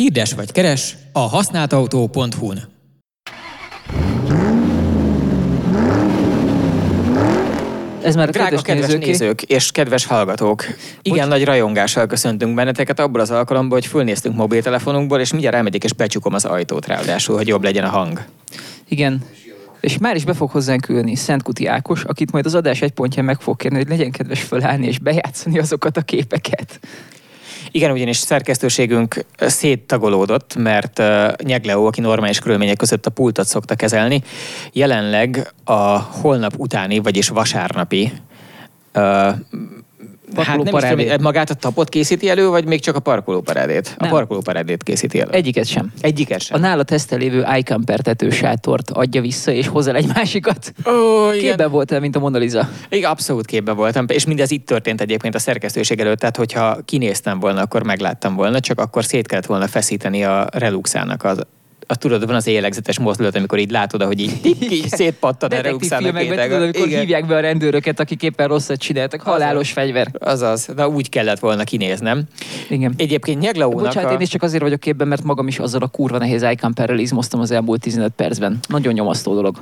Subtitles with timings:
[0.00, 2.58] Hirdes vagy keres a használtautó.hu-n.
[8.02, 9.06] Ez már a Drága kedves, kedves nézőké.
[9.06, 10.64] nézők és kedves hallgatók!
[11.02, 15.92] Igen, nagy rajongással köszöntünk benneteket abból az alkalomból, hogy fölnéztünk mobiltelefonunkból, és mindjárt elmegyek és
[15.92, 18.24] becsukom az ajtót ráadásul, hogy jobb legyen a hang.
[18.88, 19.24] Igen.
[19.80, 23.24] És már is be fog hozzánk ülni Szentkuti Ákos, akit majd az adás egy pontján
[23.24, 26.80] meg fog kérni, hogy legyen kedves fölállni és bejátszani azokat a képeket.
[27.70, 34.22] Igen, ugyanis szerkesztőségünk széttagolódott, mert uh, Nyegleó, aki normális körülmények között a pultot szokta kezelni,
[34.72, 38.12] jelenleg a holnap utáni, vagyis vasárnapi
[40.36, 41.04] Hát nem is Parkolóparádé.
[41.04, 43.94] tudom, magát a tapot készíti elő, vagy még csak a parkolóparádét?
[43.98, 44.10] A Nem.
[44.10, 45.30] parkolóparádét készíti elő.
[45.30, 45.92] Egyiket sem.
[46.00, 46.60] Egyiket A sem.
[46.60, 50.72] nála tesztel lévő iCamper tetősátort adja vissza, és hozzá egy másikat.
[50.86, 51.38] Ó, igen.
[51.48, 52.68] Képben voltál, mint a Mona Lisa.
[52.88, 57.40] Igen, abszolút képben voltam, és mindez itt történt egyébként a szerkesztőség előtt, tehát hogyha kinéztem
[57.40, 61.40] volna, akkor megláttam volna, csak akkor szét kellett volna feszíteni a Reluxának az
[61.90, 64.96] a tudod, van az élegzetes mozdulat, amikor így látod, hogy így, így, így a
[65.32, 66.46] Detektív Reluxának filmekben réteg.
[66.48, 67.00] tudod, amikor Igen.
[67.00, 69.20] hívják be a rendőröket, akik éppen rosszat csináltak.
[69.20, 70.08] Halálos fegyver.
[70.18, 72.22] Azaz, na úgy kellett volna kinéznem.
[72.68, 72.94] Igen.
[72.96, 74.14] Egyébként Nyeglaónak Bocsánat, a...
[74.14, 77.40] én is csak azért vagyok képben, mert magam is azzal a kurva nehéz iCamperrel izmoztam
[77.40, 78.58] az elmúlt 15 percben.
[78.68, 79.54] Nagyon nyomasztó dolog.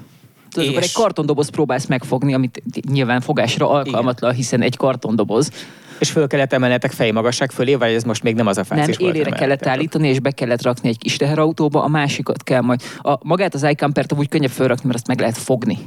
[0.51, 5.51] Tudod, amikor És- egy kartondoboz próbálsz megfogni, amit nyilván fogásra alkalmatlan, hiszen egy kartondoboz.
[5.99, 8.97] És föl kellett emelnetek fejmagasság fölé, vagy ez most még nem az a Nem, fázis
[8.97, 12.83] volt, élére kellett állítani, és be kellett rakni egy kis teherautóba, a másikat kell majd.
[12.99, 15.79] A, magát az iCampert úgy könnyebb felrakni, mert azt meg lehet fogni.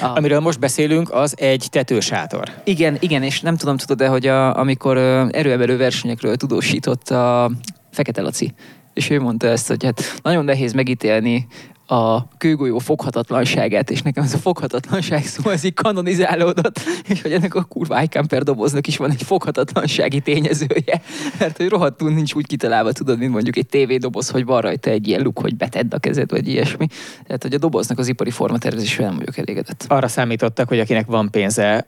[0.00, 2.48] A, Amiről most beszélünk, az egy tetősátor.
[2.64, 4.96] Igen, igen, és nem tudom, tudod-e, hogy a, amikor
[5.30, 7.50] erőemelő versenyekről tudósított a
[7.90, 8.54] Fekete Laci,
[8.94, 11.46] és ő mondta ezt, hogy hát nagyon nehéz megítélni
[11.90, 17.54] a kőgolyó foghatatlanságát, és nekem ez a foghatatlanság szó, ez így kanonizálódott, és hogy ennek
[17.54, 21.00] a kurva iCamper doboznak is van egy foghatatlansági tényezője,
[21.38, 25.08] mert hogy rohadtul nincs úgy kitalálva, tudod, mint mondjuk egy tévédoboz, hogy van rajta egy
[25.08, 26.86] ilyen luk, hogy betedd a kezed, vagy ilyesmi.
[27.26, 29.84] Tehát, hogy a doboznak az ipari formatervezésre nem vagyok elégedett.
[29.88, 31.86] Arra számítottak, hogy akinek van pénze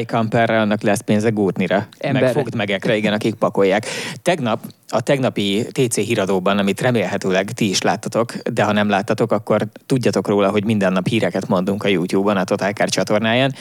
[0.00, 2.26] iCamperre, annak lesz pénze Gótnira, Emberre.
[2.26, 3.86] meg fogdmegekre, igen, akik pakolják.
[4.22, 9.66] Tegnap, a tegnapi TC híradóban, amit remélhetőleg ti is láttatok, de ha nem láttatok, akkor
[9.86, 13.54] tudjatok róla, hogy minden nap híreket mondunk a YouTube-on, a Total Car csatornáján,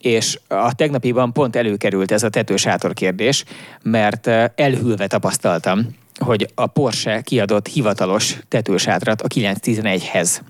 [0.00, 3.44] és a tegnapiban pont előkerült ez a tetősátor kérdés,
[3.82, 5.86] mert eh, elhűlve tapasztaltam,
[6.20, 10.40] hogy a Porsche kiadott hivatalos tetősátrat a 911-hez.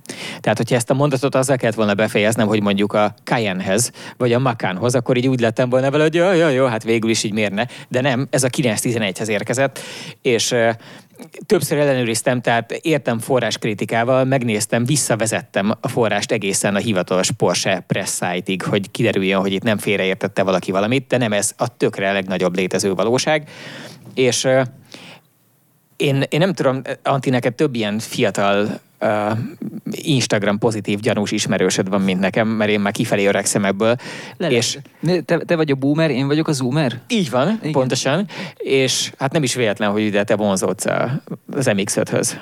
[0.40, 4.38] Tehát, hogyha ezt a mondatot azzal kellett volna befejeznem, hogy mondjuk a Cayennehez, vagy a
[4.38, 7.32] Macanhoz, akkor így úgy lettem volna vele, hogy jó, jó, jó, hát végül is így
[7.32, 7.68] mérne.
[7.88, 9.78] De nem, ez a 911-hez érkezett,
[10.22, 10.54] és
[11.46, 18.62] többször ellenőriztem, tehát értem forráskritikával, megnéztem, visszavezettem a forrást egészen a hivatalos Porsche press site-ig,
[18.62, 22.94] hogy kiderüljön, hogy itt nem félreértette valaki valamit, de nem ez a tökre legnagyobb létező
[22.94, 23.48] valóság.
[24.14, 24.48] És
[25.96, 29.38] én, én nem tudom, Anti, neked több ilyen fiatal uh,
[29.90, 33.96] Instagram pozitív gyanús ismerősöd van, mint nekem, mert én már kifelé öregszem ebből.
[34.38, 34.78] És
[35.24, 37.00] te, te vagy a boomer, én vagyok a zoomer?
[37.08, 37.72] így van, Igen.
[37.72, 38.28] Pontosan.
[38.56, 40.86] És hát nem is véletlen, hogy ide te vonzódsz
[41.52, 42.32] az MX-5-höz.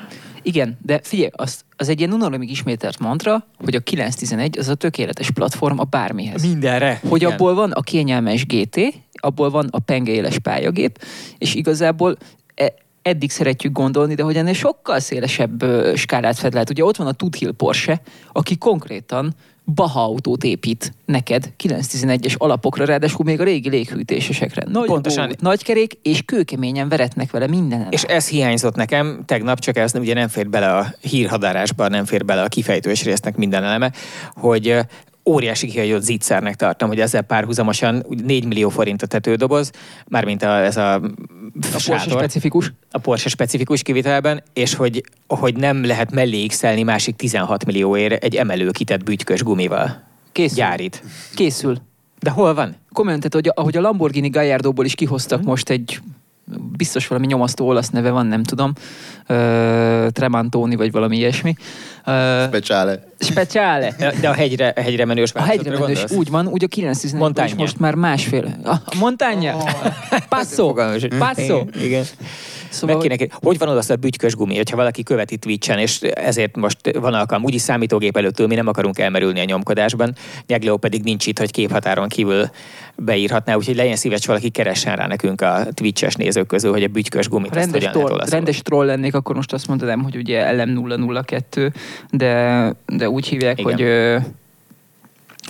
[0.42, 4.74] Igen, de figyelj, az, az egy ilyen unalomig ismételt mantra, hogy a 911 az a
[4.74, 6.42] tökéletes platform a bármihez.
[6.42, 7.00] Mindenre.
[7.08, 7.32] Hogy Igen.
[7.32, 8.80] abból van a kényelmes GT,
[9.12, 11.04] abból van a pengeéles pályagép,
[11.38, 12.16] és igazából
[12.54, 15.64] e, eddig szeretjük gondolni, de hogy ennél sokkal szélesebb
[15.94, 16.70] skálát fed lehet.
[16.70, 18.00] Ugye ott van a Tudhill Porsche,
[18.32, 24.64] aki konkrétan Baha autót épít neked 911-es alapokra, ráadásul még a régi léghűtésesekre.
[24.70, 25.28] Nagy Pontosan.
[25.28, 27.86] bót, nagy kerék, és kőkeményen veretnek vele mindenen.
[27.91, 32.24] És ez hiányzott nekem tegnap, csak ez ugye nem fér bele a hírhadárásba, nem fér
[32.24, 33.92] bele a kifejtős résznek minden eleme,
[34.34, 34.78] hogy
[35.25, 39.71] óriási kihagyott zicsernek tartom, hogy ezzel párhuzamosan úgy 4 millió forint a tetődoboz,
[40.09, 41.00] mármint a, ez a, a
[41.71, 42.72] Porsche specifikus.
[42.91, 48.37] a Porsche specifikus kivitelben, és hogy, hogy nem lehet mellé x másik 16 millióért egy
[48.37, 50.03] emelőkitett bütykös gumival.
[50.33, 50.56] Készül.
[50.56, 51.03] Gyárít.
[51.34, 51.77] Készül.
[52.21, 52.77] De hol van?
[52.93, 56.00] Komolyan, tehát, hogy ahogy a Lamborghini Gallardoból is kihoztak most egy
[56.76, 58.72] biztos valami nyomasztó olasz neve van, nem tudom,
[59.28, 61.54] uh, Tremantoni vagy valami ilyesmi.
[62.06, 63.04] Uh, Speciale.
[63.18, 63.94] speciale.
[64.21, 66.12] De a hegyre, a hegyre menős A hegyre menős, gondolsz?
[66.12, 67.62] úgy van, úgy a 911 is Montagne.
[67.62, 68.56] most már másfél.
[68.65, 69.54] A a Montagne?
[70.28, 70.66] Passo.
[70.66, 71.15] Fogalmam sincs.
[71.15, 71.62] Passo.
[71.83, 72.04] Igen.
[72.72, 76.56] Szóval, Meg kéne, hogy van oda a bütykös gumi, hogyha valaki követi Twitch-en, és ezért
[76.56, 80.15] most van alkalom, úgyis számítógép előttől mi nem akarunk elmerülni a nyomkodásban,
[80.47, 82.50] Nyegló pedig nincs itt, hogy képhatáron kívül
[82.97, 87.28] beírhatná, úgyhogy legyen szíves valaki keressen rá nekünk a Twitch-es nézők közül, hogy a bütykös
[87.28, 88.34] gumit ha rendes, hogyan lehet troll, olaszul.
[88.34, 91.72] rendes troll lennék, akkor most azt mondanám, hogy ugye LM002,
[92.10, 93.72] de, de úgy hívják, Igen.
[93.72, 94.18] hogy ö,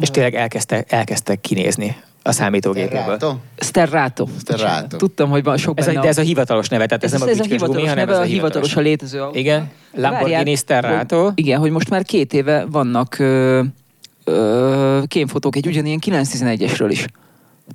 [0.01, 3.19] És tényleg elkezdtek, elkezdtek kinézni a számítógépéből.
[3.59, 4.27] Sterrato.
[4.41, 4.97] Sterrato.
[4.97, 7.21] Tudtam, hogy van sok Ez a, benne de ez a hivatalos neve, tehát ez, ez,
[7.21, 9.39] nem a ez a gumi, hivatalos hanem neve, ez a hivatalosan létező autó.
[9.39, 11.23] Igen, Lamborghini Várjál, Sterrato.
[11.23, 13.63] Hogy, igen, hogy most már két éve vannak ö,
[14.25, 17.07] ö, kémfotók egy ugyanilyen 911-esről is.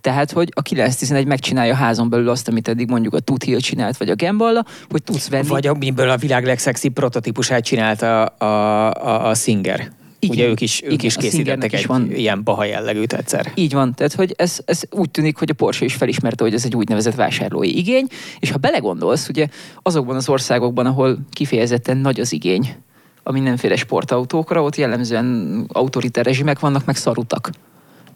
[0.02, 3.98] Tehát, hogy a 911 megcsinálja házon belül azt, amit eddig mondjuk a Tut Hill csinált,
[3.98, 5.48] vagy a Gemballa, hogy tudsz venni.
[5.48, 8.46] Vagy amiből a világ legszexibb prototípusát csinálta a,
[8.94, 9.92] a, a Singer.
[10.20, 10.36] Igen.
[10.36, 12.12] Ugye ők is, ők Igen, is készítettek egy is van.
[12.12, 13.52] ilyen baha jellegűt egyszer.
[13.56, 16.66] Így van, tehát hogy ez, ez úgy tűnik, hogy a Porsche is felismerte, hogy ez
[16.66, 18.08] egy úgynevezett vásárlói igény,
[18.40, 19.48] és ha belegondolsz, ugye
[19.84, 22.76] azokban az országokban, ahol kifejezetten nagy az igény
[23.24, 27.50] a mindenféle sportautókra, ott jellemzően autoritár rezsimek vannak, meg szarutak.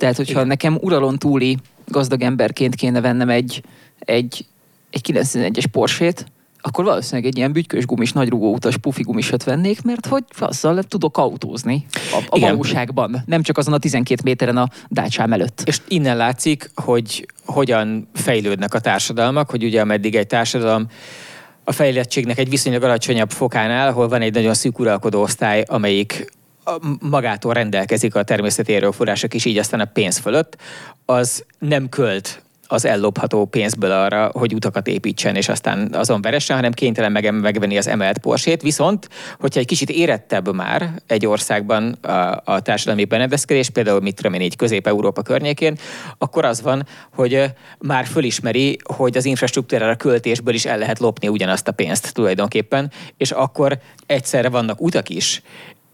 [0.01, 0.48] Tehát, hogyha Igen.
[0.48, 1.57] nekem uralon túli
[1.88, 3.63] gazdag emberként kéne vennem egy,
[4.00, 4.45] egy,
[4.89, 6.25] egy 91-es Porsét,
[6.62, 11.18] akkor valószínűleg egy ilyen bütykös gumis, nagy rugóutas pufi gumisat vennék, mert hogy azzal tudok
[11.18, 12.50] autózni a, a Igen.
[12.50, 15.62] valóságban, nem csak azon a 12 méteren a dácsám előtt.
[15.65, 20.88] És innen látszik, hogy hogyan fejlődnek a társadalmak, hogy ugye ameddig egy társadalom
[21.63, 26.31] a fejlettségnek egy viszonylag alacsonyabb fokánál, ahol van egy nagyon szűk uralkodó osztály, amelyik
[27.00, 30.58] magától rendelkezik a természeti erőforrások is, így aztán a pénz fölött,
[31.06, 32.42] az nem költ
[32.72, 37.78] az ellopható pénzből arra, hogy utakat építsen, és aztán azon veressen, hanem kénytelen meg, megvenni
[37.78, 38.62] az emelt porsét.
[38.62, 39.10] Viszont,
[39.40, 44.42] hogyha egy kicsit érettebb már egy országban a, a társadalmi berendezkedés, például mit tudom én
[44.42, 45.78] így Közép-Európa környékén,
[46.18, 47.46] akkor az van, hogy
[47.80, 53.31] már fölismeri, hogy az infrastruktúrára költésből is el lehet lopni ugyanazt a pénzt tulajdonképpen, és
[53.31, 55.42] akkor egyszerre vannak utak is,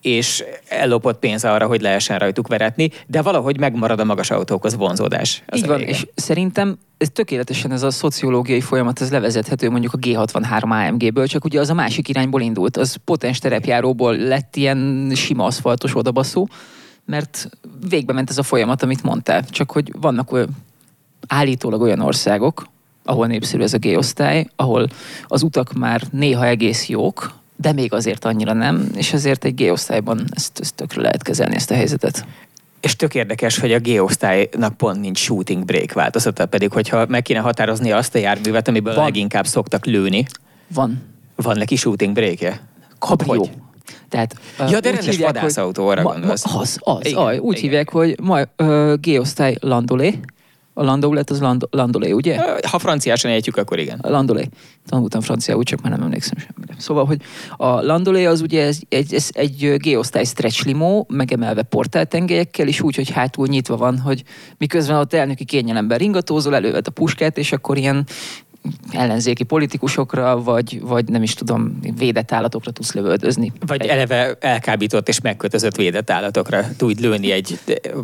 [0.07, 5.43] és ellopott pénz arra, hogy lehessen rajtuk veretni, de valahogy megmarad a magas autókhoz vonzódás.
[5.47, 5.89] Az Így van, vége.
[5.89, 11.45] és szerintem ez tökéletesen ez a szociológiai folyamat, ez levezethető mondjuk a G63 AMG-ből, csak
[11.45, 16.49] ugye az a másik irányból indult, az potens terepjáróból lett ilyen sima aszfaltos odabaszó,
[17.05, 17.49] mert
[17.89, 20.49] végbe ment ez a folyamat, amit mondtál, csak hogy vannak olyan,
[21.27, 22.67] állítólag olyan országok,
[23.03, 24.87] ahol népszerű ez a G-osztály, ahol
[25.27, 30.23] az utak már néha egész jók, de még azért annyira nem, és ezért egy G-osztályban
[30.31, 32.25] ezt, ezt tökre lehet kezelni, ezt a helyzetet.
[32.81, 37.39] És tök érdekes, hogy a G-osztálynak pont nincs shooting break változata, pedig hogyha meg kéne
[37.39, 39.03] határozni azt a járművet, amiből Van.
[39.03, 40.25] leginkább szoktak lőni,
[40.67, 41.01] Van
[41.43, 42.59] van neki shooting breakje?
[42.99, 43.39] Kabrió.
[43.39, 43.51] Hogy?
[44.09, 44.35] Tehát,
[44.69, 46.55] Ja, de rendes vadászautóra gondolsz.
[46.55, 47.61] Az, az, Igen, aj, úgy igen.
[47.61, 50.19] hívják, hogy ma, ö, G-osztály Landolé.
[50.77, 52.39] A landoulet az land, Landolé, ugye?
[52.67, 53.99] Ha franciásan ejtjük, akkor igen.
[53.99, 54.49] A Landolé.
[54.85, 56.73] Tanultam franciául, csak már nem emlékszem semmire.
[56.77, 57.21] Szóval, hogy
[57.55, 62.95] a Landolé az ugye ez, egy, ez egy G-osztály stretch limo, megemelve portáltengelyekkel, és úgy,
[62.95, 64.23] hogy hátul nyitva van, hogy
[64.57, 68.05] miközben ott elnöki kényelemben ringatózol, előved a puskát, és akkor ilyen
[68.91, 73.51] ellenzéki politikusokra, vagy, vagy nem is tudom, védett állatokra tudsz lövöldözni.
[73.67, 77.59] Vagy Egy- eleve elkábított és megkötözött védett állatokra tud lőni egy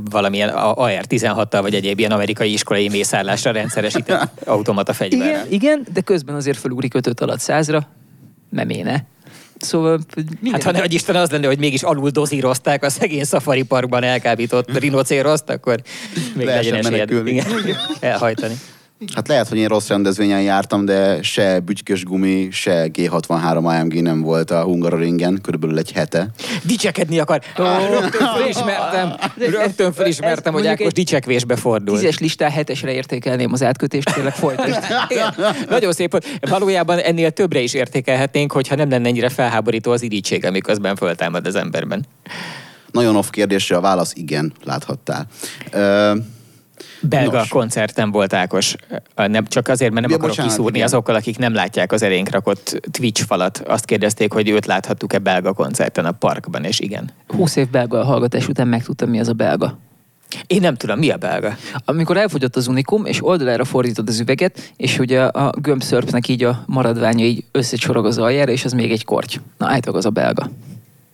[0.10, 5.28] valamilyen AR-16-tal, vagy egyéb ilyen amerikai iskolai mészárlásra rendszeresített automata fegyverrel.
[5.28, 7.88] Igen, igen, de közben azért felugrik ötöt alatt százra.
[8.50, 9.06] Nem éne.
[9.58, 10.52] Szóval minden...
[10.52, 14.04] Hát ha ne adj Isten az lenne, hogy mégis alul dozírozták a szegény szafari parkban
[14.04, 15.82] elkábított rinocéroszt, akkor
[16.36, 17.44] még Lehessen legyen esélyed menekülni.
[19.04, 19.16] Igen.
[19.16, 24.22] Hát lehet, hogy én rossz rendezvényen jártam, de se bütykös gumi, se G63 AMG nem
[24.22, 26.28] volt a Hungaroringen, körülbelül egy hete.
[26.64, 27.42] Dicsekedni akar.
[27.90, 31.98] Rögtön felismertem, rögtön felismertem, hogy Ákos dicsekvésbe fordul.
[31.98, 34.80] Tízes listán hetesre értékelném az átkötést, kérlek folytasd.
[35.70, 36.12] Nagyon szép.
[36.12, 36.28] volt.
[36.50, 41.56] Valójában ennél többre is értékelhetnénk, hogyha nem lenne ennyire felháborító az irítség, miközben föltámad az
[41.56, 42.06] emberben.
[42.92, 45.28] Nagyon off kérdésre a válasz igen, láthattál.
[45.72, 46.14] Ö,
[47.02, 47.48] Belga Nos.
[47.48, 48.76] koncerten volt Ákos.
[49.16, 50.88] Nem, csak azért, mert nem Ja, akarok bocsánat, kiszúrni igen.
[50.88, 53.64] azokkal, akik nem látják az elénk rakott Twitch falat.
[53.68, 57.10] Azt kérdezték, hogy őt láthattuk-e belga koncerten a parkban, és igen.
[57.28, 59.78] 20 év belga hallgatás után megtudtam, mi az a belga.
[60.48, 61.56] Én nem tudom, mi a belga?
[61.86, 66.64] Amikor elfogyott az unikum, és oldalára fordítod az üveget, és ugye a gömbszörpnek így a
[66.66, 69.36] maradványa így összecsorog az aljára, és az még egy korty.
[69.58, 70.50] Na, állítólag az a belga.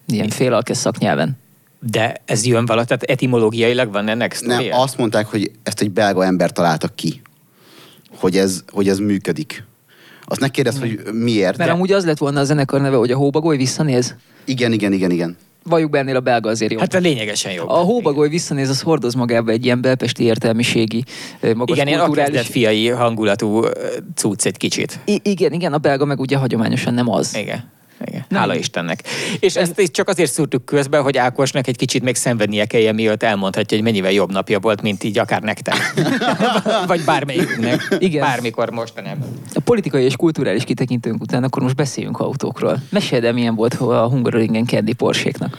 [0.08, 1.38] Ilyen félalkes szaknyelven.
[1.80, 4.82] De ez jön vala, tehát etimológiailag van ennek nem, sztoria?
[4.82, 7.22] azt mondták, hogy ezt egy belga ember találta ki,
[8.18, 9.64] hogy ez, hogy ez működik.
[10.26, 11.58] Azt ne kérdezz, hogy miért.
[11.58, 11.76] Mert De...
[11.76, 14.16] amúgy az lett volna a zenekar neve, hogy a hóbagoly visszanéz.
[14.46, 15.38] Igen, igen, igen, igen.
[15.64, 16.80] Valljuk be ennél a belga azért jó.
[16.80, 17.70] Hát a lényegesen jobb.
[17.70, 21.04] a hóbagoly visszanéz, az hordoz magába egy ilyen belpesti értelmiségi,
[21.42, 22.34] magas Igen, ilyen kulturális...
[22.34, 23.64] akezdet fiai hangulatú
[24.16, 25.00] cucc egy kicsit.
[25.06, 27.36] I- igen, igen, a belga meg ugye hagyományosan nem az.
[27.38, 27.72] Igen.
[28.06, 28.26] Igen.
[28.30, 28.40] Nem.
[28.40, 29.04] Hála Istennek.
[29.40, 33.24] És ezt is csak azért szúrtuk közbe, hogy Ákosnak egy kicsit még szenvednie kelljen, mielőtt
[33.24, 35.76] elmondhatja, hogy mennyivel jobb napja volt, mint így akár nektek.
[36.88, 37.96] Vagy bármelyiknek.
[38.00, 38.22] Igen.
[38.22, 39.28] Bármikor mostanában.
[39.54, 42.82] A politikai és kulturális kitekintőnk után akkor most beszéljünk autókról.
[42.90, 45.58] Meséld el, milyen volt a Hungaroringen Candy Porséknak.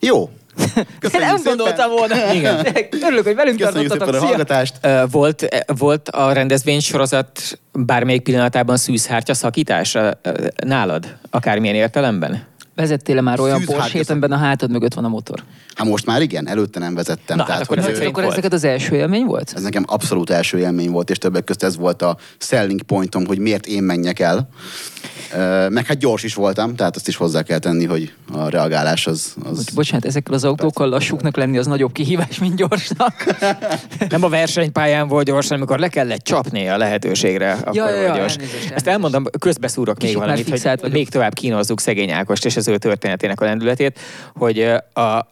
[0.00, 0.30] Jó,
[1.00, 1.56] Köszönjük nem szépen.
[1.56, 2.14] gondoltam volna.
[2.34, 2.66] Igen.
[3.02, 4.74] Örülök, hogy velünk Köszönjük szépen a hallgatást.
[5.10, 11.16] Volt, volt a rendezvény sorozat bármelyik pillanatában szűzhártya szakítás ö, ö, nálad?
[11.30, 12.42] Akármilyen értelemben?
[12.74, 15.42] Vezettél már olyan hátja- amiben a hátad mögött van a motor?
[15.74, 17.36] Hát most már igen, előtte nem vezettem.
[17.36, 18.36] Na, tehát, hát akkor hogy, ö, szerint Akkor volt.
[18.36, 19.52] ezeket az első élmény volt?
[19.56, 23.38] ez nekem abszolút első élmény volt, és többek között ez volt a selling pointom, hogy
[23.38, 24.48] miért én menjek el.
[25.68, 29.34] Meg hát gyors is voltam, tehát azt is hozzá kell tenni, hogy a reagálás az...
[29.44, 29.56] az...
[29.56, 33.14] Hogy, bocsánat, ezekkel az autókkal lassúknak lenni az nagyobb kihívás, mint gyorsnak.
[34.08, 37.52] Nem a versenypályán volt gyorsan, amikor le kellett csapni a lehetőségre.
[37.52, 38.34] Akkor ja, ja, gyors.
[38.34, 40.92] elnézést, Ezt elmondom, közbeszúrok még Kicsit már valamit, hogy vagyok.
[40.92, 43.98] még tovább kínozzuk szegény Ákost és az ő történetének a lendületét,
[44.34, 44.60] hogy
[44.92, 45.31] a-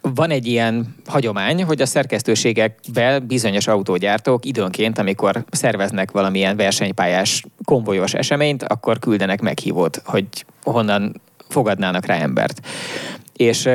[0.00, 8.14] van egy ilyen hagyomány, hogy a szerkesztőségekben bizonyos autógyártók időnként, amikor szerveznek valamilyen versenypályás konvojos
[8.14, 10.26] eseményt, akkor küldenek meghívót, hogy
[10.62, 12.66] honnan fogadnának rá embert.
[13.36, 13.68] És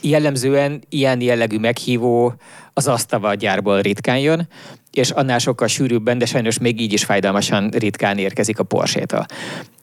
[0.00, 2.34] jellemzően ilyen jellegű meghívó
[2.72, 4.48] az Asztava gyárból ritkán jön,
[4.92, 9.26] és annál sokkal sűrűbben, de sajnos még így is fájdalmasan ritkán érkezik a Porsche-től.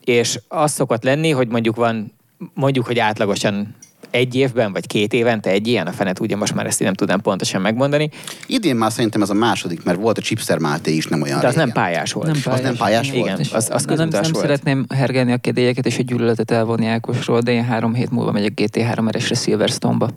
[0.04, 2.12] És az szokott lenni, hogy mondjuk van,
[2.54, 3.74] mondjuk, hogy átlagosan
[4.14, 6.96] egy évben, vagy két évente egy ilyen, a fene tudja, most már ezt én nem
[6.96, 8.10] tudnám pontosan megmondani,
[8.46, 11.46] Idén már szerintem ez a második, mert volt a Chipster Máté is nem olyan de
[11.46, 11.82] az nem régen.
[11.82, 12.26] pályás volt.
[12.26, 12.62] Nem pályás.
[12.62, 13.24] nem pályás volt?
[13.24, 14.36] Igen, az, az nem, nem, nem volt.
[14.36, 18.52] szeretném hergelni a kedélyeket és a gyűlöletet elvonni Ákosról, de én három hét múlva megyek
[18.56, 20.08] GT3 RS-re Silverstone-ba.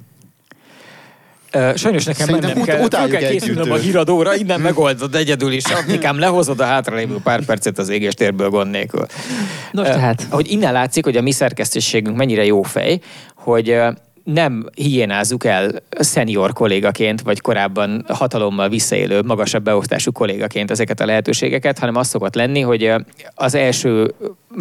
[1.51, 5.63] Sajnos nekem Szerintem mennem ut- kell, utáljuk kell készülnöm a híradóra, innen megoldod egyedül is.
[5.81, 9.05] Apnikám, lehozod a hátralévő pár percet az égéstérből gond nélkül.
[9.71, 10.27] Nos, tehát.
[10.29, 12.99] Hogy innen látszik, hogy a mi szerkesztőségünk mennyire jó fej,
[13.35, 13.79] hogy
[14.33, 21.79] nem hiénázzuk el szenior kollégaként, vagy korábban hatalommal visszaélő, magasabb beosztású kollégaként ezeket a lehetőségeket,
[21.79, 22.93] hanem az szokott lenni, hogy
[23.35, 24.13] az első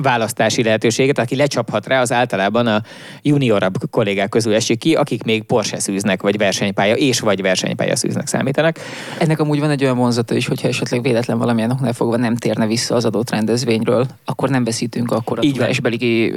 [0.02, 2.82] választási lehetőséget, aki lecsaphat rá, az általában a
[3.22, 8.26] juniorabb kollégák közül esik ki, akik még Porsche szűznek, vagy versenypálya, és vagy versenypálya szűznek
[8.26, 8.78] számítanak.
[9.18, 12.66] Ennek amúgy van egy olyan vonzata is, hogyha esetleg véletlen valamilyen oknál fogva nem térne
[12.66, 16.34] vissza az adott rendezvényről, akkor nem veszítünk akkor a tudásbeli...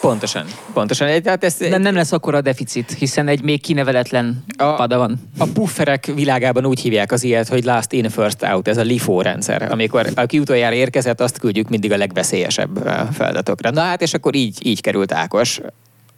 [0.00, 1.22] Pontosan, pontosan.
[1.22, 5.18] Tehát ez, Nem, nem lesz akkor a deficit, hiszen egy még kineveletlen A- pada van.
[5.38, 9.20] A pufferek világában úgy hívják az ilyet, hogy last in, first out, ez a LIFO
[9.20, 9.72] rendszer.
[9.72, 12.76] Amikor aki utoljára érkezett, azt küldjük mindig a legveszélyesebb
[13.12, 13.70] feladatokra.
[13.70, 15.60] Na hát, és akkor így, így került Ákos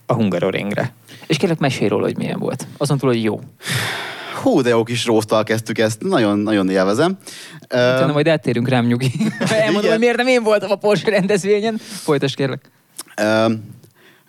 [0.07, 0.93] a Hungaroringre.
[1.27, 2.67] És kérlek mesélj róla, hogy milyen volt.
[2.77, 3.41] Azon túl, hogy jó.
[4.43, 7.19] Hú, de jó kis róztal kezdtük ezt, nagyon-nagyon élvezem.
[7.65, 9.11] Utána Ö, majd eltérünk rám, nyugi.
[9.51, 9.91] Elmondom, Igen.
[9.91, 11.77] hogy miért nem én voltam a Porsche rendezvényen.
[11.79, 12.71] Folytasd kérlek.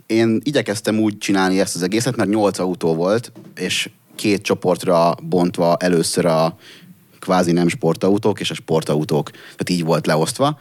[0.06, 5.78] Én igyekeztem úgy csinálni ezt az egészet, mert nyolc autó volt, és két csoportra bontva
[5.78, 6.58] először a
[7.20, 9.32] kvázi nem sportautók és a sportautók.
[9.32, 10.60] Tehát így volt leosztva.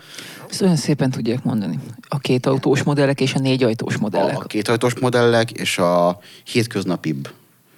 [0.51, 1.79] Ezt olyan szépen tudják mondani.
[2.09, 4.39] A két autós modellek és a négy ajtós modellek.
[4.39, 7.29] A kéthajtós modellek és a hétköznapibb,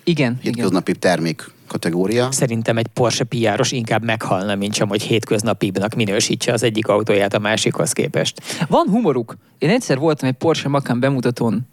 [0.05, 0.55] Igen, igen.
[0.55, 2.33] hétköznapibb termék kategória.
[2.33, 7.39] Szerintem egy Porsche piáros inkább meghalna, mint sem, hogy hétköznapibbnak minősítse az egyik autóját a
[7.39, 8.43] másikhoz képest.
[8.69, 9.37] Van humoruk.
[9.59, 11.69] Én egyszer voltam egy Porsche Macan bemutatón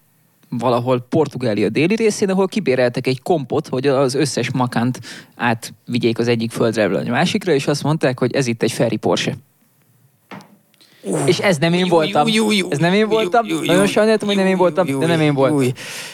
[0.49, 4.99] valahol Portugália déli részén, ahol kibéreltek egy kompot, hogy az összes Macant
[5.35, 9.37] átvigyék az egyik földre a másikra, és azt mondták, hogy ez itt egy Ferry Porsche.
[11.25, 12.27] És ez nem én voltam.
[12.69, 13.45] Ez nem én voltam.
[13.65, 15.57] Nagyon sajnáltam, hogy nem én voltam, de nem én voltam.
[15.57, 15.71] Új,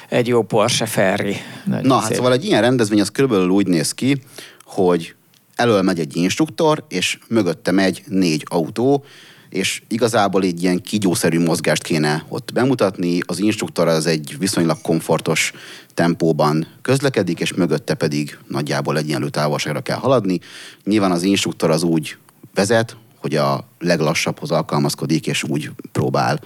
[0.09, 1.35] egy jó Porsche Ferri.
[1.65, 2.15] Nagyon Na, hát szép.
[2.15, 4.21] szóval egy ilyen rendezvény az körülbelül úgy néz ki,
[4.63, 5.15] hogy
[5.55, 9.03] elől megy egy instruktor, és mögötte megy négy autó,
[9.49, 13.19] és igazából egy ilyen kígyószerű mozgást kéne ott bemutatni.
[13.25, 15.53] Az instruktor az egy viszonylag komfortos
[15.93, 20.39] tempóban közlekedik, és mögötte pedig nagyjából egyenlő távolságra kell haladni.
[20.83, 22.17] Nyilván az instruktor az úgy
[22.53, 26.39] vezet, hogy a leglassabbhoz alkalmazkodik, és úgy próbál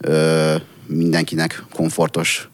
[0.00, 0.54] ö,
[0.86, 2.48] mindenkinek komfortos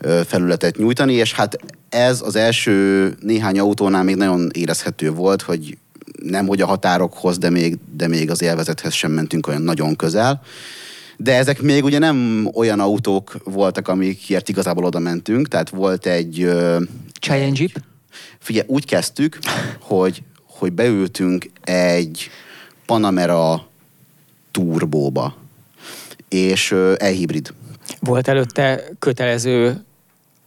[0.00, 5.78] ö, felületet nyújtani, és hát ez az első néhány autónál még nagyon érezhető volt, hogy
[6.22, 10.42] nem hogy a határokhoz, de még, de még az élvezethez sem mentünk olyan nagyon közel.
[11.16, 16.50] De ezek még ugye nem olyan autók voltak, amikért igazából oda mentünk, tehát volt egy...
[17.20, 17.82] Cheyenne Jeep?
[18.38, 19.38] Figyelj, úgy kezdtük,
[19.80, 22.30] hogy, hogy beültünk egy
[22.88, 23.66] Panamera
[24.50, 25.34] turbóba,
[26.28, 27.54] és e-hibrid.
[28.00, 29.84] Volt előtte kötelező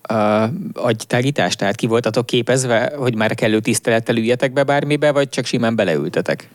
[0.10, 0.44] uh,
[0.74, 1.56] agytágítás?
[1.56, 6.50] Tehát ki voltatok képezve, hogy már kellő tisztelettel üljetek be bármibe, vagy csak simán beleültetek?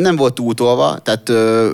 [0.00, 1.70] Nem volt túltolva, tehát ö,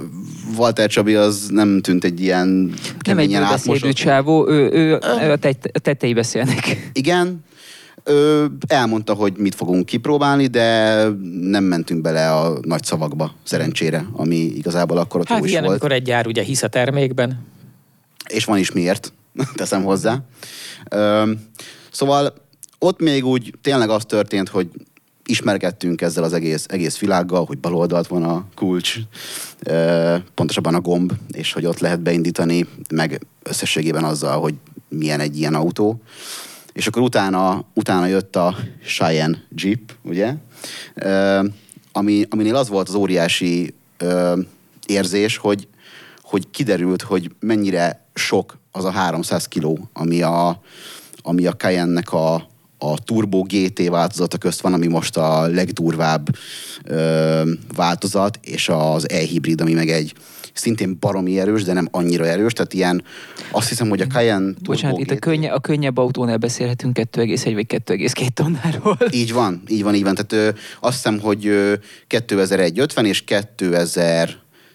[0.57, 2.75] Walter Csabi az nem tűnt egy ilyen
[3.07, 5.37] Nem egy beszédű csávó, ő, ő, ő a,
[5.83, 6.91] tettei beszélnek.
[6.93, 7.45] Igen,
[8.05, 11.03] ö, elmondta, hogy mit fogunk kipróbálni, de
[11.41, 15.63] nem mentünk bele a nagy szavakba, szerencsére, ami igazából akkor ott Hát jó is ilyen,
[15.63, 15.75] volt.
[15.75, 17.47] amikor egy gyár ugye hisz a termékben.
[18.29, 19.13] És van is miért.
[19.55, 20.19] teszem hozzá.
[20.91, 21.31] Ö,
[21.91, 22.35] szóval
[22.79, 24.69] ott még úgy tényleg az történt, hogy
[25.31, 28.97] ismerkedtünk ezzel az egész, egész világgal, hogy bal oldalt van a kulcs,
[30.35, 34.55] pontosabban a gomb, és hogy ott lehet beindítani, meg összességében azzal, hogy
[34.89, 36.01] milyen egy ilyen autó.
[36.73, 40.35] És akkor utána, utána jött a Cheyenne Jeep, ugye?
[40.95, 41.45] Ö,
[41.93, 44.41] ami, aminél az volt az óriási ö,
[44.87, 45.69] érzés, hogy,
[46.23, 50.63] hogy kiderült, hogy mennyire sok az a 300 kiló, ami a,
[51.23, 52.35] ami a Cayenne-nek a,
[52.79, 56.29] a Turbo GT változata közt van, ami most a legdurvább
[56.85, 60.15] ö, változat, és az e-hibrid, ami meg egy
[60.53, 63.05] szintén baromi erős, de nem annyira erős, tehát ilyen,
[63.51, 67.51] azt hiszem, hogy a Cayenne Turbo Bocsánat, itt a, könnye, a könnyebb autónál beszélhetünk 2,1
[67.55, 68.99] vagy 2,2 tonnáról.
[69.11, 70.15] Így van, így van, így van.
[70.15, 71.75] Tehát ö, azt hiszem, hogy ö,
[72.07, 73.25] 2150 és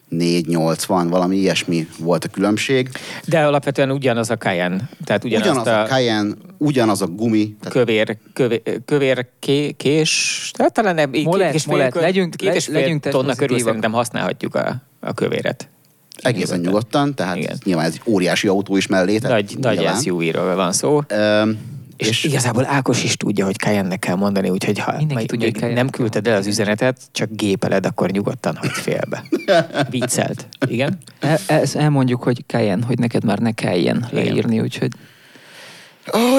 [0.08, 2.88] 2480, valami ilyesmi volt a különbség.
[3.26, 4.88] De alapvetően ugyanaz a Cayenne.
[5.04, 10.72] Tehát ugyanaz Ugyanaz a Cayenne, ugyanaz a gumi, tehát kövér, kövér, kövér ké, kés, tehát
[10.72, 13.58] talán nem, két Molet, és fél, molet, kö- legyünk- két és fél legyünk tonna körül
[13.58, 15.68] szerintem használhatjuk a, a kövéret.
[16.16, 17.58] egészen nyugodtan, tehát Igen.
[17.64, 19.18] nyilván ez egy óriási autó is mellé.
[19.22, 19.88] Nagy, nagy.
[20.02, 21.02] SUV-ről van szó.
[21.08, 21.50] Ö,
[21.96, 25.56] És, és igazából Ákos is tudja, hogy Cayenne kell mondani, úgyhogy ha majd tudja, hogy
[25.56, 29.24] Cayenne nem küldted el az üzenetet, csak gépeled, akkor nyugodtan hagyd félbe.
[29.90, 30.46] Viccelt.
[30.66, 30.98] Igen?
[31.20, 34.24] El, ezt elmondjuk, hogy kelljen, hogy neked már ne kelljen Igen.
[34.24, 34.90] leírni, úgyhogy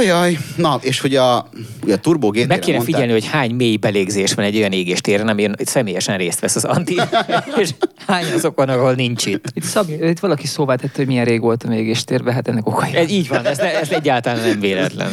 [0.05, 0.38] Jaj.
[0.55, 1.50] Na, és hogy a,
[1.83, 4.71] ugye a Turbo GT-re Meg kéne mondták- figyelni, hogy hány mély belégzés van egy olyan
[4.71, 6.95] égéstéren, amin személyesen részt vesz az Anti,
[7.62, 7.69] és
[8.07, 9.45] hány azokon, ahol nincs itt.
[9.53, 12.95] itt, szab, itt valaki szóvá tette, hogy milyen rég voltam égéstérbe, hát ennek okai.
[12.95, 15.12] Ez így van, ez, ez egyáltalán nem véletlen.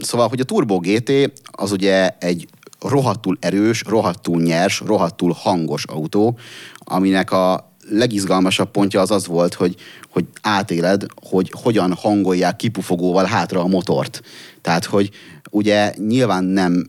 [0.00, 1.12] Szóval, hogy a Turbo GT
[1.50, 2.46] az ugye egy
[2.80, 6.38] rohadtul erős, rohadtul nyers, rohadtul hangos autó,
[6.78, 9.74] aminek a legizgalmasabb pontja az az volt, hogy,
[10.10, 14.22] hogy átéled, hogy hogyan hangolják kipufogóval hátra a motort.
[14.60, 15.10] Tehát, hogy
[15.50, 16.86] ugye nyilván nem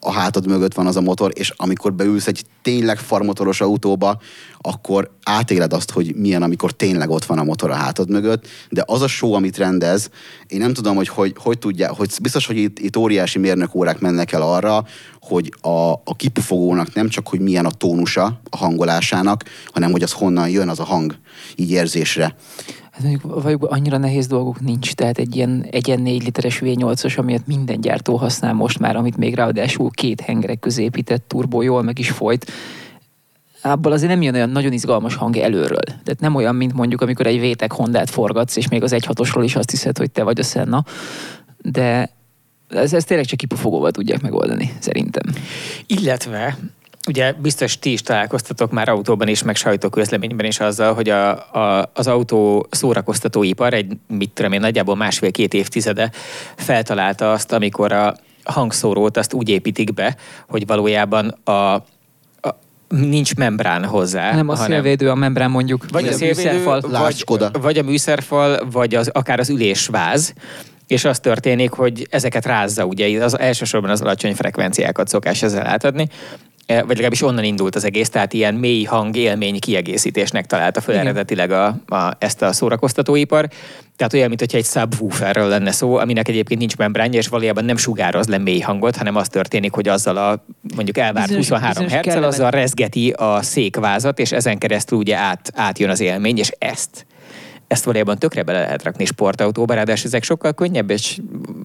[0.00, 4.20] a hátad mögött van az a motor, és amikor beülsz egy tényleg farmotoros autóba,
[4.58, 8.82] akkor átéled azt, hogy milyen, amikor tényleg ott van a motor a hátad mögött, de
[8.86, 10.10] az a show, amit rendez,
[10.46, 14.32] én nem tudom, hogy hogy, hogy tudja, hogy biztos, hogy itt, itt óriási mérnökórák mennek
[14.32, 14.84] el arra,
[15.20, 20.12] hogy a, a kipufogónak nem csak, hogy milyen a tónusa a hangolásának, hanem hogy az
[20.12, 21.18] honnan jön az a hang,
[21.56, 22.36] így érzésre.
[22.94, 27.18] Hát mondjuk, vagy annyira nehéz dolgok nincs, tehát egy ilyen, egy ilyen 4 literes V8-os,
[27.18, 31.82] amilyet minden gyártó használ most már, amit még ráadásul két hengerek közé épített turbó jól
[31.82, 32.50] meg is folyt,
[33.62, 35.84] abból azért nem jön olyan nagyon izgalmas hang előről.
[35.84, 39.56] Tehát nem olyan, mint mondjuk, amikor egy vétek Hondát forgatsz, és még az 1.6-osról is
[39.56, 40.84] azt hiszed, hogy te vagy a Senna.
[41.58, 42.10] De
[42.68, 45.34] ez, ez tényleg csak kipufogóval tudják megoldani, szerintem.
[45.86, 46.58] Illetve,
[47.08, 51.90] ugye biztos ti is találkoztatok már autóban is, meg sajtóközleményben is azzal, hogy a, a,
[51.94, 56.10] az autó szórakoztatóipar egy, mit tudom én, nagyjából másfél-két évtizede
[56.56, 58.14] feltalálta azt, amikor a
[58.44, 60.16] hangszórót azt úgy építik be,
[60.48, 61.84] hogy valójában a, a
[62.88, 64.34] nincs membrán hozzá.
[64.34, 65.84] Nem a szélvédő, a membrán mondjuk.
[65.90, 66.80] Vagy a szélvédő, műszerfal.
[66.80, 67.24] Vagy,
[67.60, 70.34] vagy a műszerfal, vagy az, akár az ülésváz,
[70.86, 76.08] és az történik, hogy ezeket rázza, ugye az elsősorban az alacsony frekvenciákat szokás ezzel átadni,
[76.66, 81.06] vagy legalábbis onnan indult az egész, tehát ilyen mély hang élmény kiegészítésnek találta föl Igen.
[81.06, 83.48] eredetileg a, a, ezt a szórakoztatóipar.
[83.96, 87.76] Tehát olyan, mint hogyha egy subwooferről lenne szó, aminek egyébként nincs membránja, és valójában nem
[87.76, 91.92] sugároz le mély hangot, hanem az történik, hogy azzal a mondjuk elvárt Bizonyos- 23 bizonyos
[91.92, 97.06] herccel, azzal rezgeti a székvázat, és ezen keresztül ugye át, átjön az élmény, és ezt
[97.74, 101.18] ezt valójában tökre bele lehet rakni sportautóba, ráadásul ezek sokkal könnyebb és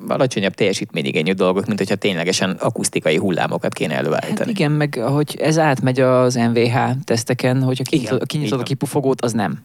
[0.07, 4.49] alacsonyabb teljesítményigényű dolgok, mint hogyha ténylegesen akusztikai hullámokat kéne Hát előállítani.
[4.49, 9.21] igen, meg hogy ez átmegy az NVH teszteken, hogyha Igen, kinyitod, így kinyitod a kipufogót,
[9.21, 9.59] az nem.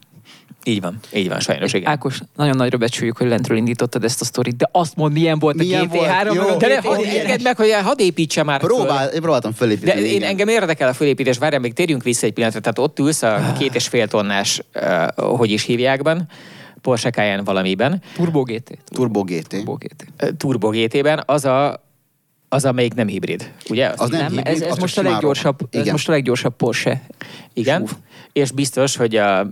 [0.66, 1.90] Így van, így van, sajnos igen.
[1.90, 5.56] Ákos, nagyon nagyra becsüljük, hogy lentről indítottad ezt a sztorit, de azt mond, milyen volt
[5.56, 6.06] Milyen a GT3, volt?
[6.08, 6.56] meg a Jó.
[6.56, 6.82] De ne, GT3.
[6.82, 8.68] hadd engedd meg, hogy hadd építse már föl.
[8.68, 10.00] Próbál, én próbáltam felépíteni.
[10.00, 10.28] De én igen.
[10.28, 12.60] engem érdekel a fölépítés, várjál, még térjünk vissza egy pillanatra.
[12.60, 16.28] Tehát ott ülsz a két és fél tonnás, uh, hogy is hívjákban,
[16.80, 18.78] Porsche Cayenne valamiben, Turbo GT.
[18.90, 19.48] Turbo GT.
[19.48, 20.36] Turbo GT.
[20.36, 21.84] Turbo GT-ben, az a,
[22.48, 23.92] az amelyik nem hibrid, ugye?
[23.96, 27.02] Az nem Nem, hibrid, ez, ez most a leggyorsabb, ez most a leggyorsabb Porsche.
[27.52, 27.96] Igen, SUV.
[28.32, 29.46] és biztos, hogy a,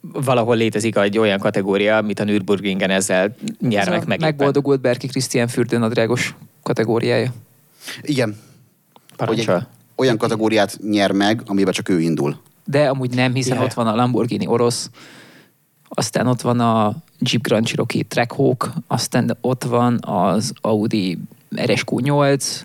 [0.00, 4.20] valahol létezik egy olyan kategória, amit a Nürburgringen ezzel nyernek Ez meg.
[4.20, 7.32] megboldogult Berki Krisztián fürdőnadrágos kategóriája.
[8.02, 8.36] Igen.
[9.16, 9.68] Hogy Parancsol.
[9.96, 12.36] olyan kategóriát nyer meg, amiben csak ő indul.
[12.64, 13.64] De amúgy nem, hiszen Jaj.
[13.64, 14.90] ott van a Lamborghini orosz,
[15.88, 21.18] aztán ott van a Jeep Grand Cherokee Trackhawk, aztán ott van az Audi
[21.56, 22.62] RSQ8,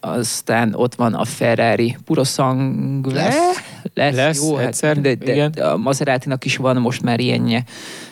[0.00, 3.36] aztán ott van a Ferrari Purosangue, Lesz.
[3.94, 5.50] lesz, Lesz jó, egyszer, hát, de, de, igen.
[5.52, 7.64] de a Maseratinak is van most már ilyenje.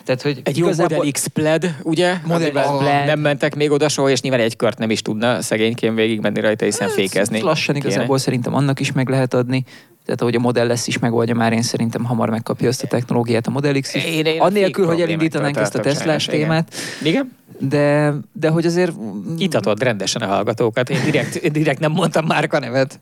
[0.05, 2.15] Tehát, hogy Egy jó Model X Plaid, ugye?
[2.25, 3.07] Model Plaid.
[3.07, 6.65] Nem mentek még oda soha, és nyilván egy kört nem is tudna szegényként végigmenni rajta,
[6.65, 7.41] hiszen fékezni.
[7.41, 7.87] Lassan kéne.
[7.87, 9.65] igazából szerintem annak is meg lehet adni.
[10.05, 13.47] Tehát ahogy a Model lesz is megoldja már, én szerintem hamar megkapja ezt a technológiát
[13.47, 14.05] a Model X is.
[14.05, 17.33] Én- én Annélkül, hogy elindítanánk ezt a Teslás tartok témát, Igen?
[17.69, 18.93] De, de hogy azért
[19.39, 20.91] Itatod rendesen a hallgatókat.
[20.91, 23.01] Én direkt, én direkt nem mondtam márka nevet.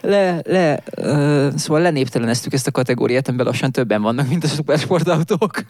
[0.00, 5.64] le, le, uh, szóval lenépteleneztük ezt a kategóriát, amiben lassan többen vannak, mint a szupersportautók.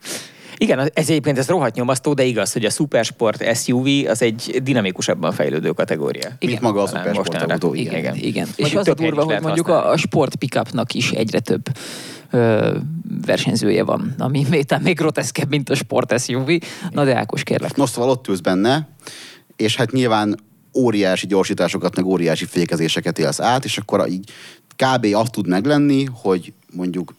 [0.57, 5.33] Igen, ez egyébként ez rohadt nyomasztó, de igaz, hogy a Supersport SUV az egy dinamikusabban
[5.33, 6.28] fejlődő kategória.
[6.38, 7.98] Mint maga a Talán szupersportautó, mostanra.
[7.98, 8.14] igen.
[8.14, 8.16] igen.
[8.16, 8.48] Igen.
[8.57, 11.62] És az a durva, hogy mondjuk a, a sport pickupnak is egyre több
[12.35, 12.77] ö,
[13.27, 16.49] versenyzője van, ami még, még groteszkebb, mint a sport SUV.
[16.90, 17.77] Na de Ákos, kérlek.
[17.77, 18.88] No, szóval ott ülsz benne,
[19.57, 20.38] és hát nyilván
[20.75, 24.31] óriási gyorsításokat, meg óriási fékezéseket élsz át, és akkor így
[24.77, 25.07] kb.
[25.14, 27.14] azt tud meglenni, hogy mondjuk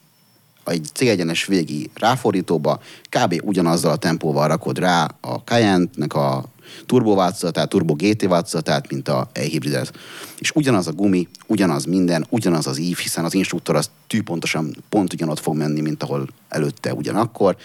[0.65, 3.41] egy cégegyenes végi ráfordítóba kb.
[3.43, 6.43] ugyanazzal a tempóval rakod rá a Cayenne-nek a
[6.85, 9.93] turbováltozatát, turbo GT változatát, mint a e-hibridet.
[10.39, 15.13] És ugyanaz a gumi, ugyanaz minden, ugyanaz az ív, hiszen az instruktor az tűpontosan pont
[15.13, 17.55] ugyanott fog menni, mint ahol előtte ugyanakkor.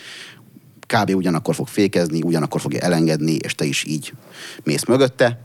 [0.87, 1.15] Kb.
[1.15, 4.13] ugyanakkor fog fékezni, ugyanakkor fogja elengedni, és te is így
[4.63, 5.41] mész mögötte.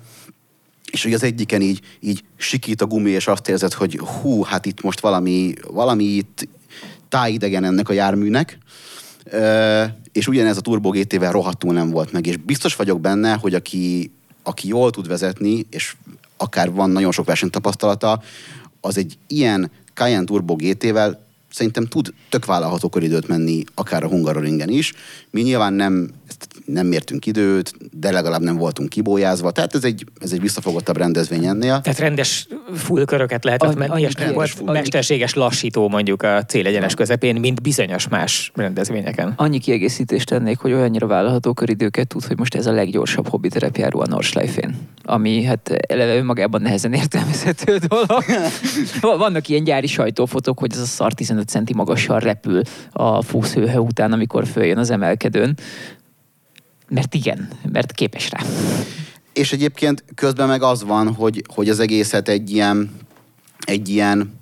[0.92, 4.66] És hogy az egyiken így, így sikít a gumi, és azt érzed, hogy hú, hát
[4.66, 6.48] itt most valami, valami itt
[7.10, 8.58] tájidegen ennek a járműnek.
[9.24, 9.84] Ö,
[10.16, 12.28] és ugyanez a Turbo GT-vel rohadtul nem volt meg.
[12.28, 14.12] És biztos vagyok benne, hogy aki,
[14.44, 15.96] aki jól tud vezetni, és
[16.38, 18.22] akár van nagyon sok versenytapasztalata,
[18.82, 24.70] az egy ilyen Cayenne Turbo GT-vel szerintem tud tök vállalható időt menni, akár a Hungaroringen
[24.70, 24.94] is.
[25.30, 29.52] Mi nyilván nem, ezt nem mértünk időt, de legalább nem voltunk kibójázva.
[29.52, 31.82] Tehát ez egy, ez egy visszafogottabb rendezvény ennél.
[31.82, 34.74] Tehát rendes full köröket lehetett Annyi- menni, és nem volt full.
[34.74, 39.34] mesterséges lassító mondjuk a célegyenes közepén, mint bizonyos más rendezvényeken.
[39.36, 44.00] Annyi kiegészítést tennék, hogy olyannyira vállalható köridőket tud, hogy most ez a leggyorsabb hobbi terepjáró
[44.00, 44.76] a Nordschleife-én.
[45.04, 48.24] Ami hát eleve önmagában nehezen értelmezhető dolog.
[49.02, 54.12] Vannak ilyen gyári sajtófotók, hogy ez a szar 15 centi magassal repül a fúszhőhe után,
[54.12, 55.58] amikor följön az emelkedőn.
[56.88, 58.40] Mert igen, mert képes rá.
[59.34, 62.92] És egyébként közben meg az van, hogy, hogy az egészet egy ilyen,
[63.66, 64.40] egy ilyen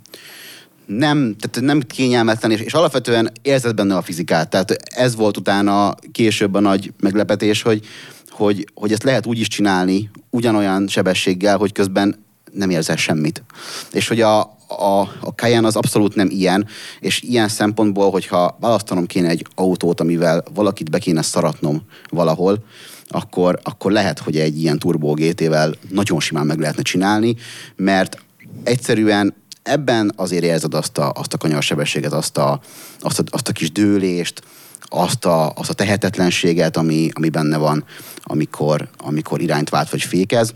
[0.85, 4.49] nem, tehát nem kényelmetlen, és, és alapvetően érzed benne a fizikát.
[4.49, 7.85] Tehát ez volt utána később a nagy meglepetés, hogy,
[8.29, 12.22] hogy, hogy ezt lehet úgy is csinálni, ugyanolyan sebességgel, hogy közben
[12.53, 13.43] nem érzel semmit.
[13.91, 16.67] És hogy a, a, a Cayenne az abszolút nem ilyen,
[16.99, 22.63] és ilyen szempontból, hogyha választanom kéne egy autót, amivel valakit be kéne szaratnom valahol,
[23.07, 27.35] akkor, akkor lehet, hogy egy ilyen Turbo GT-vel nagyon simán meg lehetne csinálni,
[27.75, 28.17] mert
[28.63, 32.59] egyszerűen ebben azért érzed azt a, azt a kanyarsebességet, azt a,
[32.99, 34.41] azt, a, azt a kis dőlést,
[34.79, 37.85] azt a, azt a tehetetlenséget, ami, ami benne van,
[38.23, 40.53] amikor, amikor irányt vált vagy fékez.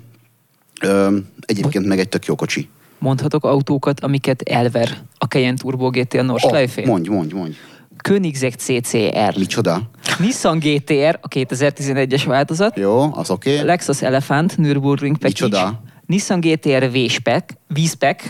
[0.82, 2.70] Ö, egyébként meg egy tök jó kocsi.
[3.00, 6.86] Mondhatok autókat, amiket elver a Cayenne Turbo GT a Nordschleife-én?
[6.88, 7.56] Oh, mondj, mondj, mondj.
[7.98, 9.38] Koenigsegg CCR.
[9.38, 9.82] Micsoda?
[10.20, 12.78] Nissan GTR, a 2011-es változat.
[12.78, 13.54] Jó, az oké.
[13.54, 13.66] Okay.
[13.66, 15.46] Lexus Elephant, Nürburgring Package.
[15.46, 15.82] Micsoda?
[16.06, 18.24] Nissan GTR V-Spec, V-Spec,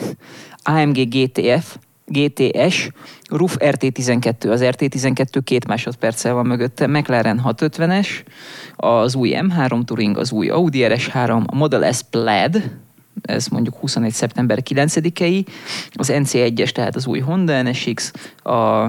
[0.63, 1.77] AMG GTF,
[2.09, 2.89] GTS,
[3.29, 8.07] RUF RT12, az RT12 két másodperccel van mögötte, McLaren 650-es,
[8.75, 12.77] az új M3 Touring, az új Audi RS3, a Model S Plaid,
[13.21, 14.11] ez mondjuk 21.
[14.11, 15.45] szeptember 9-ei,
[15.93, 18.11] az NC1-es, tehát az új Honda NSX,
[18.43, 18.85] a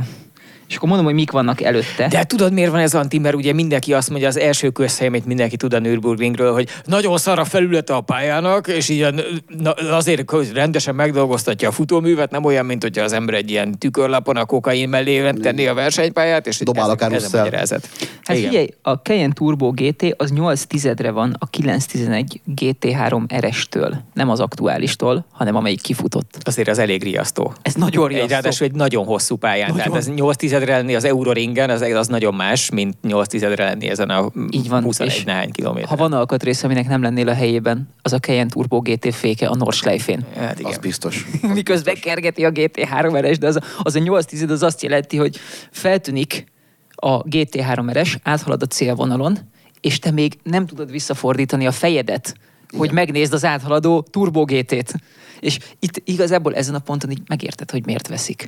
[0.69, 2.09] és akkor mondom, hogy mik vannak előtte.
[2.09, 3.19] De hát tudod, miért van ez anti?
[3.19, 7.19] Mert ugye mindenki azt mondja, az első közhely, amit mindenki tud a Nürburgringről, hogy nagyon
[7.19, 9.21] szar a felülete a pályának, és ilyen
[9.59, 13.79] na, azért hogy rendesen megdolgoztatja a futóművet, nem olyan, mint hogyha az ember egy ilyen
[13.79, 17.89] tükörlapon a kokain mellé tenné a versenypályát, és Dobál ez, a ez a magyarázat.
[18.23, 18.49] Hát Igen.
[18.49, 23.97] figyelj, a Cayenne Turbo GT az 8 tizedre van a 911 GT3 RS-től.
[24.15, 26.39] Nem az aktuálistól, hanem amelyik kifutott.
[26.43, 27.53] Azért az elég riasztó.
[27.63, 28.33] Ez nagyon Egy, riasztó.
[28.33, 29.71] ráadásul egy nagyon hosszú pályán.
[29.71, 29.85] Nagyon.
[29.85, 33.89] Tehát ez 8 tizedre lenni az Euroringen, az, az nagyon más, mint 8 tizedre lenni
[33.89, 35.89] ezen a Így van, 21 és nehány kilométer.
[35.89, 39.55] Ha van alkatrész, aminek nem lennél a helyében, az a Cayenne Turbo GT féke a
[39.55, 40.25] Nordschleife-én.
[40.37, 40.71] Hát igen.
[40.71, 41.27] Az biztos.
[41.55, 45.17] Miközben kergeti a GT3 RS, de az a, az a 8 tized az azt jelenti,
[45.17, 45.37] hogy
[45.71, 46.47] feltűnik
[46.95, 49.39] a GT3 RS, áthalad a célvonalon,
[49.81, 52.35] és te még nem tudod visszafordítani a fejedet,
[52.69, 52.95] hogy Igen.
[52.95, 54.95] megnézd az áthaladó Turbo GT-t.
[55.41, 58.47] És itt igazából ezen a ponton így megérted, hogy miért veszik.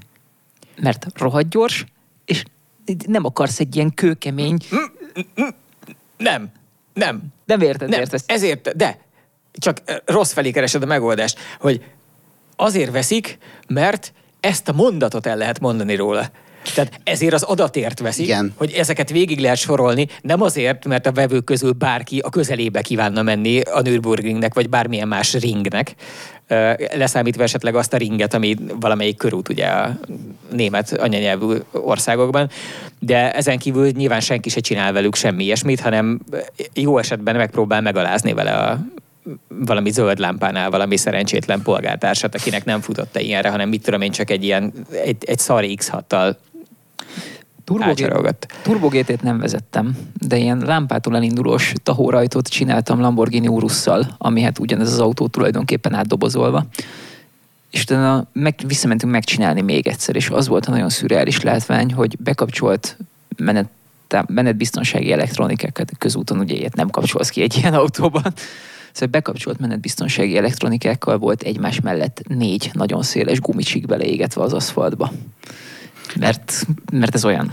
[0.80, 1.86] Mert rohadt gyors,
[2.30, 2.42] és
[3.06, 4.56] nem akarsz egy ilyen kőkemény,
[6.16, 6.48] Nem,
[6.94, 8.02] nem, nem érted, nem.
[8.10, 8.30] veszik.
[8.30, 8.98] Ezért, de
[9.52, 11.84] csak rossz felé keresed a megoldást, hogy
[12.56, 13.38] azért veszik,
[13.68, 16.30] mert ezt a mondatot el lehet mondani róla.
[16.74, 18.52] Tehát ezért az adatért veszik, Igen.
[18.56, 23.22] hogy ezeket végig lehet sorolni, nem azért, mert a vevők közül bárki a közelébe kívánna
[23.22, 25.94] menni a Nürburgringnek, vagy bármilyen más ringnek,
[26.94, 29.98] leszámítva esetleg azt a ringet, ami valamelyik körút ugye a
[30.52, 32.50] német anyanyelvű országokban,
[32.98, 36.20] de ezen kívül nyilván senki se csinál velük semmi ilyesmit, hanem
[36.74, 38.80] jó esetben megpróbál megalázni vele a
[39.48, 44.30] valami zöld lámpánál valami szerencsétlen polgártársat, akinek nem futotta ilyenre, hanem mit tudom én, csak
[44.30, 44.72] egy ilyen,
[45.04, 46.34] egy, egy szar X6-tal
[47.70, 48.46] Turbo, Elcsarolgott.
[48.62, 54.92] Turbo GT-t nem vezettem, de ilyen lámpától elindulós tahórajtót csináltam Lamborghini Urusszal, ami hát ugyanez
[54.92, 56.66] az autó tulajdonképpen átdobozolva.
[57.70, 62.16] És utána meg, visszamentünk megcsinálni még egyszer, és az volt a nagyon szürreális látvány, hogy
[62.18, 62.96] bekapcsolt
[63.36, 63.68] menet,
[64.26, 68.32] menetbiztonsági elektronikákat, közúton ugye ilyet nem kapcsolsz ki egy ilyen autóban,
[68.92, 75.12] Szóval bekapcsolt menetbiztonsági elektronikákkal volt egymás mellett négy nagyon széles gumicsik beleégetve az aszfaltba.
[76.18, 77.52] Mert, mert ez olyan.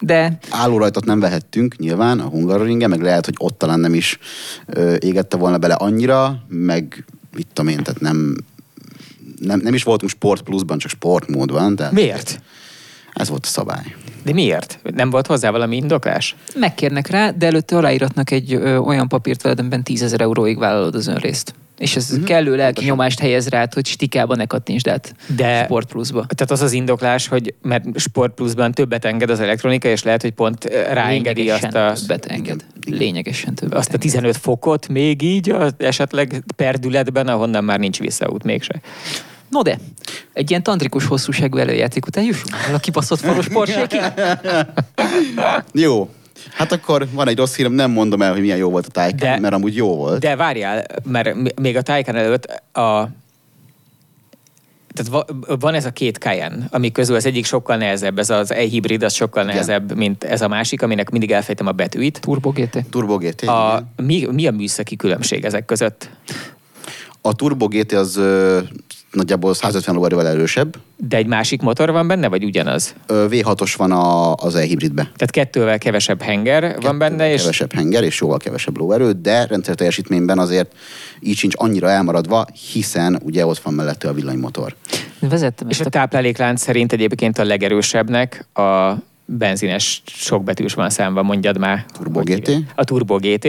[0.00, 4.18] De Állórajtot nem vehettünk nyilván a Hungaroringen, meg lehet, hogy ott talán nem is
[4.66, 7.04] ö, égette volna bele annyira, meg
[7.36, 8.36] mit tudom én, tehát nem,
[9.38, 11.76] nem, nem is voltunk Sport Plusban, csak sportmódban.
[11.76, 12.40] Tehát Miért?
[13.12, 13.94] Ez volt a szabály.
[14.24, 14.78] De miért?
[14.94, 16.36] Nem volt hozzá valami indoklás?
[16.54, 20.94] megkérnek rá, de előtte aláíratnak egy ö, olyan papírt veled, amiben 10 ezer euróig vállalod
[20.94, 21.54] az önrészt.
[21.78, 22.26] És ez uh-huh.
[22.26, 26.20] kellő lelki nyomást helyez rád, hogy stikába ne kattintsd át De- Sport Plusba.
[26.20, 30.30] Tehát az az indoklás, hogy mert Sport Plusban többet enged az elektronika, és lehet, hogy
[30.30, 32.64] pont ö, ráengedi azt Lényegesen a, többet enged.
[32.86, 34.10] Lényegesen többet azt a enged.
[34.10, 38.80] 15 fokot még így, a, esetleg perdületben, ahonnan már nincs visszaút mégse.
[39.48, 39.78] No de,
[40.32, 44.00] egy ilyen tantrikus hosszúságú előjáték után jussunk el a kibaszott porsékig.
[45.72, 46.08] Jó.
[46.50, 49.34] Hát akkor van egy rossz hírem, nem mondom el, hogy milyen jó volt a tájkán,
[49.34, 50.20] De- mert amúgy jó volt.
[50.20, 53.08] De várjál, mert még a Taycan előtt a
[54.94, 58.52] tehát va- van ez a két Cayenne, ami közül az egyik sokkal nehezebb, ez az
[58.52, 59.54] e-hibrid, az sokkal Igen.
[59.54, 62.20] nehezebb, mint ez a másik, aminek mindig elfejtem a betűit.
[62.20, 62.78] Turbo GT.
[62.90, 63.42] Turbo GT.
[63.42, 64.06] A, igen.
[64.06, 66.08] mi, mi a műszaki különbség ezek között?
[67.20, 68.20] A Turbo GT az
[69.14, 70.76] nagyjából 150 lóerővel erősebb.
[70.96, 72.94] De egy másik motor van benne, vagy ugyanaz?
[73.06, 75.02] Ö, V6-os van a, az e-hibridbe.
[75.02, 79.74] Tehát kettővel kevesebb henger van benne, és Kevesebb henger és jóval kevesebb lóerő, de rendszer
[79.74, 80.72] teljesítményben azért
[81.20, 84.74] így sincs annyira elmaradva, hiszen ugye ott van mellette a villanymotor.
[85.18, 91.84] Vezettem És a tápláléklánc szerint egyébként a legerősebbnek a benzines sokbetűs van számba, mondjad már.
[91.92, 92.50] Turbo GT?
[92.74, 93.48] A Turbo GT,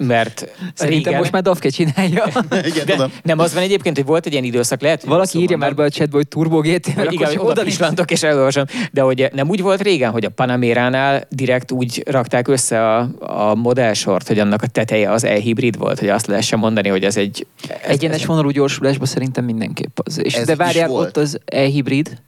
[0.00, 2.24] mert Szerintem régen- most már Dafke csinálja.
[2.70, 3.12] Igen, de tudom.
[3.22, 5.82] nem az van egyébként, hogy volt egy ilyen időszak, lehet, Valaki rosszul írja már be
[5.82, 8.64] a chatbe, hogy Turbo GT, akkor igen, oda oda pislantok és elolvasom.
[8.92, 13.54] De hogy nem úgy volt régen, hogy a Panaméránál direkt úgy rakták össze a, a
[13.54, 17.46] modellsort, hogy annak a teteje az e-hibrid volt, hogy azt lehessen mondani, hogy ez egy...
[17.68, 20.24] Ez, Egyenes ez, vonalú gyorsulásban szerintem mindenképp az.
[20.24, 22.20] És Ez de is várjál, ott az e-hibrid,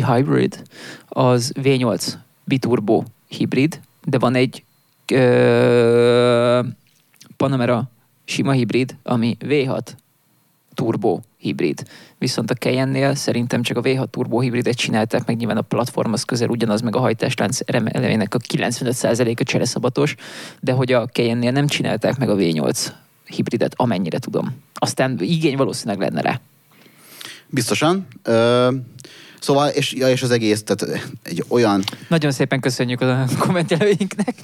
[0.00, 0.62] e-hybrid,
[1.08, 2.12] az V8
[2.44, 4.64] biturbo hibrid, de van egy
[5.12, 6.60] ö,
[7.36, 7.90] Panamera
[8.24, 9.80] sima hibrid, ami V6
[10.74, 11.82] turbo hibrid.
[12.18, 16.22] Viszont a Cayenne-nél szerintem csak a V6 turbo hibridet csinálták, meg nyilván a platform az
[16.22, 20.14] közel ugyanaz, meg a hajtáslánc elemének a 95%-a csereszabatos,
[20.60, 22.86] de hogy a Cayenne-nél nem csinálták meg a V8
[23.24, 24.56] hibridet, amennyire tudom.
[24.74, 26.40] Aztán igény valószínűleg lenne rá.
[27.46, 28.06] Biztosan.
[28.22, 28.68] Ö,
[29.42, 34.34] szóval, és, ja, és az egész, tehát egy olyan, Nagyon szépen köszönjük a kommentelőinknek.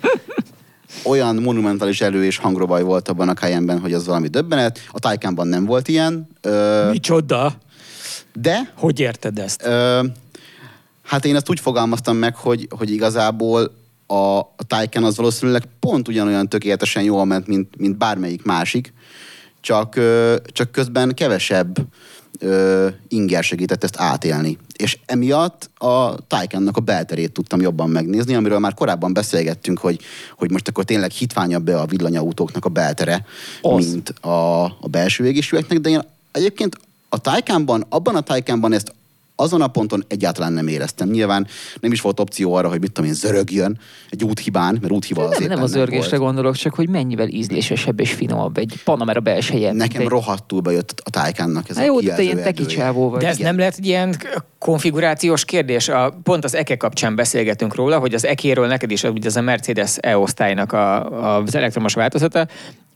[1.05, 4.81] olyan monumentális elő és hangrobaj volt abban a Cayenne-ben, hogy az valami döbbenet.
[4.91, 7.55] A Taycanban nem volt ilyen, ö, Micsoda?
[8.33, 9.63] de Hogy érted ezt?
[9.65, 10.05] Ö,
[11.05, 16.09] hát én ezt úgy fogalmaztam meg, hogy, hogy igazából a, a Taycan az valószínűleg pont
[16.09, 18.93] ugyanolyan tökéletesen jól ment, mint, mint bármelyik másik,
[19.61, 21.77] csak, ö, csak közben kevesebb
[22.39, 24.59] ö, inger segített ezt átélni.
[24.77, 30.01] És emiatt a Taycannak a belterét tudtam jobban megnézni, amiről már korábban beszélgettünk, hogy,
[30.37, 33.25] hogy most akkor tényleg hitványabb be a villanyautóknak a beltere,
[33.63, 33.93] Az.
[33.93, 36.77] mint a, a belső égésűeknek, de én egyébként
[37.09, 38.95] a Taycanban, abban a Taycanban ezt
[39.41, 41.09] azon a ponton egyáltalán nem éreztem.
[41.09, 41.47] Nyilván
[41.81, 43.79] nem is volt opció arra, hogy mit tudom én, zörögjön
[44.11, 48.13] egy úthibán, mert úthiba Nem, azért nem az örgésre gondolok, csak hogy mennyivel ízlésesebb és
[48.13, 49.73] finomabb egy Panamera belseje.
[49.73, 50.09] Nekem egy...
[50.09, 52.79] rohadtul bejött a Taycannak ez Hát a jó, de ilyen teki erdője.
[52.79, 53.21] csávó vagy.
[53.21, 53.49] De ez igen.
[53.49, 54.17] nem lehet egy ilyen
[54.59, 55.89] konfigurációs kérdés?
[55.89, 59.41] A, pont az EKE kapcsán beszélgetünk róla, hogy az EKE-ről neked is ugye ez a
[59.41, 62.47] Mercedes E-osztálynak a, a, az elektromos változata,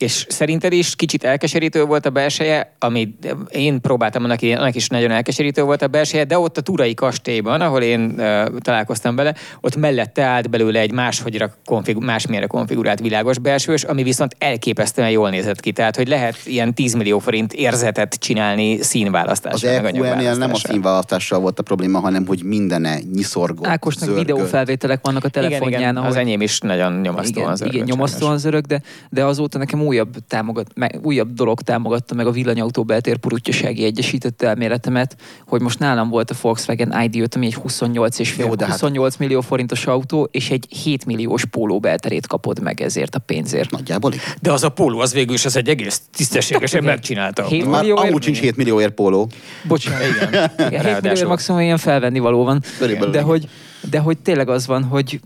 [0.03, 3.15] és szerinted is kicsit elkeserítő volt a belseje, ami
[3.51, 7.61] én próbáltam annak, annak is nagyon elkeserítő volt a belseje, de ott a Turai kastélyban,
[7.61, 13.39] ahol én uh, találkoztam vele, ott mellette állt belőle egy máshogyra konfigu- másmilyenre konfigurált világos
[13.39, 15.73] belsős, ami viszont elképesztően jól nézett ki.
[15.73, 19.77] Tehát, hogy lehet ilyen 10 millió forint érzetet csinálni színválasztással.
[19.77, 24.27] Az meg EQM-nél nem a színválasztással volt a probléma, hanem hogy mindene nyiszorgott, Ákosnak zörgött.
[24.27, 27.87] videófelvételek vannak a Igen, telefonján, igen, ahol az enyém is nagyon nyomasztóan igen, zörgött igen,
[27.87, 32.85] nyomasztóan zörög, de, de azóta nekem újabb, támogat, meg, újabb dolog támogatta meg a villanyautó
[32.85, 35.17] beltér purutyasági egyesített elméletemet,
[35.47, 38.73] hogy most nálam volt a Volkswagen ID5, ami egy 28 és fél, Jó, de hát-
[38.73, 43.71] 28 millió forintos autó, és egy 7 milliós póló belterét kapod meg ezért a pénzért.
[43.71, 44.25] Nagyjából igen.
[44.41, 47.45] De az a póló, az végül is az egy egész tisztességesen megcsinálta.
[47.45, 48.09] Hét Már millióért?
[48.09, 49.29] amúgy sincs 7 millióért póló.
[49.69, 50.01] Bocsánat.
[50.07, 50.51] Igen.
[50.55, 51.11] Igen, 7 Ráadásul.
[51.13, 52.63] millió maximum ilyen felvenni való van.
[52.79, 53.29] Körülbelül De igen.
[53.31, 53.49] hogy,
[53.91, 55.21] de hogy tényleg az van, hogy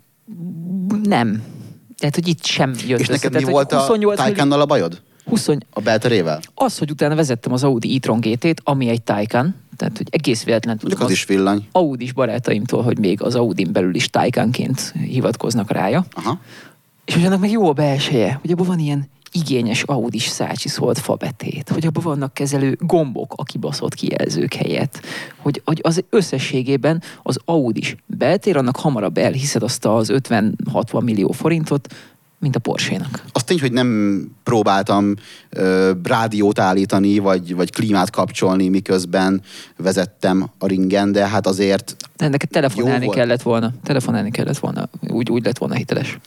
[1.03, 1.43] nem.
[1.99, 3.13] Tehát, hogy itt sem jött És össze.
[3.13, 5.03] neked mi Tehát, volt a 28 millió- Taycannal a bajod?
[5.25, 6.41] 20, A belterével?
[6.55, 10.79] az, hogy utána vezettem az Audi e-tron GT-t, ami egy Taycan, tehát hogy egész véletlen
[10.79, 11.69] tudom Mondjuk az is villany.
[11.73, 16.07] Audis barátaimtól, hogy még az Audin belül is Taycanként hivatkoznak rája.
[16.13, 16.41] Aha.
[17.05, 21.69] És hogy annak meg jó a belseje, hogy abban van ilyen igényes Audis szácsiszolt fabetét,
[21.69, 25.01] hogy abban vannak kezelő gombok a kibaszott kijelzők helyett,
[25.37, 31.95] hogy, hogy az összességében az Audis beltér, annak hamarabb elhiszed azt az 50-60 millió forintot,
[32.39, 33.23] mint a Porsche-nak.
[33.33, 35.15] Az tény, hogy nem próbáltam
[35.51, 39.43] ö, rádiót állítani, vagy, vagy klímát kapcsolni, miközben
[39.77, 43.73] vezettem a ringen, de hát azért De neked telefonálni kellett volna.
[43.83, 44.89] Telefonálni kellett volna.
[45.09, 46.19] Úgy, úgy lett volna hiteles.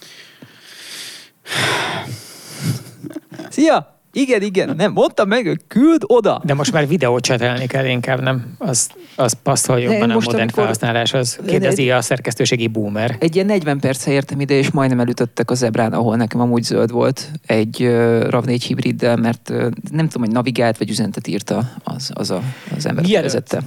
[3.49, 3.98] Szia!
[4.13, 6.41] Igen, igen, nem, mondtam meg, hogy küld oda.
[6.43, 8.55] De most már videót csetelni kell inkább, nem?
[8.57, 11.39] Az, az passzol jobban a most, modern amikor- felhasználáshoz.
[11.47, 13.15] Kérdezi a szerkesztőségi boomer.
[13.19, 16.91] Egy ilyen 40 perce értem ide, és majdnem elütöttek a zebrán, ahol nekem amúgy zöld
[16.91, 17.89] volt, egy uh,
[18.29, 19.57] RAV4 hibriddel, mert uh,
[19.91, 22.41] nem tudom, hogy navigált vagy üzenetet írta az, az a,
[22.77, 23.61] az ember, aki Mielőtt vezette.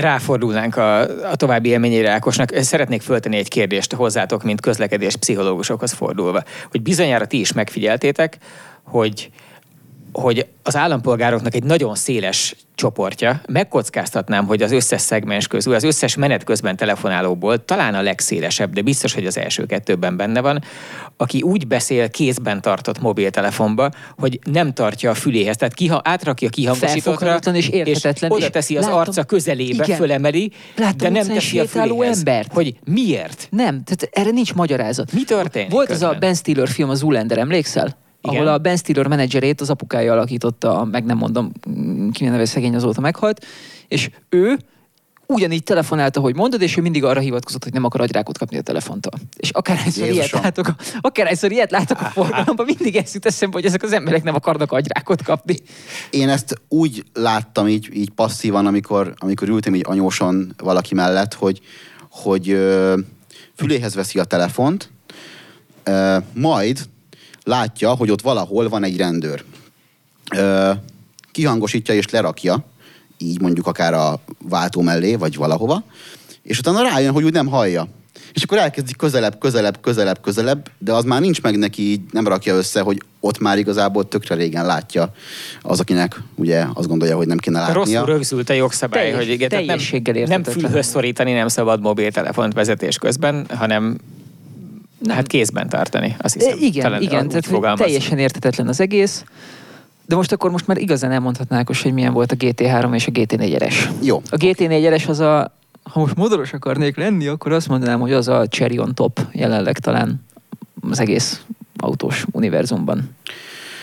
[0.00, 6.42] ráfordulnánk a, a további élményére Ákosnak, szeretnék föltenni egy kérdést hozzátok, mint közlekedés pszichológusokhoz fordulva.
[6.70, 8.38] Hogy bizonyára ti is megfigyeltétek,
[8.82, 9.30] hogy
[10.20, 16.16] hogy az állampolgároknak egy nagyon széles csoportja, megkockáztatnám, hogy az összes szegmens közül, az összes
[16.16, 20.62] menet közben telefonálóból talán a legszélesebb, de biztos, hogy az első kettőben benne van,
[21.16, 25.56] aki úgy beszél kézben tartott mobiltelefonba, hogy nem tartja a füléhez.
[25.56, 29.96] Tehát kiha, átrakja Felfoghatatlan és érthetetlen, oda és teszi az láttam- arca közelébe, Igen.
[29.96, 32.18] fölemeli, Láttam de nem teszi a füléhez.
[32.18, 32.52] embert.
[32.52, 33.48] Hogy miért?
[33.50, 35.12] Nem, tehát erre nincs magyarázat.
[35.12, 36.20] Mi történik Volt az a közben?
[36.20, 38.04] Ben Stiller film, az Zoolander, emlékszel?
[38.26, 38.36] Igen.
[38.36, 42.74] Ahol a Ben Stiller menedzserét az apukája alakította, meg nem mondom, mm, ki neve szegény
[42.74, 43.44] azóta meghalt,
[43.88, 44.58] és ő
[45.28, 48.60] ugyanígy telefonálta, hogy mondod, és ő mindig arra hivatkozott, hogy nem akar agyrákot kapni a
[48.60, 49.12] telefontól.
[49.36, 50.42] És akárhányszor ilyet Jézusom.
[50.42, 54.22] látok, a- akárhányszor ilyet látok a forgalomban, mindig ezt jut eszembe, hogy ezek az emberek
[54.22, 55.56] nem akarnak agyrákot kapni.
[56.10, 61.60] Én ezt úgy láttam így, így passzívan, amikor, amikor ültem így anyóson valaki mellett, hogy,
[62.10, 62.98] hogy ö,
[63.56, 64.90] füléhez veszi a telefont,
[65.84, 66.80] ö, majd
[67.46, 69.44] látja, hogy ott valahol van egy rendőr.
[70.36, 70.70] Ö,
[71.32, 72.64] kihangosítja és lerakja,
[73.18, 75.82] így mondjuk akár a váltó mellé, vagy valahova,
[76.42, 77.88] és utána rájön, hogy úgy nem hallja.
[78.32, 82.28] És akkor elkezdi közelebb, közelebb, közelebb, közelebb, de az már nincs meg neki, így nem
[82.28, 85.12] rakja össze, hogy ott már igazából tökre régen látja
[85.62, 87.78] az, akinek ugye azt gondolja, hogy nem kéne látnia.
[87.78, 92.98] Rosszul rögzült a jogszabály, Teljes- hogy igen, nem, nem fülhöz szorítani nem szabad mobiltelefont vezetés
[92.98, 93.96] közben, hanem
[94.98, 95.16] nem.
[95.16, 96.16] hát kézben tartani.
[96.18, 99.24] Azt hiszem, igen, Talán igen, tehát teljesen értetetlen az egész.
[100.06, 103.74] De most akkor most már igazán elmondhatnák, hogy milyen volt a GT3 és a GT4-es.
[104.02, 104.22] Jó.
[104.30, 108.46] A GT4-es az a, ha most modoros akarnék lenni, akkor azt mondanám, hogy az a
[108.48, 110.24] cherry on top jelenleg talán
[110.90, 111.40] az egész
[111.76, 113.16] autós univerzumban.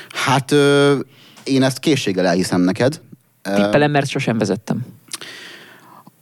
[0.10, 0.95] Hát ö,
[1.43, 3.02] én ezt készséggel elhiszem neked.
[3.41, 4.86] Tippelem, mert sosem vezettem.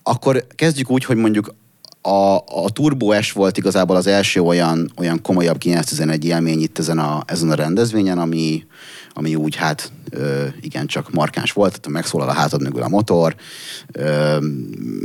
[0.04, 1.54] Akkor kezdjük úgy, hogy mondjuk
[2.02, 7.00] a, a Turbo S volt igazából az első olyan, olyan komolyabb 911 élmény itt ezen
[7.00, 8.66] a, ezen a rendezvényen, ami,
[9.14, 13.36] ami úgy hát ö, igencsak markáns volt, tehát megszólal a hátad mögül a motor,
[13.92, 14.38] ö,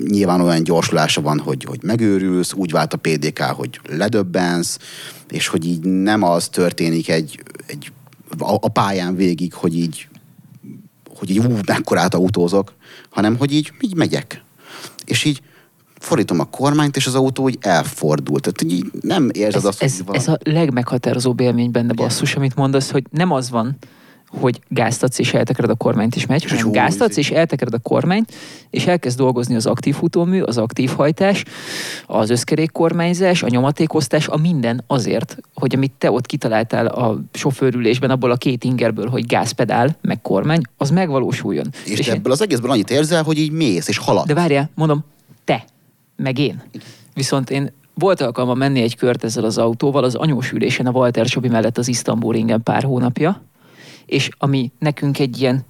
[0.09, 4.79] nyilván olyan gyorsulása van, hogy, hogy megőrülsz, úgy vált a PDK, hogy ledöbbensz,
[5.31, 7.93] és hogy így nem az történik egy, egy
[8.39, 10.09] a, a pályán végig, hogy így
[11.19, 12.75] hogy így ú, mekkorát autózok,
[13.11, 14.43] hanem hogy így, így megyek.
[15.05, 15.41] És így
[16.01, 18.43] fordítom a kormányt, és az autó így elfordult.
[18.43, 20.19] Tehát hogy így nem érzed Ez, azt, hogy ez, valami...
[20.19, 23.77] ez a legmeghatározóbb élmény benne basszus, amit mondasz, hogy nem az van,
[24.41, 28.33] hogy gáztatsz és eltekered a kormányt is megy, hanem Zsú, gáztatsz és eltekered a kormányt,
[28.71, 31.44] és elkezd dolgozni az aktív futómű, az aktív hajtás,
[32.07, 38.31] az összkerékkormányzás, a nyomatékosztás, a minden azért, hogy amit te ott kitaláltál a sofőrülésben, abból
[38.31, 41.67] a két ingerből, hogy gázpedál, meg kormány, az megvalósuljon.
[41.85, 44.27] És, és ebből az egészből annyit érzel, hogy így mész és halad.
[44.27, 45.05] De várjál, mondom,
[46.17, 46.62] meg én.
[47.14, 51.27] Viszont én volt alkalmam menni egy kört ezzel az autóval az anyós ülésen a Walter
[51.27, 53.42] Csobi mellett az Isztambul ringen pár hónapja,
[54.06, 55.64] és ami nekünk egy ilyen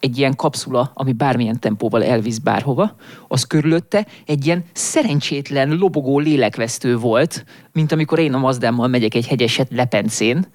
[0.00, 2.94] egy ilyen kapszula, ami bármilyen tempóval elvisz bárhova,
[3.28, 9.26] az körülötte egy ilyen szerencsétlen, lobogó lélekvesztő volt, mint amikor én a Mazdámmal megyek egy
[9.26, 10.46] hegyeset Lepencén,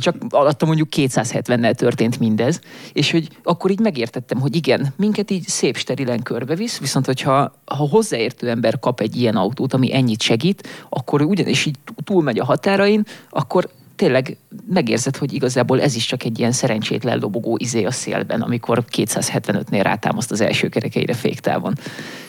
[0.00, 2.60] csak alatta mondjuk 270-nel történt mindez,
[2.92, 7.88] és hogy akkor így megértettem, hogy igen, minket így szép sterilen körbevisz, viszont hogyha ha
[7.88, 13.04] hozzáértő ember kap egy ilyen autót, ami ennyit segít, akkor ugyanis így túlmegy a határain,
[13.30, 14.36] akkor tényleg
[14.68, 19.80] megérzed, hogy igazából ez is csak egy ilyen szerencsétlen lobogó izé a szélben, amikor 275-nél
[19.82, 21.74] rátámaszt az első kerekeire féktávon.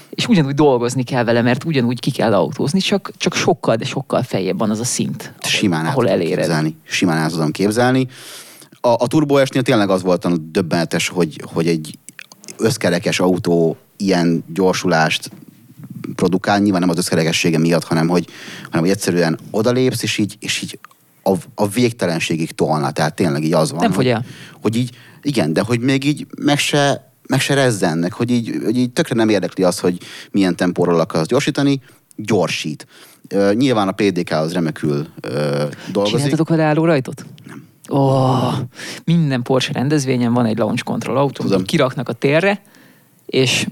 [0.09, 4.23] És ugyanúgy dolgozni kell vele, mert ugyanúgy ki kell autózni, csak, csak sokkal, de sokkal
[4.23, 6.37] feljebb van az a szint, ahol, Simán ahol tudom eléred.
[6.37, 6.75] képzelni.
[6.83, 8.07] Simán el tudom képzelni.
[8.81, 11.97] A, a Turbo S-nél tényleg az volt a döbbenetes, hogy, hogy egy
[12.57, 15.31] összkerekes autó ilyen gyorsulást
[16.15, 18.27] produkál, nyilván nem az összkerekessége miatt, hanem hogy,
[18.63, 20.79] hanem hogy egyszerűen odalépsz, és így, és így
[21.27, 23.79] a, a végtelenségig tolna, tehát tényleg így az van.
[23.79, 24.25] Nem fogy hogy, el.
[24.61, 24.89] Hogy így,
[25.21, 29.15] igen, de hogy még így meg se, meg se rezzennek, hogy így, hogy így tökre
[29.15, 29.97] nem érdekli az, hogy
[30.31, 31.81] milyen tempóról akarsz gyorsítani,
[32.15, 32.87] gyorsít.
[33.33, 35.31] Uh, nyilván a PDK az remekül uh,
[35.91, 36.15] dolgozik.
[36.15, 37.25] Csináltatok vele álló rajtot?
[37.47, 37.65] Nem.
[37.87, 38.53] Oh,
[39.03, 41.63] minden Porsche rendezvényen van egy launch control autó, Tudom.
[41.63, 42.61] kiraknak a térre,
[43.25, 43.67] és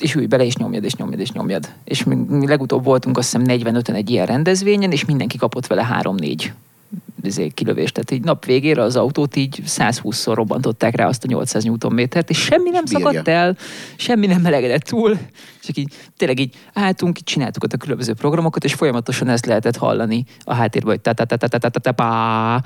[0.00, 1.68] és ülj bele, és nyomjad, és nyomjad, és nyomjad.
[1.84, 6.00] És mi, mi legutóbb voltunk azt hiszem 45-en egy ilyen rendezvényen, és mindenki kapott vele
[6.02, 6.52] 3-4 izé,
[7.54, 7.94] kilövést.
[7.94, 12.38] Tehát így nap végére az autót így 120-szor robbantották rá azt a 800 Nm-t, és
[12.38, 13.56] semmi nem És szakadt el,
[13.96, 15.18] semmi nem melegedett túl,
[15.62, 19.76] csak így tényleg így álltunk, így csináltuk ott a különböző programokat, és folyamatosan ezt lehetett
[19.76, 22.62] hallani a háttérben, hogy ta ta ta ta ta ta ta ta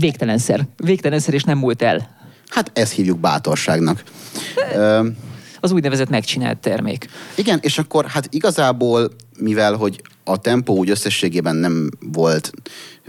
[0.00, 0.66] végtelenszer.
[0.76, 2.16] Végtelenszer, és nem múlt el.
[2.48, 4.02] Hát ezt hívjuk bátorságnak.
[5.60, 7.08] Az úgynevezett megcsinált termék.
[7.36, 12.52] igen, és akkor hát igazából, mivel hogy a tempó úgy összességében nem volt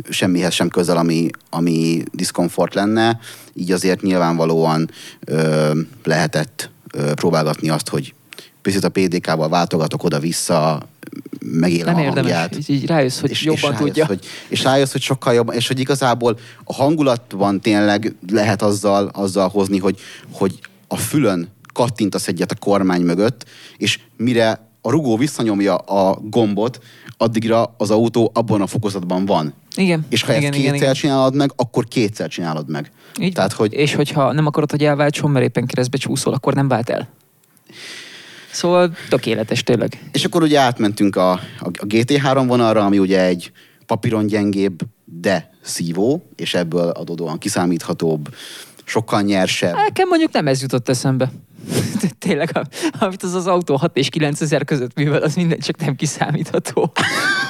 [0.09, 3.19] semmihez sem közel, ami, ami diszkomfort lenne,
[3.53, 4.89] így azért nyilvánvalóan
[5.26, 5.71] ö,
[6.03, 8.13] lehetett ö, próbálgatni azt, hogy
[8.61, 10.88] picit a PDK-val váltogatok oda-vissza,
[11.39, 12.32] megélem Nem a érdemes.
[12.32, 12.57] hangját.
[12.57, 14.05] Így, így rájössz, hogy jobban rájössz, tudja.
[14.05, 19.49] Hogy, és rájössz, hogy sokkal jobban, és hogy igazából a hangulatban tényleg lehet azzal, azzal
[19.49, 19.99] hozni, hogy,
[20.32, 23.45] hogy a fülön kattintasz egyet a kormány mögött,
[23.78, 26.79] és mire a rugó visszanyomja a gombot,
[27.17, 29.53] addigra az autó abban a fokozatban van.
[29.75, 30.05] Igen.
[30.09, 30.93] És ha igen, ezt igen, kétszer igen.
[30.93, 32.91] csinálod meg, akkor kétszer csinálod meg.
[33.19, 36.67] Így Tehát, hogy És hogyha nem akarod, hogy elváltson, mert éppen keresztbe csúszol, akkor nem
[36.67, 37.07] vált el.
[38.51, 40.09] Szóval tökéletes tényleg.
[40.11, 43.51] És akkor ugye átmentünk a, a, a GT3 vonalra, ami ugye egy
[43.86, 48.36] papíron gyengébb, de szívó, és ebből adódóan kiszámíthatóbb,
[48.83, 49.75] sokkal nyersebb.
[49.75, 51.31] Nekem mondjuk nem ez jutott eszembe.
[52.20, 52.68] Tényleg,
[52.99, 56.91] amit az az autó 6 és 9 ezer között művel, az minden csak nem kiszámítható.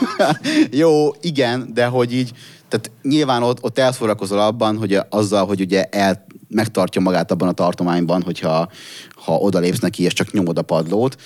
[0.72, 2.32] Jó, igen, de hogy így,
[2.68, 6.26] tehát nyilván ott, ott elszórakozol abban, hogy azzal, hogy ugye el,
[6.56, 8.70] megtartja magát abban a tartományban, hogyha
[9.16, 11.18] ha odalépsz neki, és csak nyomod a padlót.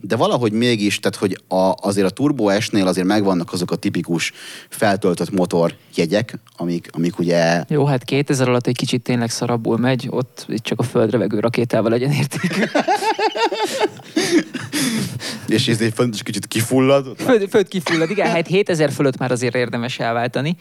[0.00, 4.32] De valahogy mégis, tehát hogy a, azért a Turbo S-nél azért megvannak azok a tipikus
[4.68, 10.06] feltöltött motor jegyek, amik, amik ugye Jó, hát 2000 alatt egy kicsit tényleg szarabbul megy,
[10.10, 12.62] ott itt csak a földre vegő rakétával legyen értékű.
[15.50, 17.16] és ez egy fontos kicsit kifullad.
[17.16, 20.56] Föld, föld kifullad, igen, hát 7000 fölött már azért érdemes elváltani.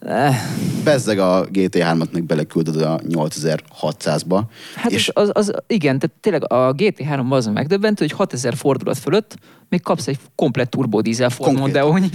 [0.00, 0.42] Eh,
[0.84, 4.40] Bezzeg a GT3-at meg beleküldöd a 8600-ba.
[4.74, 9.36] Hát és az, az, igen, tehát tényleg a GT3 az megdöbbentő, hogy 6000 fordulat fölött
[9.68, 12.10] még kapsz egy komplett turbodízel Ford Konkrétan.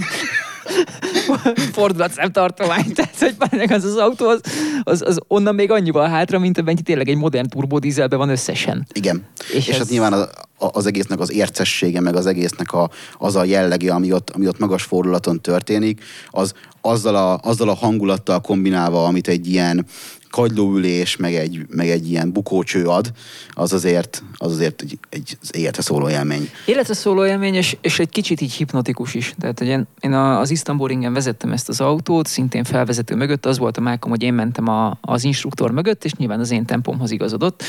[1.72, 2.92] Fordulat tartomány.
[2.92, 4.40] Tehát, hogy az az autó, az,
[4.82, 8.86] az, az, onnan még annyival hátra, mint amennyi tényleg egy modern turbodízelben van összesen.
[8.92, 9.22] Igen.
[9.48, 12.90] És És, és ez- hát nyilván az, az egésznek az ércessége, meg az egésznek a,
[13.18, 17.74] az a jellege, ami ott, ami ott magas fordulaton történik, az azzal a, azzal a
[17.74, 19.86] hangulattal kombinálva, amit egy ilyen
[20.30, 23.12] kagylóülés, meg egy, meg egy ilyen bukócső ad,
[23.50, 26.50] az azért, az azért egy, egy életre szóló élmény.
[26.66, 29.34] Életre szóló élmény, és, és egy kicsit így hipnotikus is.
[29.38, 33.58] Tehát, hogy én, én az Istanbul ringen vezettem ezt az autót, szintén felvezető mögött, az
[33.58, 37.10] volt a mákom, hogy én mentem a, az instruktor mögött, és nyilván az én tempomhoz
[37.10, 37.62] igazodott.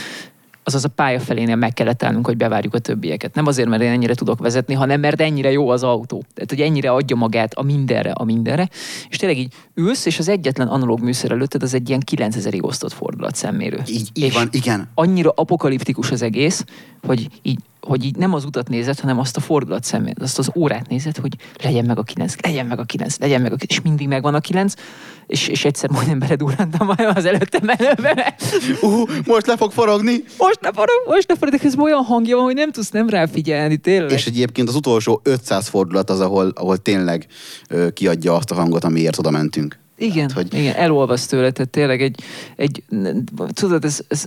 [0.64, 3.36] Azaz a pálya felénél meg kellett állnunk, hogy bevárjuk a többieket.
[3.36, 6.24] Nem azért, mert én ennyire tudok vezetni, hanem mert ennyire jó az autó.
[6.34, 8.70] Tehát, hogy ennyire adja magát a mindenre, a mindenre.
[9.10, 12.94] És tényleg így ülsz, és az egyetlen analóg műszer előtted az egy ilyen 9000-ig osztott
[12.94, 13.82] fordulat szemmérő.
[13.88, 14.90] Így, így És van, igen.
[14.94, 16.66] annyira apokaliptikus az egész,
[17.02, 20.52] hogy így, hogy így nem az utat nézed, hanem azt a fordulat szemét, azt az
[20.56, 23.72] órát nézed, hogy legyen meg a kilenc, legyen meg a kilenc, legyen meg a kilenc,
[23.72, 24.74] és mindig megvan a kilenc,
[25.28, 28.36] és, és egyszer majdnem beledurrantam az előttem előbe.
[28.82, 30.24] Uh, most le fog forogni.
[30.38, 33.10] Most ne forog, most ne forog, de közben olyan hangja van, hogy nem tudsz nem
[33.10, 34.12] ráfigyelni, tényleg.
[34.12, 37.28] És egyébként az utolsó 500 fordulat az, ahol, ahol tényleg
[37.70, 39.80] ö, kiadja azt a hangot, amiért oda mentünk.
[39.98, 42.20] Igen, Tehát, hogy- igen, elolvasz tőle, tehát tényleg egy,
[42.56, 42.84] egy
[43.54, 44.26] tudod, ez, ez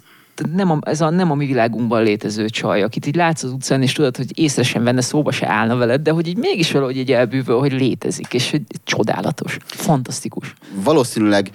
[0.52, 3.82] nem a, ez a nem a mi világunkban létező csaj, akit így látsz az utcán,
[3.82, 6.96] és tudod, hogy észre sem venne, szóba se állna veled, de hogy így mégis valahogy
[6.96, 10.54] így elbűvöl, hogy létezik, és hogy csodálatos, fantasztikus.
[10.84, 11.50] valószínűleg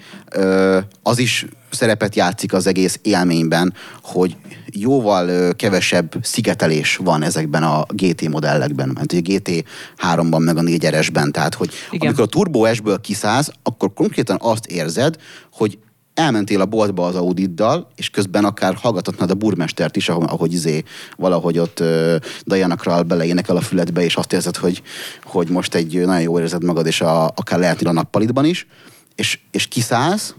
[1.02, 4.36] az is szerepet játszik az egész élményben, hogy
[4.72, 9.64] jóval kevesebb szigetelés van ezekben a GT modellekben, mert ugye GT
[10.12, 11.70] 3-ban meg a 4 esben tehát hogy.
[11.90, 12.06] Igen.
[12.06, 15.16] amikor a Turbo S-ből kiszállsz, akkor konkrétan azt érzed,
[15.52, 15.78] hogy
[16.20, 20.82] elmentél a boltba az Audiddal, és közben akár hallgathatnád a burmestert is, ahogy, ahogy izé,
[21.16, 22.14] valahogy ott uh,
[22.44, 24.82] Diana Krall beleénekel a füledbe, és azt érzed, hogy,
[25.24, 28.66] hogy most egy nagyon jól érzed magad, és a, akár lehetnél a nappalitban is,
[29.14, 30.34] és, és kiszállsz,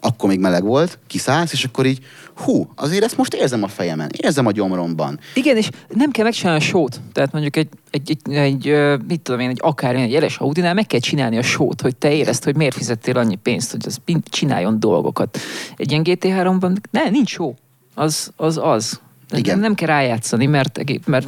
[0.00, 1.98] akkor még meleg volt, kiszállsz, és akkor így,
[2.34, 5.20] hú, azért ezt most érzem a fejemen, érzem a gyomromban.
[5.34, 7.00] Igen, és nem kell megcsinálni a sót.
[7.12, 10.86] Tehát mondjuk egy, egy, egy, egy mit tudom én, egy akár egy jeles Audinál meg
[10.86, 14.80] kell csinálni a sót, hogy te érezd, hogy miért fizettél annyi pénzt, hogy az csináljon
[14.80, 15.38] dolgokat.
[15.76, 17.54] Egy ilyen GT3-ban ne, nincs só.
[17.94, 18.58] Az az.
[18.62, 19.00] az.
[19.30, 19.54] Igen.
[19.54, 21.26] Nem, nem kell rájátszani, mert, mert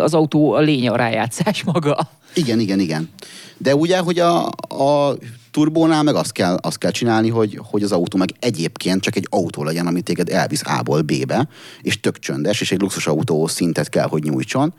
[0.00, 2.10] az autó a lénye a rájátszás maga.
[2.34, 3.10] Igen, igen, igen.
[3.56, 5.16] De ugye, hogy a, a
[5.50, 9.26] turbónál meg azt kell, azt kell csinálni, hogy, hogy az autó meg egyébként csak egy
[9.30, 11.48] autó legyen, ami téged elvisz A-ból B-be,
[11.80, 14.74] és tök csöndes, és egy luxus autó szintet kell, hogy nyújtson.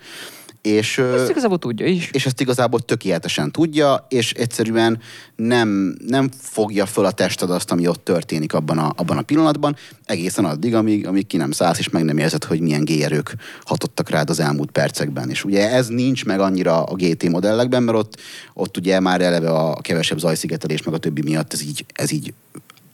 [0.62, 2.10] És, Ezt igazából tudja is.
[2.12, 5.00] és ezt igazából tökéletesen tudja, és egyszerűen
[5.36, 9.76] nem, nem fogja föl a tested azt, ami ott történik abban a, abban a pillanatban,
[10.06, 13.36] egészen addig, amíg, amíg ki nem szállsz, és meg nem érzed, hogy milyen géerők
[13.66, 15.30] hatottak rád az elmúlt percekben.
[15.30, 18.20] És ugye ez nincs meg annyira a GT modellekben, mert ott,
[18.54, 22.34] ott ugye már eleve a kevesebb zajszigetelés, meg a többi miatt ez így, ez így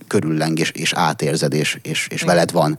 [0.08, 2.78] körülleng, és, és átérzed, és, és, és veled van.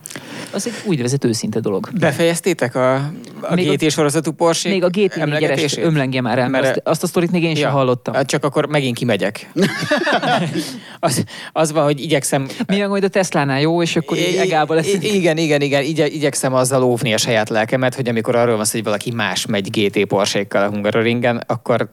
[0.53, 1.89] Az egy úgynevezett őszinte dolog.
[1.99, 2.95] Befejeztétek a,
[3.41, 7.03] a Még a- GT sorozatú Porsche Még a GT4-es ömlengje már el, Mert- azt, azt
[7.03, 8.15] a sztorit még én sem hallottam.
[8.15, 9.51] hát Csak akkor megint kimegyek.
[11.01, 12.47] az, az van, hogy igyekszem...
[12.67, 14.93] Milyen majd a Teslánál jó, és akkor így egába lesz.
[15.01, 15.83] Igen, igen, igen.
[15.83, 19.47] Igye, igyekszem azzal óvni a saját lelkemet, hogy amikor arról van szó, hogy valaki más
[19.47, 21.89] megy GT Porsche-kkal a Hungaroringen, akkor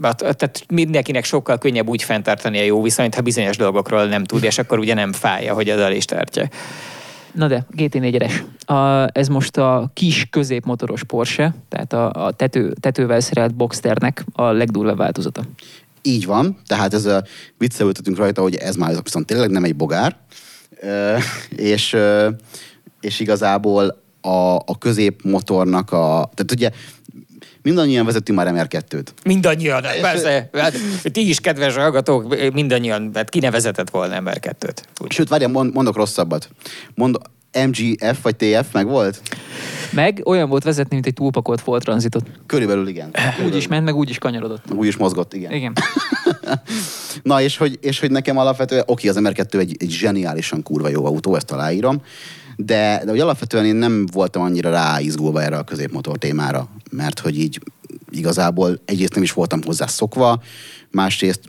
[0.00, 4.58] tehát mindenkinek sokkal könnyebb úgy fenntartani a jó viszonyt, ha bizonyos dolgokról nem tud, és
[4.58, 6.48] akkor ugye nem fájja, hogy az el is tartja.
[7.32, 8.32] Na de, GT4-es.
[8.74, 14.50] A, ez most a kis középmotoros Porsche, tehát a, a tető, tetővel szerelt Boxsternek a
[14.50, 15.42] legdurvább változata.
[16.02, 17.24] Így van, tehát ez a
[17.58, 20.16] viccelődhetünk rajta, hogy ez már viszont tényleg nem egy bogár,
[20.80, 21.16] Ö,
[21.48, 21.96] és,
[23.00, 26.70] és igazából a, a középmotornak a, tehát ugye
[27.62, 29.06] mindannyian vezetünk már MR2-t.
[29.24, 30.50] Mindannyian, persze.
[30.52, 30.74] Hát,
[31.12, 34.88] ti is, kedves hallgatók, mindannyian, hát ki ne vezetett volna ember kettőt.
[35.00, 35.12] Úgy.
[35.12, 36.48] Sőt, várjál, mond, mondok rosszabbat.
[36.94, 37.16] Mond,
[37.66, 39.22] MGF vagy TF meg volt?
[39.92, 42.24] Meg olyan volt vezetni, mint egy túlpakolt Ford Transitot.
[42.46, 43.10] Körülbelül igen.
[43.44, 44.64] Úgy is ment, meg úgy is kanyarodott.
[44.74, 45.52] Úgy is mozgott, igen.
[45.52, 45.72] Igen.
[47.22, 51.06] Na, és hogy, és hogy nekem alapvetően, oké, az MR2 egy, egy zseniálisan kurva jó
[51.06, 52.02] autó, ezt aláírom,
[52.56, 57.38] de, de hogy alapvetően én nem voltam annyira ráizgulva erre a középmotor témára, mert hogy
[57.38, 57.60] így
[58.10, 60.42] igazából egyrészt nem is voltam hozzá szokva,
[60.90, 61.40] másrészt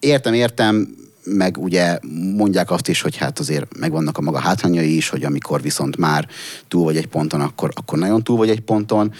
[0.00, 1.98] értem, értem, meg ugye
[2.36, 6.28] mondják azt is, hogy hát azért megvannak a maga hátrányai is, hogy amikor viszont már
[6.68, 9.12] túl vagy egy ponton, akkor, akkor nagyon túl vagy egy ponton.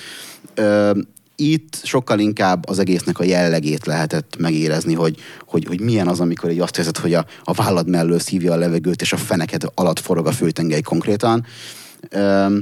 [1.36, 5.16] Itt sokkal inkább az egésznek a jellegét lehetett megérezni, hogy,
[5.46, 8.56] hogy, hogy milyen az, amikor egy azt érzed, hogy a, a vállad mellől szívja a
[8.56, 11.44] levegőt, és a feneked alatt forog a főtengely konkrétan.
[12.10, 12.56] Ö,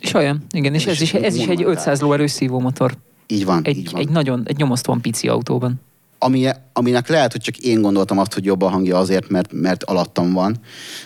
[0.00, 1.78] És olyan, igen, és, És ez is, ez is egy monumentális.
[1.78, 2.96] 500 lóerős szívómotor.
[3.26, 4.00] így van, így Egy, van.
[4.00, 5.80] egy nagyon, egy nyomasztóan pici autóban.
[6.18, 9.84] ami, aminek lehet, hogy csak én gondoltam azt, hogy jobb a hangja azért, mert, mert
[9.84, 10.56] alattam van,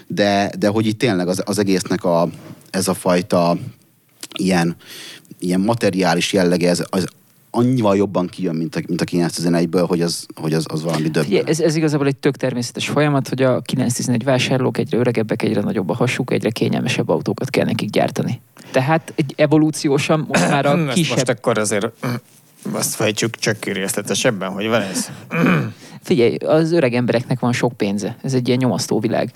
[0.07, 2.28] de, de hogy itt tényleg az, az egésznek a,
[2.70, 3.57] ez a fajta
[4.38, 4.76] ilyen,
[5.45, 7.07] ilyen materiális jellege, ez, az
[7.55, 11.11] annyival jobban kijön, mint a, mint a 911-ből, hogy az, hogy az, az valami Ugye,
[11.11, 11.49] döbbenet.
[11.49, 15.90] ez, ez igazából egy tök természetes folyamat, hogy a 911 vásárlók egyre öregebbek, egyre nagyobb
[15.90, 18.40] a hasuk, egyre kényelmesebb autókat kell nekik gyártani.
[18.70, 21.28] Tehát egy evolúciósan most már a Ezt most kisebb...
[21.28, 22.14] akkor azért mm,
[22.72, 25.11] azt fejtsük csak részletesebben, hogy van ez.
[26.03, 28.16] Figyelj, az öreg embereknek van sok pénze.
[28.22, 29.32] Ez egy ilyen nyomasztó világ.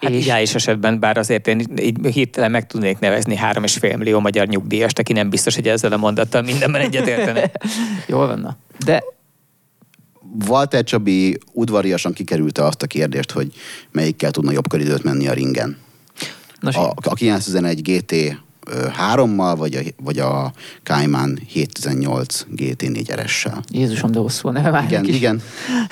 [0.00, 3.96] Hát És- ideális esetben, bár azért én így hirtelen meg tudnék nevezni három és fél
[3.96, 7.50] millió magyar nyugdíjast, aki nem biztos, hogy ezzel a mondattal mindenben egyetértene.
[8.06, 8.56] Jól van, na.
[8.84, 9.02] De
[10.48, 13.52] Walter Csabi udvariasan kikerülte azt a kérdést, hogy
[13.90, 15.76] melyikkel tudna jobb köridőt menni a ringen.
[16.60, 18.14] nos, A, a 911 GT
[19.14, 23.62] 3-mal, vagy a, vagy a Cayman 718 GT4 RS-sel.
[23.72, 25.42] Jézusom, de hosszú a neve már Igen, igen.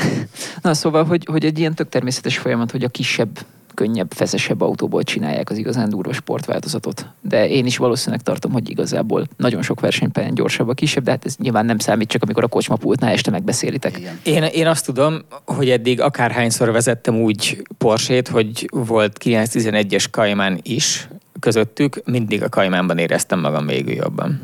[0.63, 3.39] Na szóval, hogy, hogy egy ilyen tök természetes folyamat, hogy a kisebb,
[3.79, 7.07] könnyebb, feszesebb autóból csinálják az igazán durva sportváltozatot.
[7.21, 11.25] De én is valószínűleg tartom, hogy igazából nagyon sok versenypályán gyorsabb a kisebb, de hát
[11.25, 13.99] ez nyilván nem számít, csak amikor a kocsmapultnál este megbeszélitek.
[13.99, 14.21] igen.
[14.23, 21.09] Én, én azt tudom, hogy eddig akárhányszor vezettem úgy Porsét, hogy volt 911-es Cayman is
[21.41, 24.41] közöttük, mindig a Caymánban éreztem magam végül jobban.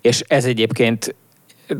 [0.00, 1.14] És ez egyébként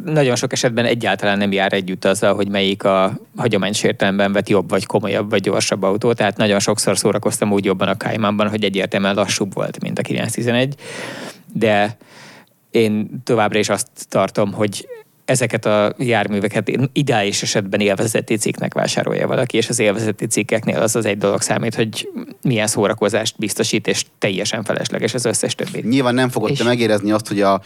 [0.04, 4.68] nagyon sok esetben egyáltalán nem jár együtt azzal, hogy melyik a hagyományos értelemben vett jobb,
[4.70, 6.12] vagy komolyabb, vagy gyorsabb autó.
[6.12, 10.74] Tehát nagyon sokszor szórakoztam úgy jobban a Caymanban, hogy egyértelműen lassúbb volt, mint a 911.
[11.52, 11.96] De
[12.70, 14.88] én továbbra is azt tartom, hogy
[15.28, 21.04] ezeket a járműveket ideális esetben élvezeti cikknek vásárolja valaki, és az élvezeti cikkeknél az az
[21.04, 22.08] egy dolog számít, hogy
[22.42, 25.80] milyen szórakozást biztosít, és teljesen felesleges az összes többi.
[25.88, 27.60] Nyilván nem fogod És- te megérezni azt, hogy a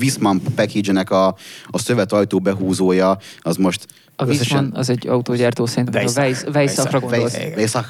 [0.00, 1.26] Wisman package-nek a,
[1.66, 6.26] a szövetajtó behúzója, az most A Wiesmann az egy autógyártó, szerintem a Weissach.
[6.26, 7.00] Weiss, Weissachra Weissach.
[7.00, 7.34] gondolsz.
[7.36, 7.86] Weiss- Weissach,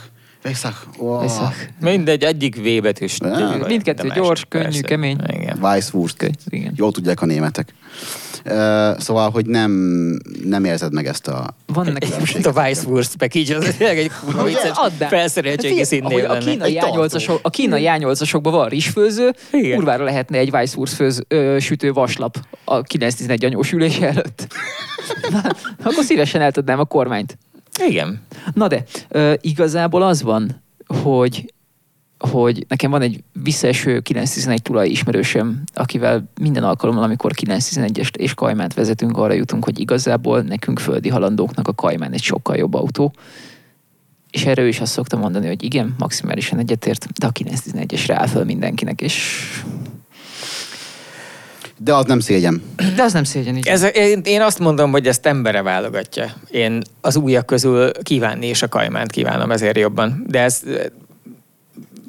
[0.47, 1.21] Weissach, oh.
[1.21, 1.55] Weissach.
[1.81, 3.19] Mindegy, egyik V betűs.
[3.21, 4.81] Ah, Mindkettő gyors, könnyű, persze.
[4.81, 5.19] kemény.
[5.27, 5.59] Igen.
[5.61, 6.31] Weisswurst.
[6.49, 6.73] Igen.
[6.77, 7.75] Jól tudják a németek.
[8.45, 9.71] Uh, szóval, hogy nem,
[10.45, 11.57] nem érzed meg ezt a...
[11.67, 16.77] Van neki Most a Weisswurst package, az egy kurva vicces felszereltségi Hát ahogy a kínai
[16.77, 17.33] Egy tartó.
[17.35, 19.77] A a kínai A8-asokban van rizsfőző, Igen.
[19.77, 24.47] kurvára lehetne egy Weisswurst főz, ö, sütő vaslap a 911 anyós ülés előtt.
[25.33, 25.41] Na,
[25.83, 27.39] akkor szívesen eltudnám a kormányt.
[27.85, 28.21] Igen.
[28.55, 31.55] Na de, ö, igazából az van, hogy
[32.19, 38.75] hogy nekem van egy visszaeső 911 tulaj ismerősöm, akivel minden alkalommal, amikor 911-est és Kajmánt
[38.75, 43.13] vezetünk, arra jutunk, hogy igazából nekünk földi halandóknak a Kajmán egy sokkal jobb autó.
[44.31, 48.45] És erre is azt szokta mondani, hogy igen, maximálisan egyetért, de a 911-es rááll föl
[48.45, 49.43] mindenkinek, és...
[51.79, 52.63] De az nem szégyen.
[52.97, 53.67] De az nem szégyen így.
[53.67, 56.27] Ez, én, én azt mondom, hogy ezt embere válogatja.
[56.51, 60.25] Én az újak közül kívánni és a kajmánt kívánom ezért jobban.
[60.29, 60.63] De ez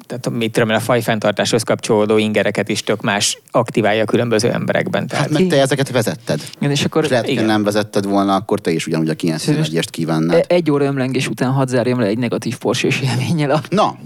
[0.06, 5.06] tehát mit tudom a fajfenntartáshoz kapcsolódó ingereket is tök más aktiválja a különböző emberekben.
[5.06, 6.40] Tehát Hát meg te ezeket vezetted.
[6.58, 7.44] Igen, és akkor És lehet, hogy igen.
[7.44, 10.38] nem vezetted volna, akkor te is ugyanúgy a 911-est kívánnád.
[10.38, 13.98] e- egy óra ömlengés után hadd zárjam le egy negatív Porsche élménnyel a, Na,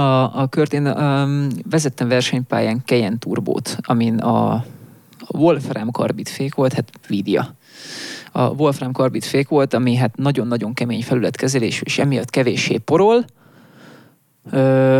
[0.00, 0.72] a, a kört.
[0.72, 4.64] Én um, vezettem versenypályán Cayenne turbót, amin a
[5.38, 7.54] Wolfram karbid fék volt, hát vidia.
[8.32, 13.24] A Wolfram karbid fék volt, ami hát nagyon-nagyon kemény felületkezelésű, és emiatt kevéssé porol,
[14.50, 14.98] ö,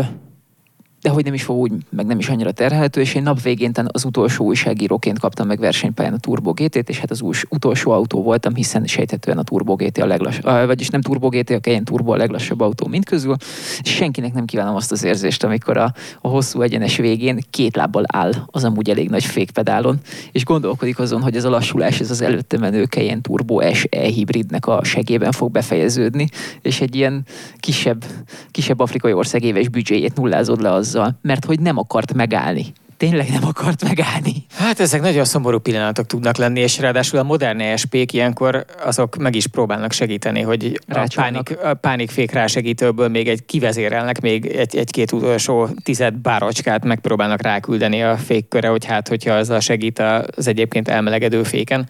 [1.01, 3.71] de hogy nem is fog úgy, meg nem is annyira terhelhető, és én nap végén
[3.87, 8.23] az utolsó újságíróként kaptam meg versenypályán a Turbo GT-t, és hát az új, utolsó autó
[8.23, 12.11] voltam, hiszen sejthetően a Turbo GT a leglassabb, vagyis nem Turbo GT, a Cayenne Turbo
[12.11, 13.35] a leglassabb autó mind közül,
[13.81, 18.03] és senkinek nem kívánom azt az érzést, amikor a, a hosszú egyenes végén két lábbal
[18.07, 19.99] áll az amúgy elég nagy fékpedálon,
[20.31, 24.67] és gondolkodik azon, hogy ez a lassulás, ez az előtte menő Cayenne Turbo SE hibridnek
[24.67, 26.27] a segében fog befejeződni,
[26.61, 27.25] és egy ilyen
[27.59, 28.05] kisebb,
[28.51, 32.73] kisebb afrikai ország éves büdzséjét nullázod le azzal, mert hogy nem akart megállni.
[32.97, 34.45] Tényleg nem akart megállni.
[34.57, 39.35] Hát ezek nagyon szomorú pillanatok tudnak lenni, és ráadásul a modern ESP-k ilyenkor azok meg
[39.35, 41.43] is próbálnak segíteni, hogy a Rácsolnak.
[41.43, 48.03] pánik, a pánikfék rásegítőből még egy kivezérelnek, még egy, egy-két utolsó tized bárocskát megpróbálnak ráküldeni
[48.03, 49.99] a fékköre, hogy hát, hogyha azzal segít
[50.35, 51.87] az egyébként elmelegedő féken.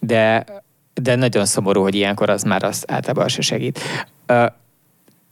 [0.00, 0.44] De,
[0.94, 3.80] de nagyon szomorú, hogy ilyenkor az már az általában se segít.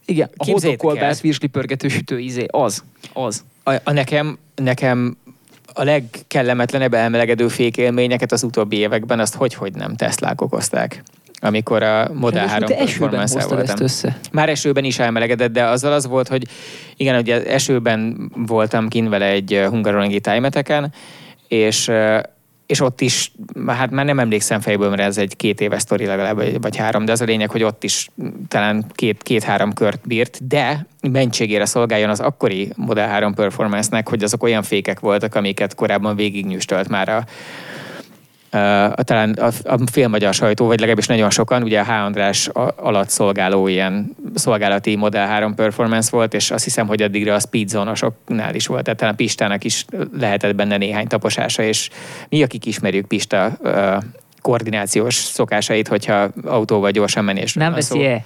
[0.05, 1.21] Igen, a Képzeljétek hotokolbász el.
[1.21, 1.49] virsli
[1.89, 2.83] sütő ízé, az,
[3.13, 3.43] az.
[3.63, 5.17] A, a nekem, nekem
[5.73, 11.03] a legkellemetlenebb elmelegedő fékélményeket az utóbbi években azt hogy-hogy nem Teslák okozták
[11.43, 13.75] amikor a Model 3 te esőben performance voltam.
[13.79, 14.19] össze.
[14.31, 16.47] Már esőben is elmelegedett, de azzal az volt, hogy
[16.97, 20.93] igen, ugye esőben voltam kint vele egy hungaroringi tájmeteken,
[21.47, 21.91] és
[22.71, 23.31] és ott is,
[23.67, 27.11] hát már nem emlékszem fejből, mert ez egy két éves sztori legalább, vagy- három, de
[27.11, 28.09] az a lényeg, hogy ott is
[28.47, 34.43] talán két, két-három kört bírt, de mentségére szolgáljon az akkori Model 3 performance-nek, hogy azok
[34.43, 37.25] olyan fékek voltak, amiket korábban végignyüstölt már a,
[39.03, 41.89] talán a, a félmagyar sajtó, vagy legalábbis nagyon sokan, ugye a H.
[41.89, 47.33] András a- alatt szolgáló ilyen szolgálati Model 3 performance volt, és azt hiszem, hogy addigra
[47.35, 49.85] a speedzónosoknál is volt, tehát talán Pistának is
[50.19, 51.89] lehetett benne néhány taposása, és
[52.29, 53.57] mi, akik ismerjük Pista
[54.41, 57.53] koordinációs szokásait, hogyha autóval gyorsan menés.
[57.53, 58.23] Nem veszi el.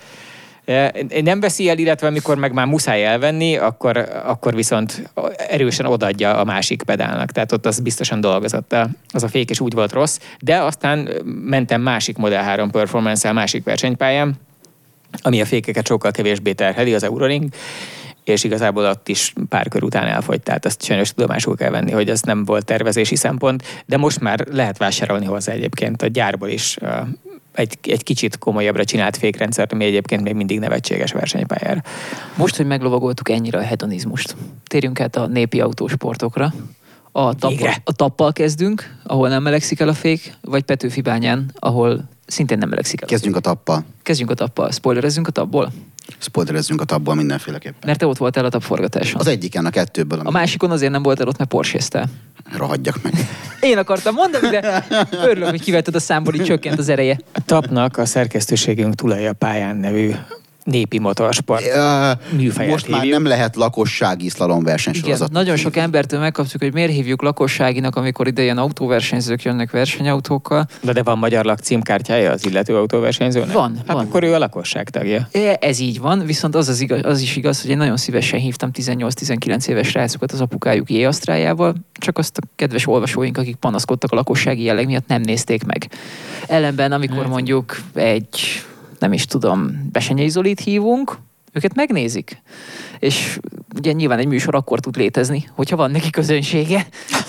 [1.23, 5.09] Nem veszi el, illetve amikor meg már muszáj elvenni, akkor, akkor viszont
[5.49, 7.31] erősen odaadja a másik pedálnak.
[7.31, 8.75] Tehát ott az biztosan dolgozott.
[9.09, 10.19] Az a fék és úgy volt rossz.
[10.39, 14.33] De aztán mentem másik Model 3 performance másik versenypályán,
[15.21, 17.45] ami a fékeket sokkal kevésbé terheli, az Euroring,
[18.23, 22.09] és igazából ott is pár kör után elfogy, tehát ezt sajnos tudomásul kell venni, hogy
[22.09, 26.77] ez nem volt tervezési szempont, de most már lehet vásárolni hozzá egyébként a gyárból is
[27.55, 31.81] egy, egy kicsit komolyabbra csinált fékrendszert, ami egyébként még mindig nevetséges versenypályára.
[32.35, 36.53] Most, hogy meglovagoltuk ennyire a hedonizmust, térjünk át a népi autósportokra.
[37.11, 42.09] A, tappal, a tappal kezdünk, ahol nem melegszik el a fék, vagy Petőfi bányán, ahol
[42.25, 43.07] szintén nem melegszik el.
[43.07, 43.85] Kezdjünk a tappal.
[44.03, 44.71] Kezdjünk a tappal.
[44.71, 45.71] Spoilerezzünk a tapból?
[46.17, 47.79] Spoilerezzünk a tapból mindenféleképpen.
[47.85, 49.19] Mert te ott voltál a tap forgatáson.
[49.19, 50.19] Az egyiken, a kettőből.
[50.19, 52.07] A másikon azért nem voltál ott, mert porsche
[52.53, 53.13] Rohadjak meg.
[53.59, 57.19] Én akartam mondani, de örülök, hogy kivetted a számból, így csökkent az ereje.
[57.33, 60.11] A tapnak a szerkesztőségünk Tulaja pályán nevű
[60.65, 62.87] népi motorsport uh, Most hívjuk.
[62.87, 65.29] már nem lehet lakossági szlalom versenysorozat.
[65.29, 70.67] Igen, nagyon sok embertől megkaptuk, hogy miért hívjuk lakosságinak, amikor ide ilyen autóversenyzők jönnek versenyautókkal.
[70.81, 73.51] De de van magyar lakcímkártyája az illető autóversenyzőnek?
[73.51, 74.05] Van, hát van.
[74.05, 75.27] akkor ő a lakosság tagja.
[75.59, 78.69] Ez így van, viszont az, az, igaz, az is igaz, hogy én nagyon szívesen hívtam
[78.73, 84.63] 18-19 éves srácokat az apukájuk J-Asztrájával, csak azt a kedves olvasóink, akik panaszkodtak a lakossági
[84.63, 85.89] jelleg miatt, nem nézték meg.
[86.47, 87.29] Ellenben, amikor hát.
[87.29, 88.65] mondjuk egy
[88.99, 91.17] nem is tudom, Besenyei Zolit hívunk,
[91.55, 92.41] őket megnézik.
[92.99, 93.39] És
[93.75, 96.87] ugye nyilván egy műsor akkor tud létezni, hogyha van neki közönsége.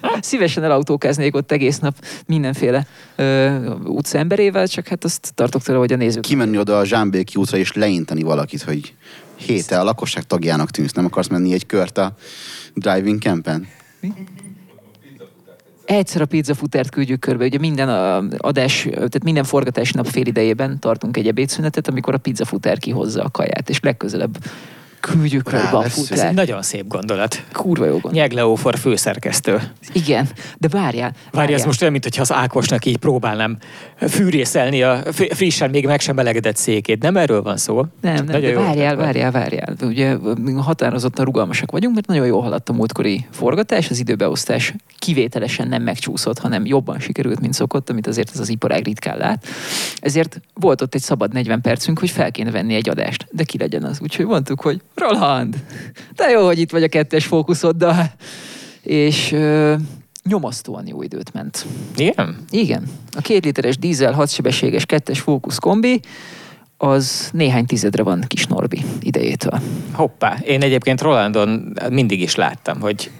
[0.00, 5.78] Tehát szívesen elautókáznék ott egész nap mindenféle ö, utca emberével, csak hát azt tartok tőle,
[5.78, 6.22] hogy a nézők.
[6.22, 8.94] Kimenni oda a Zsámbéki útra és leinteni valakit, hogy
[9.36, 12.14] héte a lakosság tagjának tűnsz, nem akarsz menni egy kört a
[12.74, 13.66] driving campen?
[14.00, 14.12] Mi?
[15.86, 17.44] Egyszer a pizzafutert küldjük körbe.
[17.44, 17.88] Ugye minden
[18.38, 23.30] adás, tehát minden forgatás nap fél idejében tartunk egy ebédszünetet, amikor a pizzafuter kihozza a
[23.30, 24.38] kaját, és legközelebb
[25.12, 26.10] küldjük körbe a futárt.
[26.10, 27.42] Ez egy nagyon szép gondolat.
[27.52, 28.16] Kurva jó gondolat.
[28.16, 29.60] Nyegleófor főszerkesztő.
[29.92, 30.28] Igen,
[30.58, 31.12] de várjál.
[31.30, 33.56] Várjál, ez most olyan, mintha az Ákosnak így próbálnám
[34.08, 37.02] fűrészelni a frissen még meg sem melegedett székét.
[37.02, 37.76] Nem erről van szó?
[38.00, 39.76] Nem, nem, nagyon de várjál, várjál, várjál.
[39.82, 40.16] Ugye
[40.56, 46.38] határozottan rugalmasak vagyunk, mert nagyon jól haladt a múltkori forgatás, az időbeosztás kivételesen nem megcsúszott,
[46.38, 49.46] hanem jobban sikerült, mint szokott, amit azért ez az iparág ritkán lát.
[50.00, 53.26] Ezért volt ott egy szabad 40 percünk, hogy fel kéne venni egy adást.
[53.30, 54.00] De ki legyen az?
[54.00, 55.56] Úgyhogy mondtuk, hogy Roland,
[56.14, 58.12] de jó, hogy itt vagy a kettes fókuszoddal.
[58.82, 59.74] És ö,
[60.22, 61.66] nyomasztóan jó időt ment.
[61.96, 62.44] Igen?
[62.50, 62.82] Igen.
[63.16, 66.00] A két literes dízel, hatsebességes kettes fókusz kombi,
[66.76, 69.60] az néhány tizedre van kis Norbi idejétől.
[69.92, 73.10] Hoppá, én egyébként Rolandon mindig is láttam, hogy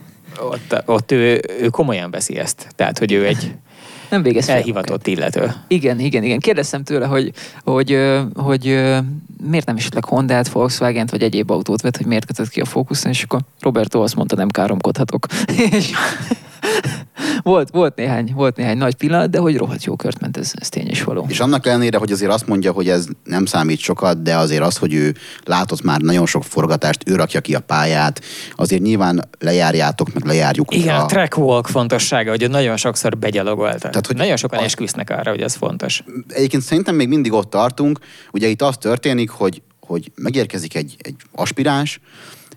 [0.41, 2.69] ott, ott ő, ő komolyan veszi ezt.
[2.75, 3.55] Tehát, hogy ő egy
[4.11, 5.53] nem végez elhivatott illető.
[5.69, 6.39] Igen, igen, igen.
[6.39, 7.33] Kérdeztem tőle, hogy,
[7.65, 7.99] hogy,
[8.35, 8.65] hogy,
[9.43, 13.07] miért nem esetleg Honda-t, Volkswagen-t vagy egyéb autót vett, hogy miért kötött ki a fókuszt,
[13.07, 15.27] és akkor Roberto azt mondta, nem káromkodhatok.
[15.71, 15.91] és
[17.47, 20.69] volt, volt, néhány, volt néhány nagy pillanat, de hogy rohadt jó kört ment, ez, ez
[20.69, 21.27] tény is való.
[21.29, 24.77] És annak ellenére, hogy azért azt mondja, hogy ez nem számít sokat, de azért az,
[24.77, 28.21] hogy ő látott már nagyon sok forgatást, ő rakja ki a pályát,
[28.57, 30.75] azért nyilván lejárjátok, meg lejárjuk.
[30.75, 33.91] Igen, a, a track walk fontossága, hogy nagyon sokszor begyalogoltak.
[33.91, 34.65] Tehát, hogy nagyon sokan az...
[34.65, 36.05] esküsznek arra, hogy ez fontos.
[36.29, 37.99] Egyébként szerintem még mindig ott tartunk,
[38.33, 42.01] ugye itt az történik, hogy, hogy megérkezik egy, egy aspiráns,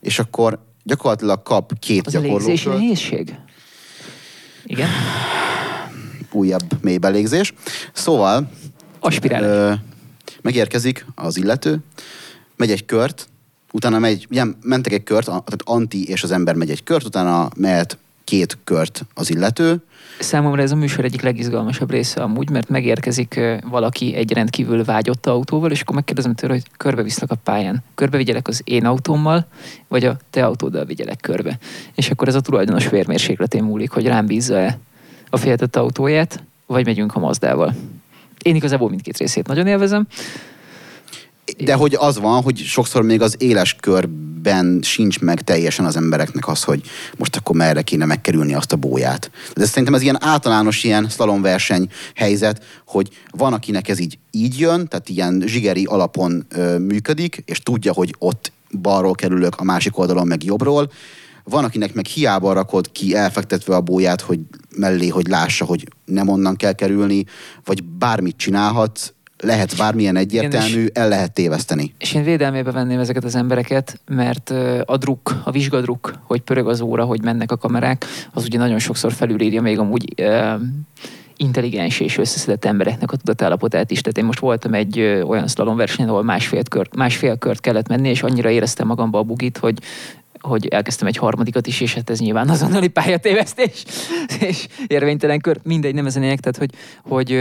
[0.01, 2.51] és akkor gyakorlatilag kap két az gyakorlót.
[2.51, 3.35] Az nehézség?
[4.64, 4.89] Igen.
[6.32, 7.53] Újabb mélybelégzés.
[7.93, 8.51] Szóval...
[8.99, 9.43] Aspirál.
[9.43, 9.74] Ö,
[10.41, 11.80] megérkezik az illető,
[12.55, 13.30] megy egy kört,
[13.72, 17.49] utána megy, ugye mentek egy kört, tehát Anti és az ember megy egy kört, utána
[17.55, 17.97] mehet
[18.30, 19.82] két kört az illető.
[20.19, 25.71] Számomra ez a műsor egyik legizgalmasabb része amúgy, mert megérkezik valaki egy rendkívül vágyott autóval,
[25.71, 27.84] és akkor megkérdezem tőle, hogy körbeviszlek a pályán.
[27.95, 29.45] Körbevigyelek az én autómmal,
[29.88, 31.57] vagy a te autóddal vigyelek körbe.
[31.95, 34.80] És akkor ez a tulajdonos vérmérsékletén múlik, hogy rám bízza-e
[35.30, 37.75] a féltett autóját, vagy megyünk a Mazdával.
[38.41, 40.07] Én igazából mindkét részét nagyon élvezem.
[41.58, 46.47] De hogy az van, hogy sokszor még az éles körben sincs meg teljesen az embereknek
[46.47, 46.82] az, hogy
[47.18, 49.32] most akkor merre kéne megkerülni azt a bóját.
[49.56, 54.88] De szerintem ez ilyen általános ilyen szlalomverseny helyzet, hogy van, akinek ez így, így jön,
[54.88, 60.28] tehát ilyen zsigeri alapon ö, működik, és tudja, hogy ott balról kerülök, a másik oldalon
[60.28, 60.91] meg jobbról.
[61.43, 64.39] Van, akinek meg hiába rakod ki elfektetve a bóját, hogy
[64.76, 67.26] mellé, hogy lássa, hogy nem onnan kell kerülni,
[67.66, 71.93] vagy bármit csinálhat, lehet bármilyen egyértelmű, el lehet téveszteni.
[71.97, 74.53] És én védelmébe venném ezeket az embereket, mert
[74.85, 78.79] a druk, a vizsgadruk, hogy pörög az óra, hogy mennek a kamerák, az ugye nagyon
[78.79, 80.13] sokszor felülírja még amúgy
[81.39, 84.01] intelligens és összeszedett embereknek a tudatállapotát is.
[84.01, 87.87] Tehát én most voltam egy ö, olyan slalom versenyen, ahol másfél kört, másfél kört kellett
[87.87, 89.79] menni, és annyira éreztem magamba a bugit, hogy
[90.39, 93.83] hogy elkezdtem egy harmadikat is, és hát ez nyilván azonnali pályatévesztés,
[94.39, 96.69] és érvénytelen kör, mindegy, nem ezen tehát hogy,
[97.03, 97.39] hogy,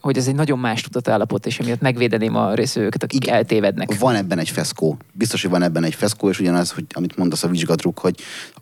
[0.00, 3.34] hogy ez egy nagyon más tudatállapot, és emiatt megvédeném a részvevőket, akik Igen.
[3.34, 3.98] eltévednek.
[3.98, 4.96] Van ebben egy feszkó.
[5.12, 8.14] Biztos, hogy van ebben egy feszkó, és ugyanaz, hogy, amit mondasz a vizsgadruk, hogy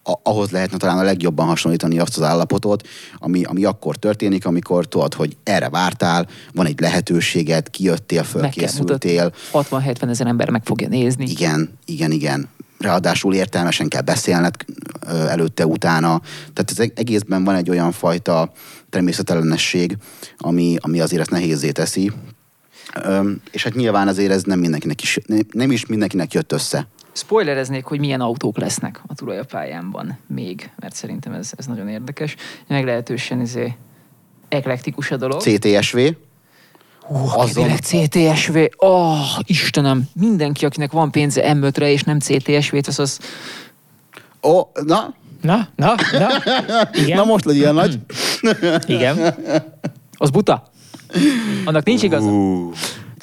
[0.02, 4.86] a, ahhoz lehetne talán a legjobban hasonlítani azt az állapotot, ami, ami akkor történik, amikor
[4.86, 9.32] tudod, hogy erre vártál, van egy lehetőséged, kijöttél, fölkészültél.
[9.52, 11.30] 60-70 ezer ember meg fogja nézni.
[11.30, 12.48] Igen, igen, igen.
[12.78, 14.54] Ráadásul értelmesen kell beszélned
[15.06, 16.20] előtte, utána.
[16.52, 18.52] Tehát az egészben van egy olyan fajta
[18.90, 19.96] természetellenesség,
[20.38, 22.12] ami, ami azért ezt nehézé teszi.
[23.04, 25.18] Öm, és hát nyilván azért ez nem mindenkinek is,
[25.50, 26.86] nem is mindenkinek jött össze.
[27.12, 32.36] Spoilereznék, hogy milyen autók lesznek a tulajapályámban még, mert szerintem ez, ez nagyon érdekes.
[32.68, 33.76] Meglehetősen izé
[34.48, 35.40] eklektikus a dolog.
[35.40, 35.98] CTSV,
[37.36, 37.70] Azon...
[37.76, 43.18] CTSV, oh, Istenem, mindenki, akinek van pénze M5-re és nem CTSV-t, az az
[44.42, 46.28] Ó, na, Na, na, na.
[46.92, 47.16] Igen.
[47.16, 47.98] na most legyél nagy.
[48.86, 49.18] Igen.
[50.18, 50.70] Az buta.
[51.64, 52.30] Annak nincs igaza.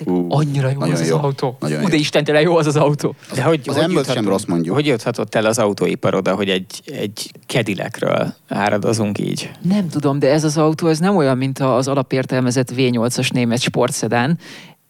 [0.06, 1.58] Ú, ú, Annyira jó nagyon az jó, az autó.
[1.60, 1.88] nagyon Ú, jó.
[1.88, 3.16] de istentelen jó az az autó.
[3.34, 4.76] De hogy, Az hogy M5 sem rossz, mondjuk.
[4.76, 9.52] Hogy juthatott el az autóipar oda, hogy egy, egy Cadillacről áradozunk így?
[9.62, 14.38] Nem tudom, de ez az autó, ez nem olyan, mint az alapértelmezett V8-as német sportszedán.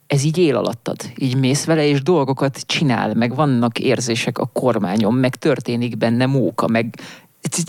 [0.08, 0.98] Ez így él alattad.
[1.18, 6.68] Így mész vele, és dolgokat csinál, meg vannak érzések a kormányon, meg történik benne móka,
[6.68, 7.00] meg
[7.42, 7.64] ez,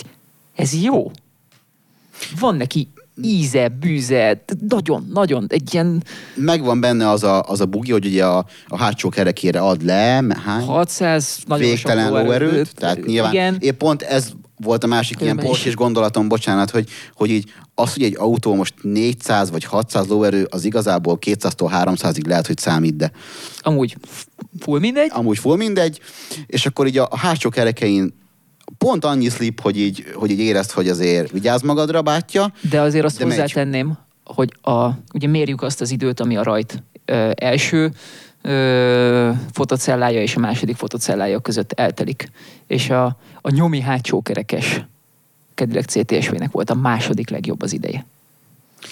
[0.55, 1.11] ez jó.
[2.40, 2.88] Van neki
[3.23, 6.03] íze, bűze, nagyon, nagyon, egy ilyen
[6.35, 10.25] Megvan benne az a, az a bugi, hogy ugye a, a hátsó kerekére ad le,
[10.45, 10.65] hány?
[10.65, 15.37] 600 nagyon végtelen sok lóerőt, tehát nyilván Igen, épp pont ez volt a másik ilyen
[15.37, 15.51] Különben is.
[15.51, 20.47] porsche gondolatom, bocsánat, hogy, hogy így az, hogy egy autó most 400 vagy 600 lóerő,
[20.51, 23.11] az igazából 200-tól 300-ig lehet, hogy számít, de
[23.59, 23.97] amúgy
[24.61, 25.11] full mindegy.
[25.15, 26.01] amúgy full mindegy,
[26.47, 28.15] és akkor így a, a hátsó kerekein
[28.79, 32.53] pont annyi slip, hogy így, hogy így érezd, hogy azért vigyázz magadra, bátya.
[32.71, 33.39] De azért azt De megy.
[33.39, 37.93] hozzátenném, hogy a, ugye mérjük azt az időt, ami a rajt ö, első
[38.43, 42.31] ö, fotocellája és a második fotocellája között eltelik.
[42.67, 43.05] És a,
[43.41, 44.85] a nyomi hátsó kerekes
[45.55, 48.07] Cadillac CTSV-nek volt a második legjobb az ideje.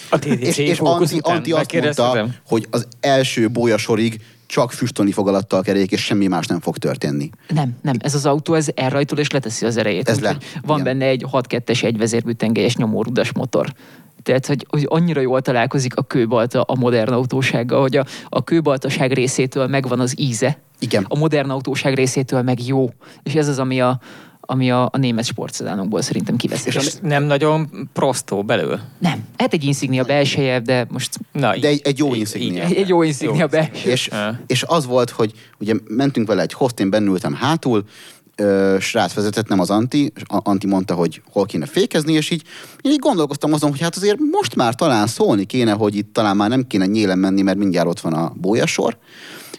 [0.09, 4.21] A TDC És, és Anti, Anti azt mondta, hogy az első bolyasorig
[4.53, 7.29] csak füstölni fog alatta a kerék, és semmi más nem fog történni.
[7.47, 10.09] Nem, nem, ez az autó, ez elrajtol és leteszi az erejét.
[10.09, 10.37] Ez le.
[10.61, 10.97] Van Igen.
[10.97, 13.73] benne egy 6-2-es egyvezérmű tengelyes nyomorudas motor.
[14.23, 19.11] Tehát, hogy, hogy annyira jól találkozik a kőbalta a modern autósággal, hogy a, a kőbaltaság
[19.11, 21.05] részétől megvan az íze, Igen.
[21.09, 22.89] a modern autóság részétől meg jó.
[23.23, 23.99] És ez az, ami a,
[24.45, 26.69] ami a, a német sportszedánokból szerintem kiveszi.
[26.73, 28.79] És nem nagyon prostó belül.
[28.99, 32.63] Nem, hát egy insignia belseje, de most Na, De egy, egy jó insignia.
[32.63, 33.89] egy, egy jó insignia belső.
[33.89, 34.09] És,
[34.47, 37.83] és az volt, hogy ugye mentünk vele egy host, én bennültem hátul,
[38.35, 42.43] ö, srác vezetett, nem az Anti, és Anti mondta, hogy hol kéne fékezni, és így
[42.81, 46.35] én így gondolkoztam azon, hogy hát azért most már talán szólni kéne, hogy itt talán
[46.35, 48.97] már nem kéne nyélen menni, mert mindjárt ott van a bójasor,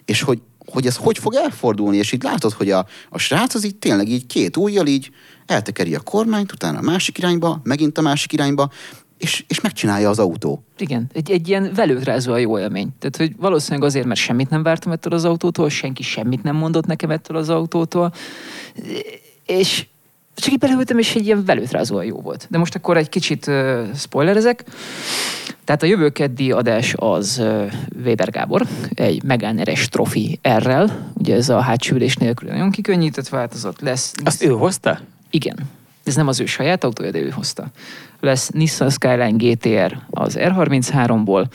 [0.04, 3.64] és hogy, hogy ez hogy fog elfordulni, és így látod, hogy a, a srác az
[3.64, 5.10] így tényleg így két ujjal így
[5.46, 8.70] eltekeri a kormányt, utána a másik irányba, megint a másik irányba,
[9.18, 10.64] és, és megcsinálja az autó.
[10.78, 12.88] Igen, egy, egy ilyen velőtrázóan jó élmény.
[12.98, 16.86] Tehát, hogy valószínűleg azért, mert semmit nem vártam ettől az autótól, senki semmit nem mondott
[16.86, 18.12] nekem ettől az autótól,
[19.46, 19.86] és
[20.34, 22.46] csak így beleültem, és egy ilyen velőtrázóan jó volt.
[22.50, 24.64] De most akkor egy kicsit uh, spoilerezek.
[25.64, 27.72] Tehát a jövő keddi adás az uh,
[28.04, 33.80] Weber Gábor, egy Megane RS Trophy R-rel, ugye ez a hátsülés nélkül nagyon kikönnyített változat
[33.80, 34.12] lesz.
[34.24, 35.00] Azt ő hozta?
[35.30, 35.56] Igen.
[36.04, 37.66] Ez nem az ő saját autója, de ő hozta.
[38.20, 41.46] Lesz Nissan Skyline GTR az R33-ból,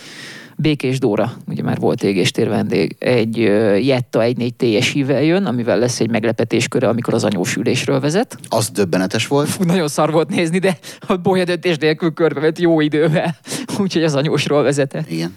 [0.61, 3.37] Békés Dóra, ugye már volt égéstér vendég, egy
[3.85, 8.37] Jetta 1.4 TSI-vel jön, amivel lesz egy meglepetésköre, amikor az anyós ülésről vezet.
[8.49, 9.49] Az döbbenetes volt.
[9.49, 13.35] Fú, nagyon szar volt nézni, de a bolya döntés nélkül körbe ment jó idővel,
[13.81, 15.11] úgyhogy az anyósról vezetett.
[15.11, 15.35] Igen.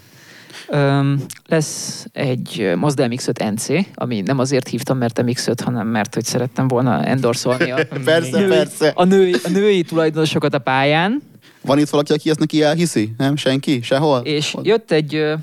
[0.67, 6.25] Öm, lesz egy Mazda MX-5 NC, ami nem azért hívtam, mert MX-5, hanem mert hogy
[6.25, 8.91] szerettem volna endorszolni a, Persze, női, persze.
[8.95, 11.21] a, női, a női tulajdonosokat a pályán,
[11.65, 13.13] Van itt valaki, aki ezt neki elhiszi?
[13.17, 13.35] Nem?
[13.35, 13.81] Senki?
[13.81, 14.19] Sehol?
[14.19, 15.33] és jött egy ö,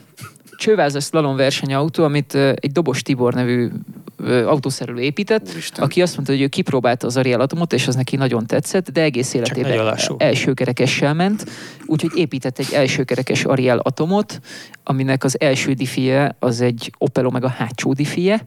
[0.57, 3.69] csővázas slalom versenyautó, amit ö, egy Dobos Tibor nevű
[4.17, 5.85] ö, autószerelő épített, Úristen.
[5.85, 9.03] aki azt mondta, hogy ő kipróbálta az Ariel Atomot, és az neki nagyon tetszett, de
[9.03, 11.45] egész életében elsőkerekessel ment,
[11.87, 14.41] úgyhogy épített egy elsőkerekes Ariel Atomot,
[14.85, 18.45] aminek az első diffie az egy Opel Omega hátsó diffie,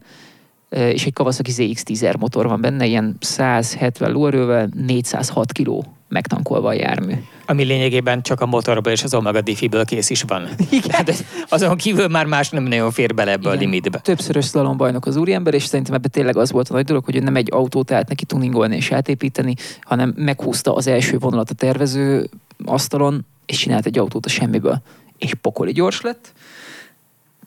[0.69, 6.73] ö, és egy Kawasaki ZX-10R motor van benne, ilyen 170 lóerővel, 406 kg megtankolva a
[6.73, 7.13] jármű.
[7.45, 10.47] Ami lényegében csak a motorból és az Omega Diffie-ből kész is van.
[10.69, 11.05] Igen.
[11.49, 13.57] azon kívül már más nem nagyon fér bele ebbe Igen.
[13.57, 13.99] a limitbe.
[13.99, 17.23] Többszörös slalom bajnok az úriember, és szerintem ebben tényleg az volt a nagy dolog, hogy
[17.23, 22.29] nem egy autót állt neki tuningolni és átépíteni, hanem meghúzta az első vonalat a tervező
[22.65, 24.81] asztalon, és csinált egy autót a semmiből.
[25.17, 26.33] És pokoli gyors lett.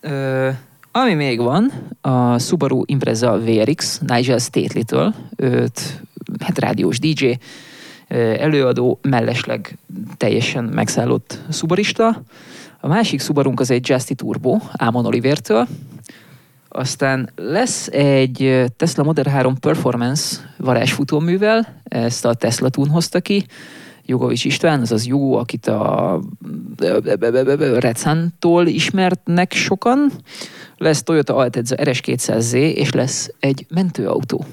[0.00, 0.48] Ö,
[0.92, 6.02] ami még van, a Subaru Impreza VRX Nigel Stately-től, őt,
[6.40, 7.32] hát rádiós DJ,
[8.08, 9.78] előadó, mellesleg
[10.16, 12.22] teljesen megszállott szubarista.
[12.80, 15.66] A másik szubarunk az egy Justy Turbo, Ámon Olivertől.
[16.68, 23.46] Aztán lesz egy Tesla Model 3 Performance varázsfutóművel, ezt a Tesla Tune hozta ki,
[24.04, 26.20] Jogovics István, azaz Jugó, akit a
[27.78, 30.12] Recentól ismertnek sokan.
[30.76, 34.44] Lesz Toyota Altezza RS200Z, és lesz egy mentőautó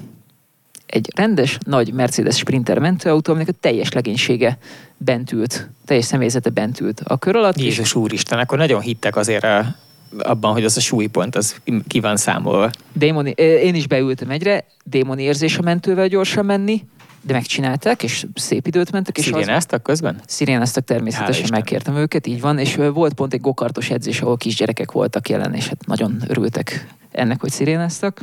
[0.86, 4.58] egy rendes, nagy Mercedes Sprinter mentőautó, aminek a teljes legénysége
[4.96, 7.58] bent ült, teljes személyzete bent ült a kör alatt.
[7.58, 7.94] Jézus és...
[7.94, 9.76] úristen, akkor nagyon hittek azért a,
[10.18, 11.56] abban, hogy az a súlypont, az
[11.88, 12.70] ki van számolva.
[12.92, 16.84] Démoni, én is beültem egyre, démoni érzés a mentővel gyorsan menni,
[17.26, 19.18] de megcsinálták, és szép időt mentek.
[19.18, 19.86] És Szirénáztak az...
[19.86, 20.20] közben?
[20.26, 25.28] Szirénáztak természetesen, megkértem őket, így van, és volt pont egy gokartos edzés, ahol kisgyerekek voltak
[25.28, 28.20] jelen, és hát nagyon örültek ennek, hogy szirénáztak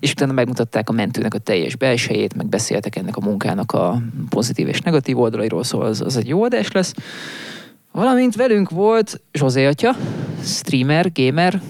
[0.00, 4.68] és utána megmutatták a mentőnek a teljes belsejét, meg beszéltek ennek a munkának a pozitív
[4.68, 6.94] és negatív oldalairól, szóval az, az egy jó adás lesz.
[7.92, 9.96] Valamint velünk volt Zsozé atya,
[10.42, 11.60] streamer, gamer,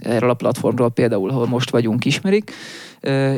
[0.00, 2.52] erről a platformról például, ahol most vagyunk, ismerik,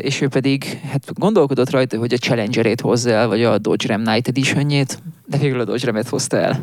[0.01, 4.03] és ő pedig hát gondolkodott rajta, hogy a Challenger-ét hozza el, vagy a Dodge Ram
[4.03, 6.61] Night Edition-jét, de végül a Dodge Ram-et hozta el.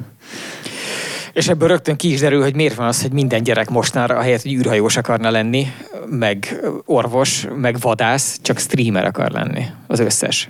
[1.33, 4.41] És ebből rögtön ki is derül, hogy miért van az, hogy minden gyerek mostanra, ahelyett,
[4.41, 5.67] hogy űrhajós akarna lenni,
[6.05, 9.65] meg orvos, meg vadász, csak streamer akar lenni.
[9.87, 10.49] Az összes.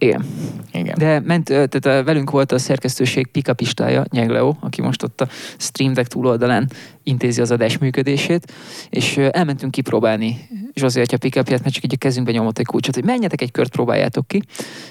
[0.00, 0.24] Igen.
[0.72, 0.94] Igen.
[0.98, 6.08] De ment, tehát velünk volt a szerkesztőség pikapistája, Nyegleo, aki most ott a Stream Deck
[6.08, 6.70] túloldalán
[7.02, 8.52] intézi az adás működését,
[8.90, 13.04] és elmentünk kipróbálni Zsózi atya pikapját, mert csak így a kezünkbe nyomott egy kulcsot, hogy
[13.04, 14.42] menjetek egy kört, próbáljátok ki,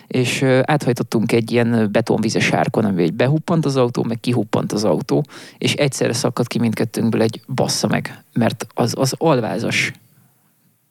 [0.08, 5.26] és áthajtottunk egy ilyen betonvízes sárkon, ami egy behuppant az autó, meg kihuppant az autó,
[5.58, 9.92] és egyszerre szakadt ki mindkettőnkből egy bassza meg, mert az, az alvázas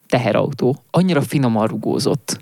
[0.08, 2.38] teherautó annyira finoman rugózott,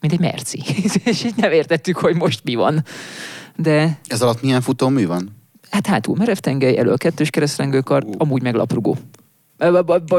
[0.00, 0.62] mint egy merci.
[1.10, 2.84] és így nem értettük, hogy most mi van.
[3.56, 3.98] De...
[4.06, 5.28] Ez alatt milyen futómű van?
[5.70, 8.14] Hát hátul merev tengely, elől kettős keresztrengőkar, uh.
[8.18, 8.96] amúgy meg laprugó.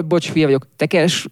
[0.07, 0.67] Bocs, fia vagyok.
[0.75, 1.27] Tekes,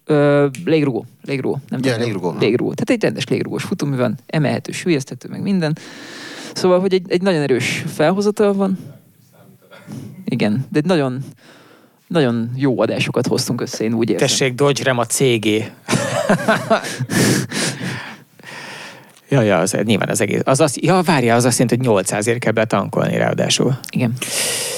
[0.65, 1.05] légrugó.
[1.21, 1.59] Légrugó.
[1.67, 2.35] Nem yeah, légrugó.
[2.39, 2.73] Légrugó.
[2.73, 5.77] Tehát egy rendes légrugós futómű van, emelhető, sülyeztető, meg minden.
[6.53, 8.77] Szóval, hogy egy, egy nagyon erős felhozatal van.
[10.25, 11.19] Igen, de egy nagyon,
[12.07, 14.27] nagyon jó adásokat hoztunk össze, én úgy érzem.
[14.27, 15.47] Tessék, Dodge Ram a CG.
[19.29, 20.41] Ja, ja, az, nyilván az egész.
[20.43, 23.79] Az azt, ja, várja, az azt jelenti, hogy 800 ér kell betankolni ráadásul.
[23.91, 24.13] Igen.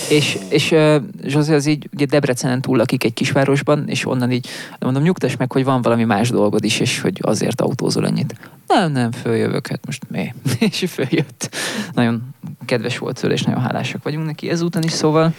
[0.09, 1.01] És, és uh,
[1.49, 4.47] az így, ugye Debrecenen túl lakik egy kisvárosban, és onnan így,
[4.79, 8.35] mondom, nyugtass meg, hogy van valami más dolgod is, és hogy azért autózol ennyit.
[8.67, 10.33] Nem, nem, följövök, hát most mi?
[10.71, 11.55] és följött.
[11.93, 12.35] Nagyon
[12.65, 15.33] kedves volt tőle, és nagyon hálásak vagyunk neki ezúton is, szóval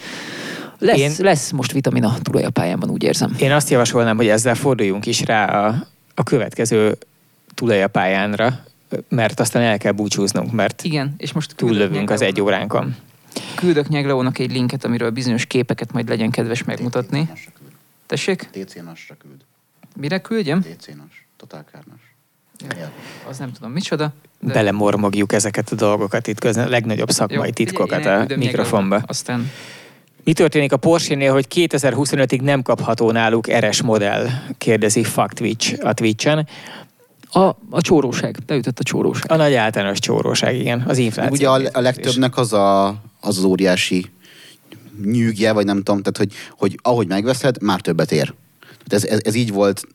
[0.79, 1.11] lesz, Én...
[1.17, 3.35] lesz most vitamina a tulajapályámban, úgy érzem.
[3.39, 6.97] Én azt javasolnám, hogy ezzel forduljunk is rá a, a következő
[7.53, 8.63] tulajapályánra,
[9.09, 12.95] mert aztán el kell búcsúznunk, mert Igen, és most túllövünk az egy óránkon.
[13.55, 17.29] Küldök Nyegleónak egy linket, amiről bizonyos képeket majd legyen kedves megmutatni.
[18.05, 18.49] Tessék?
[18.51, 19.41] TC nasra küld.
[19.95, 20.61] Mire küldjem?
[20.61, 21.65] TC nas, Total
[22.69, 22.91] Ja,
[23.29, 24.13] az nem tudom micsoda.
[24.39, 24.53] De...
[24.53, 29.03] Belemormogjuk ezeket a dolgokat itt közben, a legnagyobb szakmai Jó, titkokat a mikrofonba.
[29.05, 29.51] Aztán
[30.23, 34.27] mi történik a Porsche-nél, hogy 2025-ig nem kapható náluk RS modell,
[34.57, 36.47] kérdezi Fuck Twitch a Twitch-en.
[37.33, 39.31] A, a csóróság, beütött a csóróság.
[39.31, 41.33] A nagy általános csóróság, igen, az infláció.
[41.33, 42.87] Ugye a, a legtöbbnek az, a,
[43.19, 44.11] az az óriási
[45.03, 48.33] nyűgje, vagy nem tudom, tehát hogy, hogy ahogy megveszed, már többet ér.
[48.59, 49.87] Tehát ez, ez, ez így volt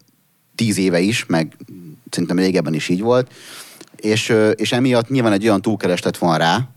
[0.55, 1.57] tíz éve is, meg
[2.11, 3.32] szerintem régebben is így volt,
[3.97, 6.68] és, és emiatt nyilván egy olyan túlkereslet van rá,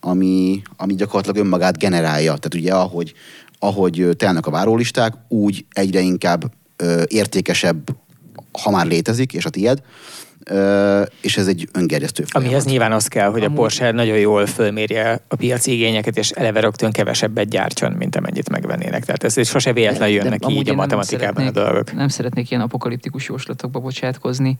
[0.00, 2.36] ami, ami gyakorlatilag önmagát generálja.
[2.36, 3.14] Tehát ugye ahogy,
[3.58, 7.82] ahogy telnek a várólisták, úgy egyre inkább ö, értékesebb
[8.62, 9.82] ha már létezik, és a tied,
[11.20, 12.52] és ez egy öngerjesztő folyamat.
[12.52, 16.60] Amihez nyilván az kell, hogy a Porsche nagyon jól fölmérje a piaci igényeket, és eleve
[16.60, 19.04] rögtön kevesebbet gyártson, mint amennyit megvennének.
[19.04, 21.92] Tehát ez sose véletlenül jön neki így a matematikában a dolgok.
[21.92, 24.56] Nem szeretnék ilyen apokaliptikus jóslatokba bocsátkozni,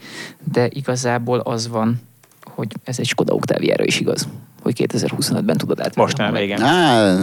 [0.53, 2.01] de igazából az van,
[2.45, 4.29] hogy ez egy Skoda Octaviára is igaz,
[4.63, 6.07] hogy 2025-ben tudod átvenni.
[6.07, 6.63] Most nem, igen.
[6.63, 7.17] Á,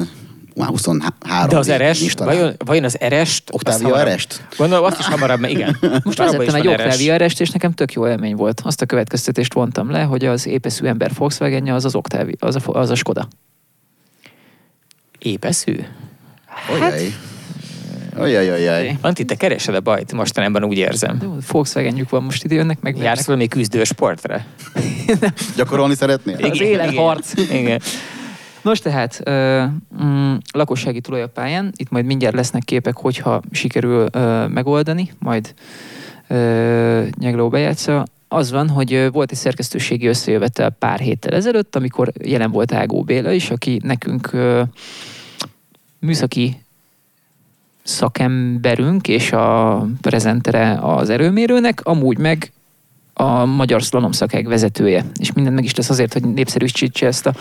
[0.57, 2.35] már 23 De az végén eres, is talán.
[2.35, 3.51] vajon, vajon az erest?
[3.67, 4.43] Hamarabb- Erest?
[4.57, 5.77] Gondolom, azt is hamarabb, mert igen.
[6.03, 6.67] Most vezettem egy.
[6.67, 8.61] Octavia erest, és nekem tök jó élmény volt.
[8.63, 12.59] Azt a következtetést vontam le, hogy az épeszű ember Volkswagen az az Octavia, az a,
[12.65, 13.27] az a Skoda.
[15.19, 15.75] Épeszű?
[16.73, 17.13] Olyaj.
[18.19, 18.97] Olyaj, olyaj.
[19.01, 21.17] Anti, te keresed a bajt, mostanában úgy érzem.
[21.17, 24.41] De Volkswagenjük van, most ide jönnek, meg Jársz valami küzdő sportra?
[25.55, 26.37] Gyakorolni szeretnél?
[26.45, 27.33] Az életharc.
[27.37, 27.55] Igen.
[27.57, 27.81] igen.
[28.67, 29.63] Nos tehát, ö,
[30.03, 35.53] mm, lakossági tulajapályán, itt majd mindjárt lesznek képek, hogyha sikerül ö, megoldani, majd
[36.27, 38.05] ö, Nyegló bejátsza.
[38.27, 43.31] Az van, hogy volt egy szerkesztőségi összejövetel pár héttel ezelőtt, amikor jelen volt Ágó Béla
[43.31, 44.61] is, aki nekünk ö,
[45.99, 46.63] műszaki
[47.83, 52.51] szakemberünk és a prezentere az erőmérőnek, amúgy meg
[53.19, 57.33] a magyar szlalom szakeg vezetője, és mindent meg is tesz azért, hogy népszerűsítse ezt a,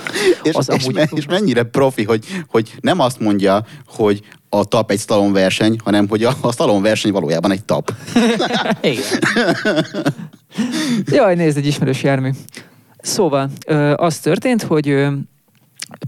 [0.43, 0.95] És, az és, amúgy...
[0.95, 6.09] me, és mennyire profi, hogy, hogy nem azt mondja, hogy a tap egy szalonverseny, hanem
[6.09, 7.93] hogy a, a szalonverseny valójában egy tap.
[8.81, 9.21] igen.
[11.07, 12.31] Jaj, nézd, egy ismerős jármű.
[12.99, 13.51] Szóval,
[13.95, 15.07] az történt, hogy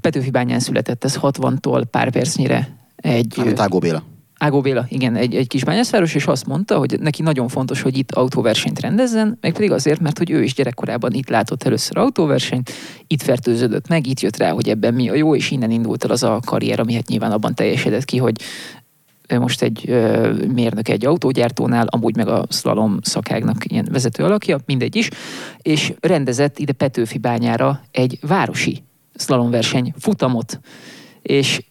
[0.01, 3.35] Petőfi bányán született, ez 60-tól pár percnyire egy...
[3.37, 4.03] ö, Mint Ágó Béla.
[4.39, 7.97] Ágó Béla, igen, egy, egy kis bányászváros, és azt mondta, hogy neki nagyon fontos, hogy
[7.97, 12.71] itt autóversenyt rendezzen, meg pedig azért, mert hogy ő is gyerekkorában itt látott először autóversenyt,
[13.07, 16.11] itt fertőződött meg, itt jött rá, hogy ebben mi a jó, és innen indult el
[16.11, 18.41] az a karrier, ami hát nyilván abban teljesedett ki, hogy
[19.37, 24.97] most egy ö, mérnök egy autógyártónál, amúgy meg a slalom szakágnak ilyen vezető alakja, mindegy
[24.97, 25.11] is,
[25.63, 28.83] és rendezett ide Petőfi bányára egy városi
[29.15, 30.61] szlalomverseny futamot,
[31.23, 31.63] és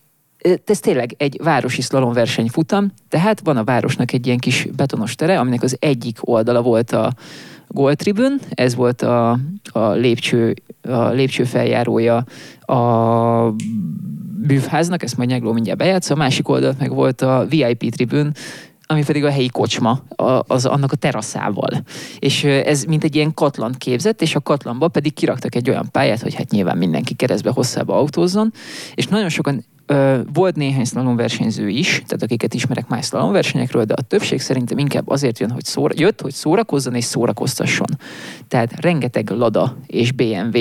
[0.65, 5.39] ez tényleg egy városi szlalomverseny futam, tehát van a városnak egy ilyen kis betonos tere,
[5.39, 7.13] aminek az egyik oldala volt a
[7.67, 9.39] Goltribün, ez volt a,
[9.71, 12.25] a lépcső, a lépcső feljárója
[12.59, 13.53] a
[14.47, 18.31] bűvháznak, ezt majd Nyegló mindjárt bejátsz, a másik oldalt meg volt a VIP tribün,
[18.89, 20.01] ami pedig a helyi kocsma,
[20.47, 21.69] az annak a teraszával.
[22.19, 26.21] És ez mint egy ilyen katlan képzett, és a katlanba pedig kiraktak egy olyan pályát,
[26.21, 28.53] hogy hát nyilván mindenki keresztbe hosszába autózzon,
[28.95, 29.65] és nagyon sokan
[30.33, 35.39] Volt néhány szlalomversenyző is, tehát akiket ismerek más szlalomversenyekről, de a többség szerintem inkább azért
[35.39, 37.87] jön, hogy szóra, jött, hogy szórakozzon és szórakoztasson.
[38.47, 40.57] Tehát rengeteg Lada és BMW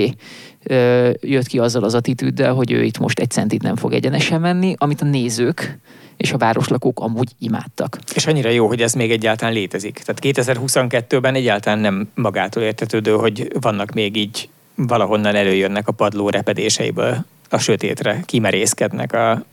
[0.62, 4.41] ö, jött ki azzal az attitűddel, hogy ő itt most egy centit nem fog egyenesen
[4.41, 5.79] menni, amit a nézők
[6.16, 7.99] és a városlakók amúgy imádtak.
[8.14, 10.03] És annyira jó, hogy ez még egyáltalán létezik.
[10.05, 17.24] Tehát 2022-ben egyáltalán nem magától értetődő, hogy vannak még így valahonnan előjönnek a padló repedéseiből
[17.51, 19.44] a sötétre, kimerészkednek a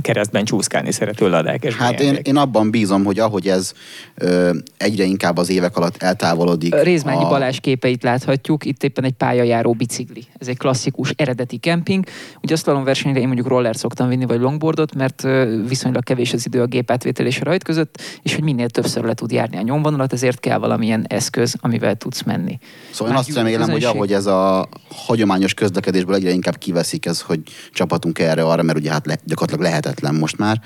[0.00, 1.64] keresztben csúszkálni szerető ladák.
[1.64, 3.72] És Hát én, én abban bízom, hogy ahogy ez
[4.14, 6.74] ö, egyre inkább az évek alatt eltávolodik.
[6.74, 10.24] Rézmányi a, Balázs képeit láthatjuk, itt éppen egy pályajáró bicikli.
[10.38, 12.04] Ez egy klasszikus eredeti kemping.
[12.42, 15.22] Ugye a versenyre én mondjuk roller szoktam vinni, vagy longboardot, mert
[15.68, 19.14] viszonylag kevés az idő a gépátvétel és a rajt között, és hogy minél többször le
[19.14, 22.58] tud járni a nyomvonalat, ezért kell valamilyen eszköz, amivel tudsz menni.
[22.90, 23.96] Szóval én Már azt jó remélem, hogy közönség.
[23.96, 27.40] ahogy ez a hagyományos közlekedésből egyre inkább kiveszik ez, hogy
[27.72, 30.60] csapatunk erre-arra, mert ugye hát le, gyakorlatilag lehetetlen most már,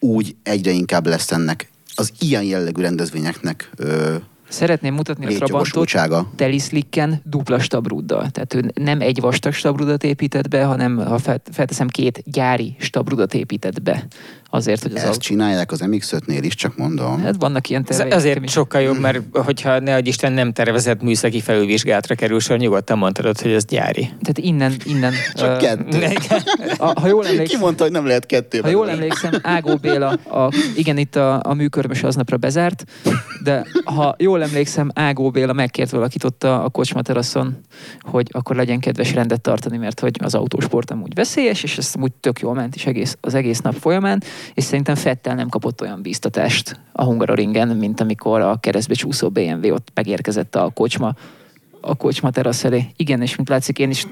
[0.00, 4.16] úgy egyre inkább lesz ennek az ilyen jellegű rendezvényeknek ö,
[4.48, 8.30] Szeretném mutatni a Trabantot telislikken dupla stabruddal.
[8.30, 13.34] Tehát ő nem egy vastag stabrudat épített be, hanem ha fel- felteszem két gyári stabrudat
[13.34, 14.06] épített be.
[14.50, 15.18] Azért, hogy az Ezt autó...
[15.18, 17.22] csinálják az MX-5-nél is, csak mondom.
[17.22, 18.14] Hát vannak ilyen Ez terveik.
[18.14, 18.50] azért is.
[18.50, 23.40] sokkal jobb, mert hogyha ne adj Isten nem tervezett műszaki felülvizsgálatra kerül sor, nyugodtan mondhatod,
[23.40, 24.00] hogy ez gyári.
[24.00, 25.12] Tehát innen, innen...
[25.34, 26.06] Csak ö, kettő.
[26.78, 28.60] a, ha jól Ki emlékszem, mondta, hogy nem lehet kettő?
[28.60, 32.84] ha jól emlékszem, Ágó Béla, a, igen, itt a, a műkörmös aznapra bezárt,
[33.42, 37.58] de ha jól emlékszem, Ágó Béla megkért valakit ott a, a kocsma teraszon,
[38.00, 42.12] hogy akkor legyen kedves rendet tartani, mert hogy az autósport amúgy veszélyes, és ez amúgy
[42.12, 44.22] tök jól ment is egész, az egész nap folyamán,
[44.54, 49.72] és szerintem Fettel nem kapott olyan bíztatást a Hungaroringen, mint amikor a keresztbe csúszó BMW
[49.72, 51.14] ott megérkezett a kocsma
[51.80, 52.84] a kocsma terasz elé.
[52.96, 54.06] Igen, és mint látszik, én is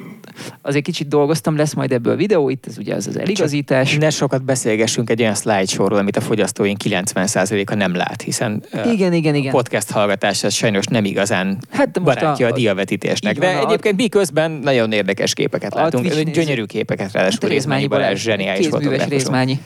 [0.62, 3.96] azért kicsit dolgoztam, lesz majd ebből videó, itt ez ugye az az eligazítás.
[3.96, 9.12] Ne sokat beszélgessünk egy olyan slideshow-ról, amit a fogyasztóink 90%-a nem lát, hiszen ö, Igen,
[9.12, 9.52] igen, a igen.
[9.52, 13.38] podcast hallgatás az sajnos nem igazán Hát de most barátja a, a- a diavetítésnek.
[13.38, 18.22] van, De a- egyébként mi közben nagyon érdekes képeket látunk, gyönyörű képeket, ráadásul Rézmányi Balázs
[18.22, 18.68] zseniális.
[19.08, 19.60] Rézmányi.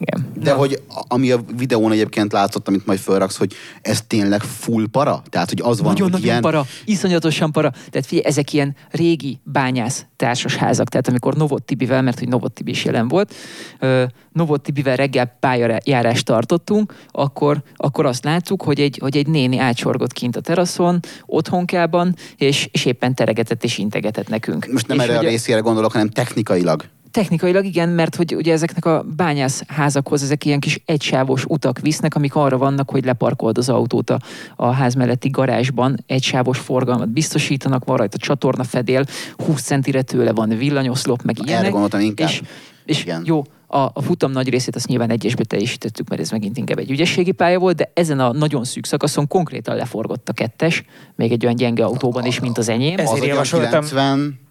[0.00, 0.32] Igen.
[0.42, 4.86] De hogy a- ami a videón egyébként látszott, amit majd felraksz, hogy ez tényleg full
[4.90, 5.22] para?
[5.28, 6.40] Tehát, hogy az van, hogy Nagyon-nagyon ilyen...
[6.40, 7.70] para, iszonyatosan para.
[7.70, 10.88] Tehát figyelj, ezek ilyen régi bányász társasházak.
[10.88, 13.34] Tehát amikor Novot Tibivel, mert hogy Novot Tibi is jelen volt,
[13.78, 19.58] ö, Novot Tibivel reggel pályajárást tartottunk, akkor, akkor azt láttuk, hogy egy, hogy egy néni
[19.58, 24.68] átsorgott kint a teraszon, otthonkában, és, és éppen teregetett és integetett nekünk.
[24.72, 26.84] Most nem és erre a hogy részére gondolok, hanem technikailag.
[27.14, 32.34] Technikailag igen, mert hogy ugye ezeknek a bányászházakhoz ezek ilyen kis egysávos utak visznek, amik
[32.34, 34.18] arra vannak, hogy leparkold az autót a,
[34.56, 39.04] a ház melletti garázsban, egysávos forgalmat biztosítanak, van rajta csatorna fedél,
[39.46, 41.70] 20 centire tőle van villanyoszlop, meg Erre ilyenek.
[41.70, 42.28] gondoltam inkább.
[42.28, 42.42] És,
[42.84, 43.22] és Igen.
[43.26, 46.90] jó, a, a futam nagy részét azt nyilván egyesbe teljesítettük, mert ez megint inkább egy
[46.90, 50.84] ügyességi pálya volt, de ezen a nagyon szűk szakaszon konkrétan leforgott a kettes,
[51.16, 52.98] még egy olyan gyenge autóban is, mint az enyém.
[52.98, 54.42] Ez- Az Ezért olyan javasoltam- 90,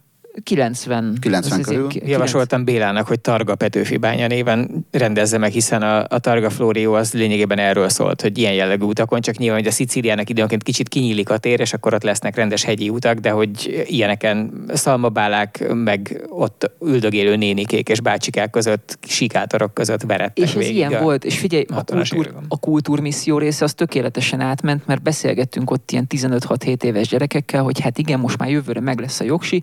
[0.44, 1.18] 90.
[1.20, 1.88] 90 az körül.
[2.06, 7.14] Javasoltam Bélának, hogy Targa Petőfi bánya néven rendezze meg, hiszen a, a Targa Florio az
[7.14, 11.30] lényegében erről szólt, hogy ilyen jellegű utakon, csak nyilván, hogy a Szicíliának időnként kicsit kinyílik
[11.30, 16.72] a tér, és akkor ott lesznek rendes hegyi utak, de hogy ilyeneken szalmabálák, meg ott
[16.86, 21.66] üldögélő nénikék és bácsikák között, sikátorok között verettek És ez ilyen a- volt, és figyelj,
[21.70, 27.08] a, 60-as kultúr, a kultúrmisszió része az tökéletesen átment, mert beszélgettünk ott ilyen 15-6-7 éves
[27.08, 29.62] gyerekekkel, hogy hát igen, most már jövőre meg lesz a jogsi,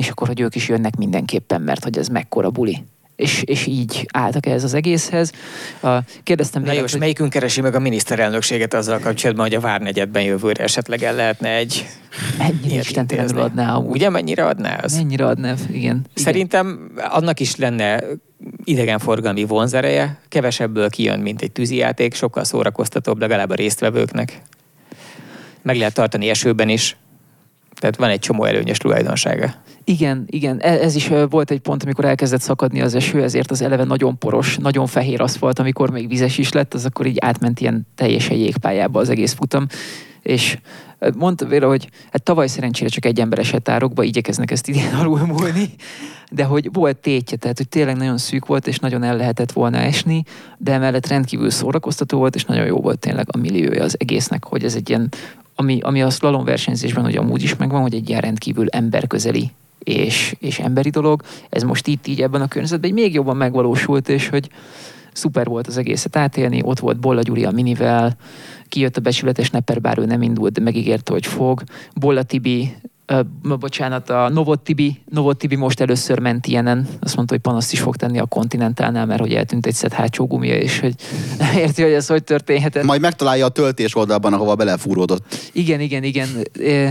[0.00, 2.84] és akkor, hogy ők is jönnek mindenképpen, mert hogy ez mekkora buli.
[3.16, 5.32] És, és így álltak ehhez az egészhez.
[6.22, 10.22] Kérdeztem Na jó, és hogy melyikünk keresi meg a miniszterelnökséget azzal kapcsolatban, hogy a Várnegyedben
[10.22, 11.86] jövőre esetleg el lehetne egy
[12.38, 13.90] mennyire istentelenül adná amúgy.
[13.90, 14.96] Ugye mennyire adná az?
[14.96, 15.74] Mennyire adná, igen.
[15.74, 16.06] igen.
[16.14, 18.02] Szerintem annak is lenne
[18.64, 24.42] idegenforgalmi vonzereje, kevesebből kijön, mint egy tűzijáték, sokkal szórakoztatóbb legalább a résztvevőknek.
[25.62, 26.96] Meg lehet tartani esőben is.
[27.80, 29.54] Tehát van egy csomó előnyös tulajdonsága.
[29.84, 33.62] Igen, igen, E- ez is volt egy pont, amikor elkezdett szakadni az eső, ezért az
[33.62, 37.60] eleve nagyon poros, nagyon fehér aszfalt, amikor még vizes is lett, az akkor így átment
[37.60, 39.66] ilyen teljesen jégpályába az egész futam.
[40.22, 40.58] És
[41.16, 45.68] mondta Véra, hogy hát tavaly szerencsére csak egy ember esett árokba, igyekeznek ezt idén alulmúlni,
[46.30, 49.78] de hogy volt tétje, tehát hogy tényleg nagyon szűk volt, és nagyon el lehetett volna
[49.78, 50.22] esni,
[50.58, 54.64] de emellett rendkívül szórakoztató volt, és nagyon jó volt tényleg a milliója az egésznek, hogy
[54.64, 55.08] ez egy ilyen,
[55.60, 60.34] ami, ami a slalom versenyzésben ugye amúgy is megvan, hogy egy ilyen rendkívül emberközeli és,
[60.38, 61.22] és emberi dolog.
[61.48, 64.48] Ez most itt így ebben a környezetben még jobban megvalósult, és hogy
[65.12, 68.16] szuper volt az egészet átélni, ott volt Bolla Gyuri a minivel,
[68.68, 71.62] kijött a becsületes Nepper, ő nem indult, de megígérte, hogy fog.
[71.94, 72.76] Bolla Tibi,
[73.10, 73.20] ö,
[73.58, 77.80] bocsánat, a Novot Tibi, Novot Tibi most először ment ilyenen, azt mondta, hogy panaszt is
[77.80, 80.94] fog tenni a Continentálnál, mert hogy eltűnt egy szett hátsó gumia, és hogy
[81.56, 82.84] érti, hogy ez hogy történhetett.
[82.84, 85.34] Majd megtalálja a töltés oldalban, ahova belefúródott.
[85.52, 86.28] Igen, igen, igen.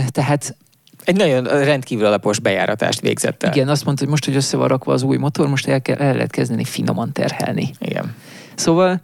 [0.08, 0.56] Tehát
[1.04, 3.52] Egy nagyon rendkívül alapos bejáratást végzett el.
[3.52, 5.96] igen, azt mondta, hogy most, hogy össze van rakva az új motor, most el, kell,
[5.96, 7.70] el lehet kezdeni finoman terhelni.
[7.78, 8.14] Igen.
[8.54, 9.00] Szóval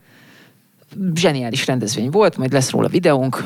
[1.15, 3.45] zseniális rendezvény volt, majd lesz róla videónk.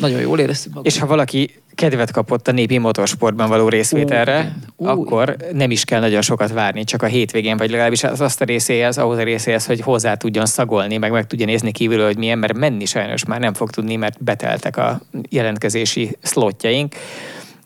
[0.00, 0.92] Nagyon jól éreztük magunkat.
[0.92, 4.56] És ha valaki kedvet kapott a népi motorsportban való részvételre.
[4.76, 8.40] Ó, akkor nem is kell nagyon sokat várni, csak a hétvégén, vagy legalábbis az azt
[8.40, 12.18] a részéhez, ahhoz a részéhez, hogy hozzá tudjon szagolni, meg meg tudja nézni kívülről, hogy
[12.18, 16.94] milyen, mert menni sajnos már nem fog tudni, mert beteltek a jelentkezési szlotjaink.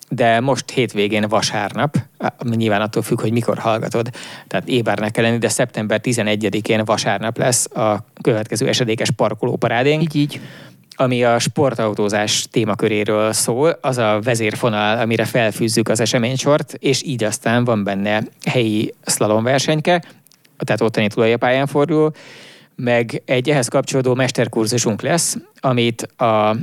[0.08, 1.96] De most hétvégén vasárnap,
[2.44, 4.10] nyilván attól függ, hogy mikor hallgatod,
[4.46, 10.40] tehát ébernek kell lenni, de szeptember 11-én vasárnap lesz a következő esedékes parkolóparádénk Így, így.
[10.96, 17.64] Ami a sportautózás témaköréről szól, az a vezérfonal, amire felfűzzük az eseménysort, és így aztán
[17.64, 20.02] van benne helyi szlalomversenyke,
[20.58, 22.12] tehát ottani tulajapályán fordul,
[22.76, 26.56] meg egy ehhez kapcsolódó mesterkurzusunk lesz, amit a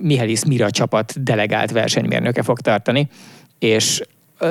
[0.00, 3.08] Mihelis Mira csapat delegált versenymérnöke fog tartani,
[3.58, 4.02] és
[4.38, 4.46] a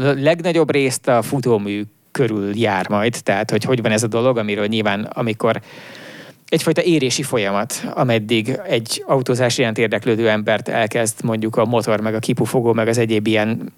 [0.00, 4.66] legnagyobb részt a futómű körül jár majd, tehát hogy hogy van ez a dolog, amiről
[4.66, 5.60] nyilván amikor
[6.48, 12.18] egyfajta érési folyamat, ameddig egy autózás iránt érdeklődő embert elkezd mondjuk a motor, meg a
[12.18, 13.72] kipufogó, meg az egyéb ilyen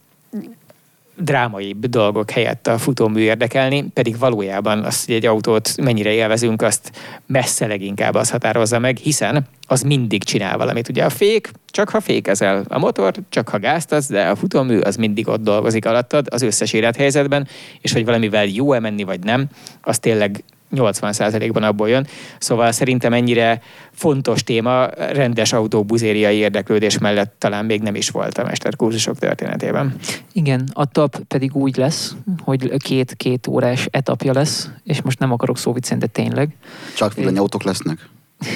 [1.18, 6.92] drámaibb dolgok helyett a futómű érdekelni, pedig valójában azt, hogy egy autót mennyire élvezünk, azt
[7.26, 10.88] messze leginkább az határozza meg, hiszen az mindig csinál valamit.
[10.88, 14.96] Ugye a fék, csak ha fékezel, a motor, csak ha gáztasz, de a futómű az
[14.96, 17.48] mindig ott dolgozik alattad az összes élethelyzetben,
[17.80, 19.46] és hogy valamivel jó-e menni, vagy nem,
[19.82, 20.44] az tényleg
[20.74, 22.06] 80%-ban abból jön.
[22.38, 23.62] Szóval szerintem ennyire
[23.92, 29.96] fontos téma rendes autóbuzériai érdeklődés mellett talán még nem is volt a mesterkurzusok történetében.
[30.32, 32.14] Igen, a tap pedig úgy lesz,
[32.44, 36.56] hogy két-két órás etapja lesz, és most nem akarok szóviccen, de tényleg.
[36.96, 38.08] Csak villanyautók lesznek.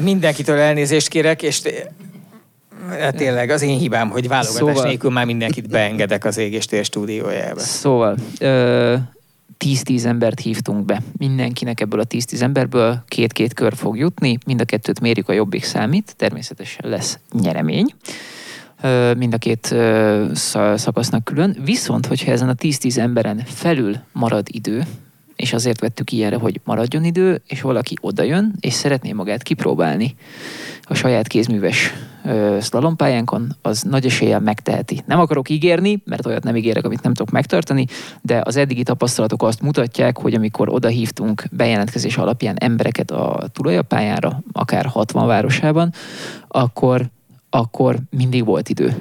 [0.00, 1.62] Mindenkitől elnézést kérek, és
[3.16, 7.60] tényleg az én hibám, hogy válogatás Szóval- nélkül már mindenkit beengedek az égéstér stúdiójába.
[7.60, 8.94] Szóval, ö,
[9.58, 11.02] 10-10 embert hívtunk be.
[11.18, 15.64] Mindenkinek ebből a 10-10 emberből két-két kör fog jutni, mind a kettőt mérjük a jobbik
[15.64, 17.94] számít, természetesen lesz nyeremény.
[19.16, 19.74] Mind a két
[20.74, 21.56] szakasznak külön.
[21.64, 24.82] Viszont, hogyha ezen a 10-10 emberen felül marad idő,
[25.36, 30.14] és azért vettük ilyenre, hogy maradjon idő, és valaki odajön, és szeretné magát kipróbálni
[30.82, 31.92] a saját kézműves
[32.58, 35.02] szlalompályánkon, az nagy eséllyel megteheti.
[35.06, 37.86] Nem akarok ígérni, mert olyat nem ígérek, amit nem tudok megtartani,
[38.22, 44.42] de az eddigi tapasztalatok azt mutatják, hogy amikor oda hívtunk bejelentkezés alapján embereket a tulajapályára,
[44.52, 45.92] akár 60 városában,
[46.48, 47.06] akkor,
[47.50, 48.96] akkor mindig volt idő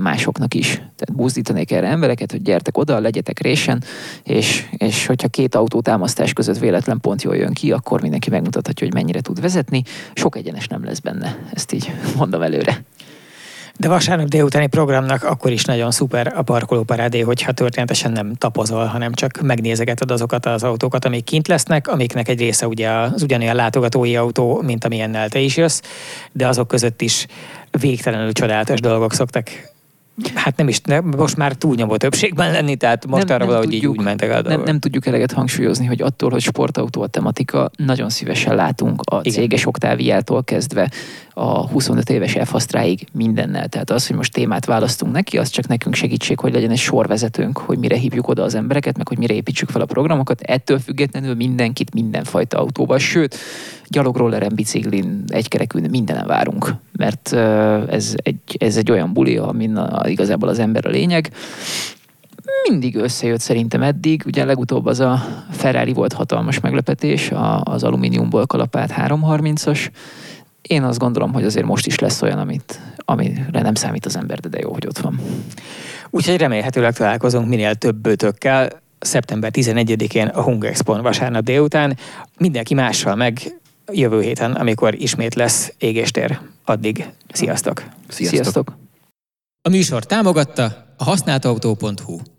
[0.00, 0.72] másoknak is.
[0.74, 3.82] Tehát buzdítanék erre embereket, hogy gyertek oda, legyetek résen,
[4.22, 8.94] és, és hogyha két autótámasztás között véletlen pont jól jön ki, akkor mindenki megmutathatja, hogy
[8.94, 9.82] mennyire tud vezetni.
[10.14, 12.82] Sok egyenes nem lesz benne, ezt így mondom előre.
[13.76, 19.12] De vasárnap délutáni programnak akkor is nagyon szuper a parkolóparádé, hogyha történetesen nem tapozol, hanem
[19.12, 24.16] csak megnézegeted azokat az autókat, amik kint lesznek, amiknek egy része ugye az ugyanolyan látogatói
[24.16, 25.80] autó, mint amilyennel te is jössz,
[26.32, 27.26] de azok között is
[27.80, 29.48] végtelenül csodálatos dolgok szoktak
[30.34, 33.70] Hát nem is, ne, most már túlnyomó többségben lenni, tehát most nem, arra nem valahogy
[33.70, 37.06] tudjuk, így úgy mentek el nem, nem tudjuk eleget hangsúlyozni, hogy attól, hogy sportautó a
[37.06, 39.32] tematika, nagyon szívesen látunk a Igen.
[39.32, 40.90] céges oktáviától kezdve
[41.34, 42.54] a 25 éves f
[43.12, 43.68] mindennel.
[43.68, 47.58] Tehát az, hogy most témát választunk neki, az csak nekünk segítség, hogy legyen egy sorvezetőnk,
[47.58, 50.40] hogy mire hívjuk oda az embereket, meg hogy mire építsük fel a programokat.
[50.40, 53.36] Ettől függetlenül mindenkit mindenfajta autóval, sőt,
[53.88, 57.32] gyalogrolleren, biciklin, egykerekűn mindenen várunk, mert
[57.88, 61.32] ez egy, ez egy olyan buli, amin igazából az ember a lényeg
[62.68, 64.22] mindig összejött szerintem eddig.
[64.26, 67.32] Ugye legutóbb az a Ferrari volt hatalmas meglepetés,
[67.62, 69.88] az alumíniumból kalapált 330-as,
[70.68, 74.40] én azt gondolom, hogy azért most is lesz olyan, amit, amire nem számít az ember,
[74.40, 75.20] de, de jó, hogy ott van.
[76.10, 81.96] Úgyhogy remélhetőleg találkozunk minél több bőtökkel szeptember 11-én a Hung Expo vasárnap délután.
[82.38, 83.60] Mindenki mással meg
[83.92, 86.40] jövő héten, amikor ismét lesz égéstér.
[86.64, 87.82] Addig sziasztok!
[88.08, 88.40] Sziasztok!
[88.40, 88.76] sziasztok.
[89.62, 92.18] A műsor támogatta a használtautó.hu